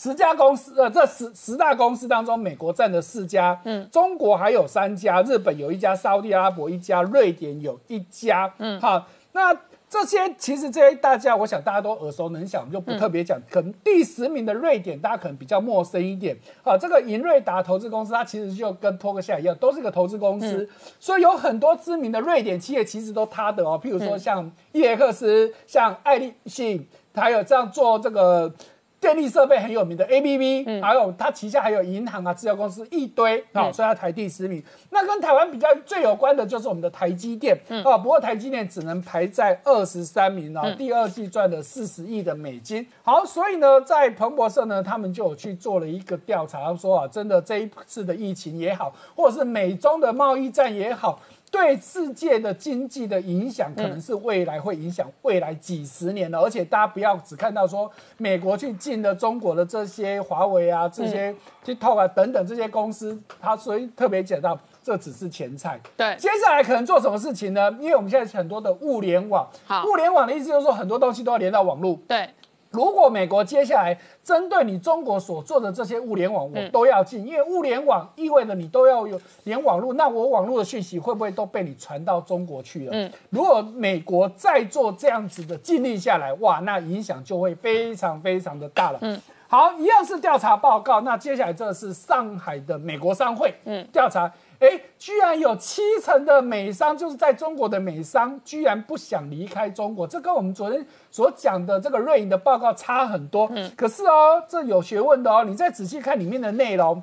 [0.00, 9.52] 十家公司，呃，这十十大公司当中，美国占了四家，嗯，中国还有三家，日本有一家，沙特阿拉伯一家，瑞典有一家，嗯，好，那
[9.90, 13.42] 这些其实这些大家，我想大家都耳熟能详，就不特别讲。
[13.50, 16.36] 可能第十名的瑞典，大家可能比较陌生一点。
[16.62, 20.68] 好，这个银瑞达投资公司，它其实就跟托克夏一样，都是个投资公司，
[21.00, 28.54] 所以有很多知名的瑞典企业其实都他的哦，譬如说像伊耶克斯，像爱立信，还有这样做这个。
[29.00, 34.62] 电力设备很有名的 A B B，还有它旗下还有银行啊、制药公司一堆啊，所以它排第十名。
[34.90, 42.86] 那跟台湾比较最有关的就是我们的台积电啊，不过台积电只能排在二十三名啊，第二季赚了四十亿的美金。
[43.02, 51.20] 好，所以呢，在彭博社呢，他们就有去做了一个调查，说啊，真的这一次的疫情也好，或者是美中的贸易战也好。
[51.50, 56.38] 对世界的经济的影响，可能是未来会影响未来几十年的。
[56.38, 61.34] 而且大家不要只看到说美国去进了中国的这些华为啊、这些
[61.64, 65.80] TikTok 啊等等这些公司，它所以特别讲到这只是前菜。
[65.96, 67.70] 对，接下来可能做什么事情呢？
[67.80, 69.48] 因为我们现在很多的物联网，
[69.86, 71.98] 物联网的意思就是说很多东西都要连到网络。
[72.06, 72.28] 对。
[72.70, 82.90] 如果美国接下来针对你中国所做的这些物联网，我都要禁，因为物联网意味着你都要有连网络，那我网络的讯息会不会都被你传到中国去了？
[82.92, 88.98] 嗯，如果美国再做这样子的禁令下来，哇，那影响就会非常非常的大了。
[89.00, 89.18] 嗯，
[89.48, 94.30] 好，一样是调查报告，那接下来这是上海的美国商会，嗯，调查。
[94.60, 103.48] 哎，居然有七成的美商就是在中国的美商，居然不想离开中国，这跟我们昨天所讲的这个瑞银的报告差很多。
[103.52, 107.00] 嗯，可是哦，这有学问的哦，你再仔细看里面的内容，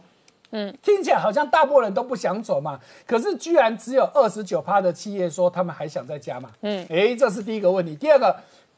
[0.52, 2.78] 嗯，听起来好像大部分人都不想走嘛，
[3.08, 6.50] 可是居然只有二十九趴的企业说他们还想再加嘛。
[6.62, 7.96] 嗯，哎，这是第一个问题。
[7.96, 8.36] 第二个，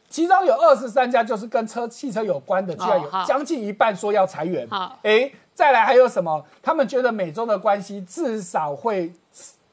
[0.09, 4.67] 其中有二十三家就是跟车汽车有关的，居然有将近一半说要裁员。
[4.69, 5.31] 好，哎。
[5.57, 6.45] 再来还有什么？
[6.61, 9.11] 他们觉得美中的关系至少会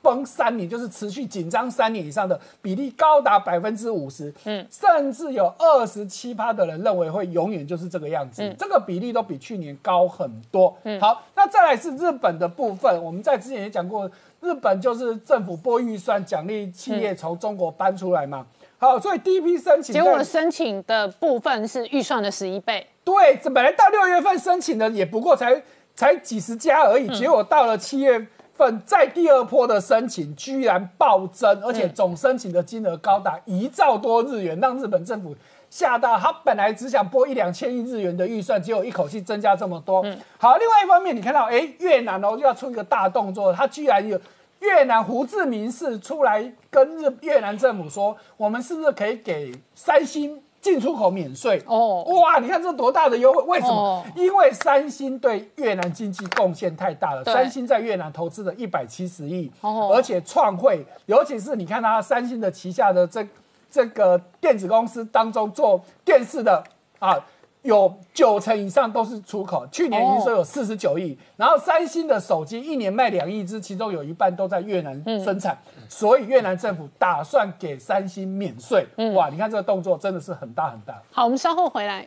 [0.01, 10.75] 崩三年，就是持续紧张三年以上的比例高达百分之五十，嗯，甚至有二十七趴的人认为会永远就是这个样子，这个比例都比去年高很多。
[10.85, 18.47] 嗯，好，那再来是日本的部分，我们在之前也讲过，日本就是政府拨预算奖励企业从中国搬出来嘛。
[18.79, 22.87] 好，所以第一批申请，结果申请的部分是预算的十一倍。
[23.03, 25.63] 对，这本来到六月份申请的也不过才
[25.95, 35.35] 才几十家而已，结果到了七月份在第二波的申请居然暴增，而且总申请的金额高达一兆多日元，让日本政府
[35.71, 36.19] 吓到。
[36.19, 40.03] 他本来只想拨一两千亿日元的预算，结果一口气增加这么多。
[40.39, 44.21] 好，另外一方面，你看到，哎，越南哦要出一个大动作，他居然有
[44.65, 50.41] 越南胡志明市出来跟日越南政府说，我们是不是可以给三星？
[50.65, 52.39] 进出口免税哦，哇！
[52.39, 53.43] 你看这多大的优惠？
[53.43, 54.03] 为什么？
[54.17, 57.23] 因为三星对越南经济贡献太大了。
[57.23, 63.23] 三星在越南投资了一百七十亿，而且创汇，尤其是你看它三星的旗下的这
[63.71, 66.65] 这个电子公司当中做电视的
[66.99, 67.23] 啊。
[67.65, 75.57] 有九成以上都是出口，去年营收有四十九亿，然后三星的手机一年卖两亿只，其中有一半都在越南生产，
[75.89, 78.87] 所以越南政府打算给三星免税。
[79.15, 81.01] 哇，你看这个动作真的是很大很大。
[81.11, 82.07] 好，我们稍后回来。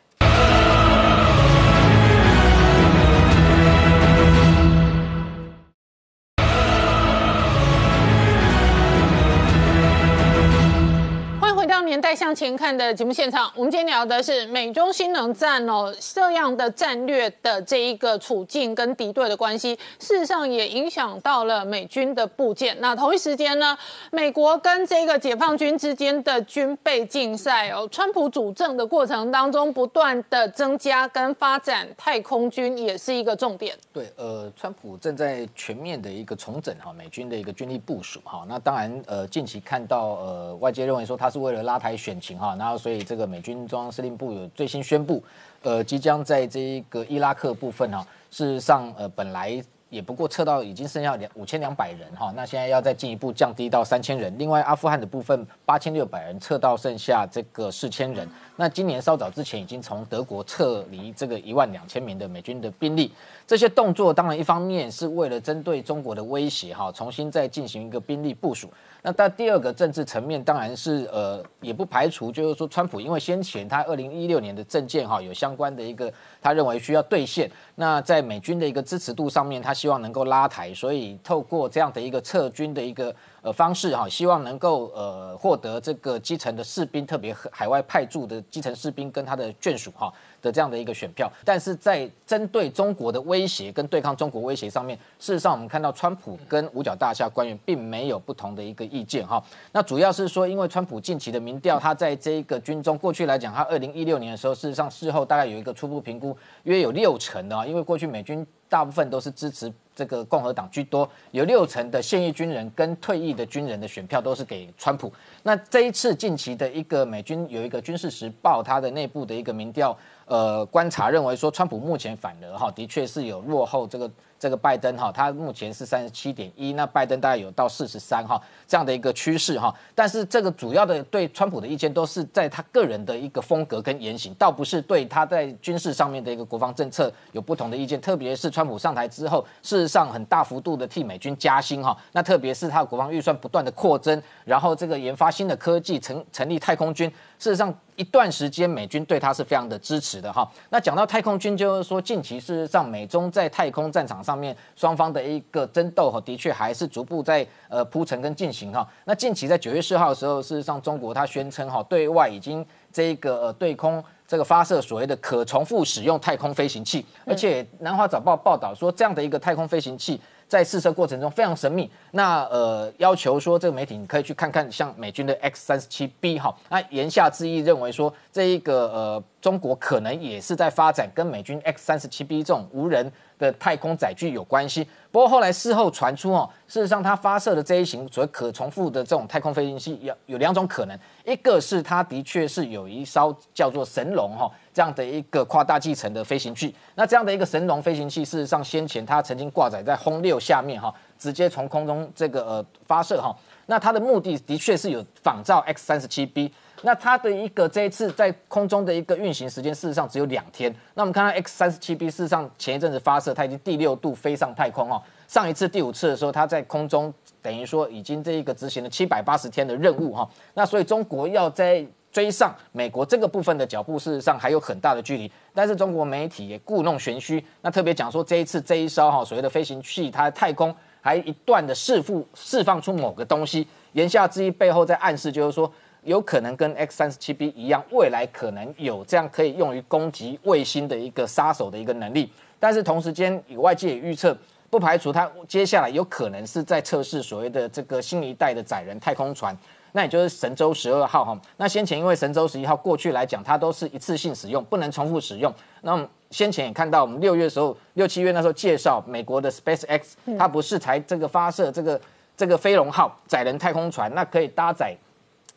[11.88, 22.76] 年代向前看的节目现场，我们今天聊的是美中新能战哦，这样的战略的这一个处境跟敌对的关系，事实上也影响到了美军的部件。
[22.82, 23.76] 那同一时间呢，
[24.12, 33.74] 美国跟这个解放军之间的军备竞赛哦，川普主政的过程当中，不断的增加跟发展太空军也是一个重点。
[33.94, 38.46] 对，呃，川普正在全面的一个重整哈美军的一个军力部署哈。
[38.46, 41.77] 那当然，呃，近期看到呃外界认为说他是为了拉。
[41.78, 45.24] 台选情哈，然后所以这个美军中央司令部有最新宣布，
[45.62, 54.38] 呃，即将在这一个伊拉克部分哈，事实上呃本来也不过撤到已经剩下两五千两百人哈，那现在要再进一步降低到三千人。
[54.38, 58.28] 另外阿富汗的部分八千六百人撤到剩下这个四千人。
[58.58, 63.14] 那今年稍早之前已经从德国撤离这个一万两千名的美军的兵力。
[63.46, 68.70] 这些动作当然一方面是为了针对中国的威胁哈，重新再进行一个兵力部署。
[69.08, 76.12] 那但第二个政治层面当然是呃，也不排除就是说，川普因为先前他二零一六年的政见哈有相关的一个，
[76.42, 77.50] 他认为需要兑现。
[77.76, 83.16] 那在美军的一个支持度上面，他希望能够拉抬，所以透过这样的一个撤军的一个
[83.48, 90.12] 呃方式哈，希望能够呃获得这个基层的士兵，特别海外派驻的基层士兵跟他的眷属哈。
[90.40, 99.44] 的这样的一个选票，但是在针对中国的威胁跟对抗中国威胁上面，事实上我们看到川普跟五角大厦官员并没有不同的一个意见哈。
[99.72, 115.12] 那主要是说，因为川普近期的民调，他在这一个军中过去来讲，他二零一六年的时候，事实上事后大概有一个初步评估，约有六成的啊，因为过去美军大部分都是支持这个共和党居多，有六成的现役军人跟退役的军人的选票都是给川普。
[115.42, 119.98] 那这一次近期的一个美军有一个军事时报，它的内部的一个民调。
[120.28, 124.08] 呃，观察认为说，川普目前反而哈，的确是有落后这个。
[124.40, 129.74] 这个拜登哈，他目前是三十七点一，那拜登大概有到四十三哈这样的一个趋势哈。
[129.96, 138.00] 但是这个主要的对川普的意见都是在他个人的一个风格跟言行，倒不是对他在军事上面的一个国防政策有不同的意见。
[138.00, 141.98] 特别是川普上台之后，事实上很大幅度的替美军加薪哈。
[142.12, 147.12] 那特别是他的国防预算不断的扩增，然后这个研发新的科技，成成立太空军。
[147.40, 150.48] 事实上一段时间美军对他是非常的支持的哈。
[150.70, 154.18] 那讲到太空军，就是说近期事实上美中在太空战场。
[154.28, 158.86] 上面双方的一个争斗哈，的确还是逐步在呃铺陈跟进行哈。
[159.06, 170.20] 那近期在九月四号的时候，事实上中国它宣称哈，对外已经这个呃对空这个发射所谓的可重复使用太空飞行器，而且南华早报报道说，这样的一个太空飞行器。
[170.48, 184.88] 在试射过程中非常神秘，那呃要求说这个媒体你可以去看看像美军的 X 三十七 B 哈，那言下之意认为说这一个呃中国可能也是在发展跟美军 X 三十七 B 这种无人的太空载具有关系。
[185.12, 194.52] 不过后来事后传出哦，事实上它发射的这一型所谓可重复的这种太空飞行器有有两种可能，一个是它的确是有一艘叫做神龙哈。
[194.74, 203.36] 这样的一个跨大气层的飞行器，那这样的一个神龙飞行器，事实上先前它曾经挂载在轰六下面哈，直接从空中这个呃发射哈，
[203.68, 210.74] 那它的目的的确是有仿造 X 三十七 B，那它的一个这一次在空中的一个运行时间，事实上只有两天。
[210.96, 225.32] 那我们看到 X 三十七 B，事实上前一阵子发射，它已经第六度飞上太空哦，上一次第五次的时候，它在空中等于说已经这一个执行了七百八十天的任务哈，那所以中国要在追上美国这个部分的脚步，事实上还有很大的距离。
[225.54, 230.74] 但是中国媒体也故弄玄虚，那特别讲说这一次这一艘哈所谓的飞行器，它太空
[231.08, 235.72] 还一段的释放释放出某个东西，言下之意背后在暗示就是说，
[236.04, 242.30] 有可能跟 X 三十七 B 一样，未来可能有这样可以用于攻击卫星的一个杀手的一个能力。
[242.60, 244.38] 但是同时间，有外界也预测。
[244.70, 249.58] 不排除它接下来有可能是在测试所谓的这个新一代的载人太空船。
[249.94, 255.52] 那也就是神舟十二号哈，那先前因为神舟十一号过去来讲，它都是一次性使用，不能重复使用。
[255.84, 260.02] 那先前也看到，我们六月的时候，六七月那时候介绍美国的 SpaceX，
[260.38, 262.00] 它不是才这个发射这个
[262.36, 264.96] 这个飞龙号载人太空船，那可以搭载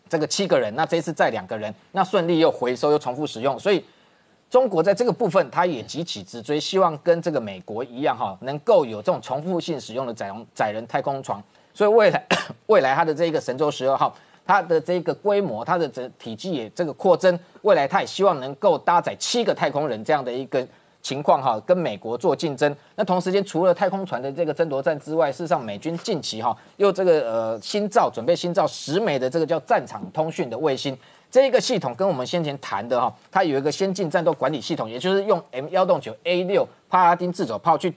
[0.09, 3.85] 这个七个人，那这次载两个人，那顺利又回收又重复使用，所以
[4.49, 11.43] 中国在这个部分它也急起直追，希望跟这个美国一样哈，能够有这种重复性使用的载载人太空船。
[11.75, 12.27] 所以未来
[12.67, 14.15] 未来它的这个神舟十二号。
[14.47, 20.67] 它的这个规模，它的这体积也这个扩增，未来它也希望能够搭载七个太空人这样的一个
[21.03, 22.75] 情况哈，跟美国做竞争。
[22.97, 30.95] 那同时间，除了太空船的这个争夺战之外，事实上美军近期哈又这个呃新造准备新造十枚的这个叫战场通讯的卫星，
[31.31, 37.95] 这一个系统跟我们先前谈的哈，它有一个先进战斗管理系统，也就是用 M 幺洞九 A 六帕拉丁自走炮去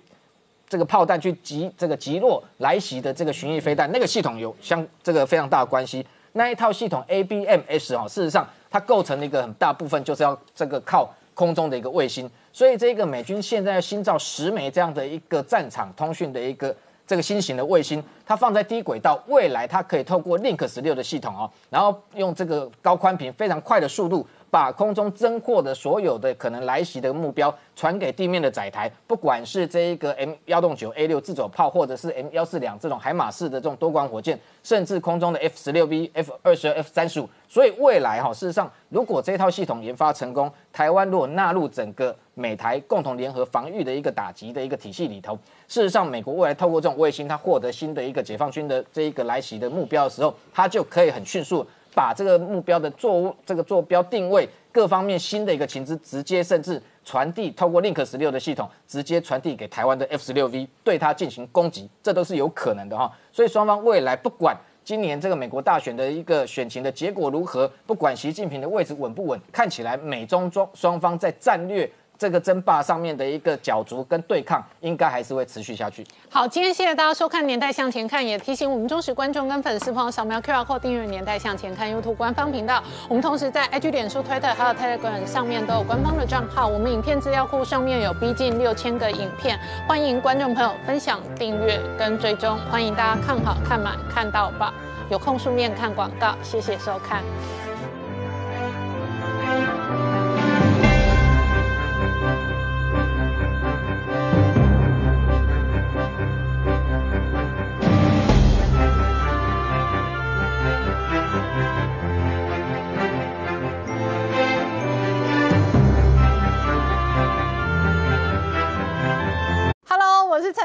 [0.69, 6.05] 这个炮弹去击这个击落来袭的这个巡弋飞弹，那个系统有相这个非常大的关系。
[6.33, 16.75] 那一套系统 ABMS 哦，事实上它构成了一个很大部分就是要这个靠空中的一个卫星，所以这个美军现在要新造十枚这样的一个战场通讯的一个
[17.07, 24.27] 这个新型的卫星，它放在低轨道，未来它可以透过 Link 十六的系统哦，然后用这个高宽频非常快的速度。
[24.53, 37.27] 把空中侦获的所有的可能来袭的目标传给地面的载台，不管是这一个 M 幺洞九 A 六自走炮，或者是 M 幺四两这种海马式的这种多管火箭，甚至空中的 F 十六 V、F 二十二、F 三十五。
[37.49, 45.33] 所以未来哈，事实上，如果这套系统研发成功，台湾如果纳入整个美台共同联合防御的一个打击的一个体系里头，
[45.67, 51.65] 事实上，美国未来透过这种卫星，它获得新的一个解放军的这一个来袭的目标的时候，它就可以很迅速。
[51.93, 63.11] 把这个目标的坐这个坐标定位各方面新的一个情资，直接甚至传递，透过 Link 十六的系统，直接传递给台湾的 F 十六 V，对它进行攻击，这都是有可能的哈。
[63.31, 71.89] 所以双方未来不管今年这个美国大选的一个选情的结果如何，不管习近平的位置稳不稳，看起来美中中双方在战略。
[72.23, 76.07] 这个争霸上面的一个角逐跟对抗，应该还是会持续下去。
[76.29, 82.81] 好，今天谢谢大家收看《年代向前看》，也提醒我们忠实观众跟粉丝朋友扫描 QR Code 订阅《年代向前看》YouTube 官方频道。
[83.09, 86.65] 我们同时在 IG、脸书、Twitter 还有 Telegram 上面都有官方的账号。
[86.65, 92.57] 我们影片资料库上面有逼近六千个影片，欢迎观众朋友分享、订阅跟追踪。
[92.71, 94.73] 欢迎大家看好看满看到吧，
[95.09, 96.33] 有空顺便看广告。
[96.41, 97.21] 谢谢收看。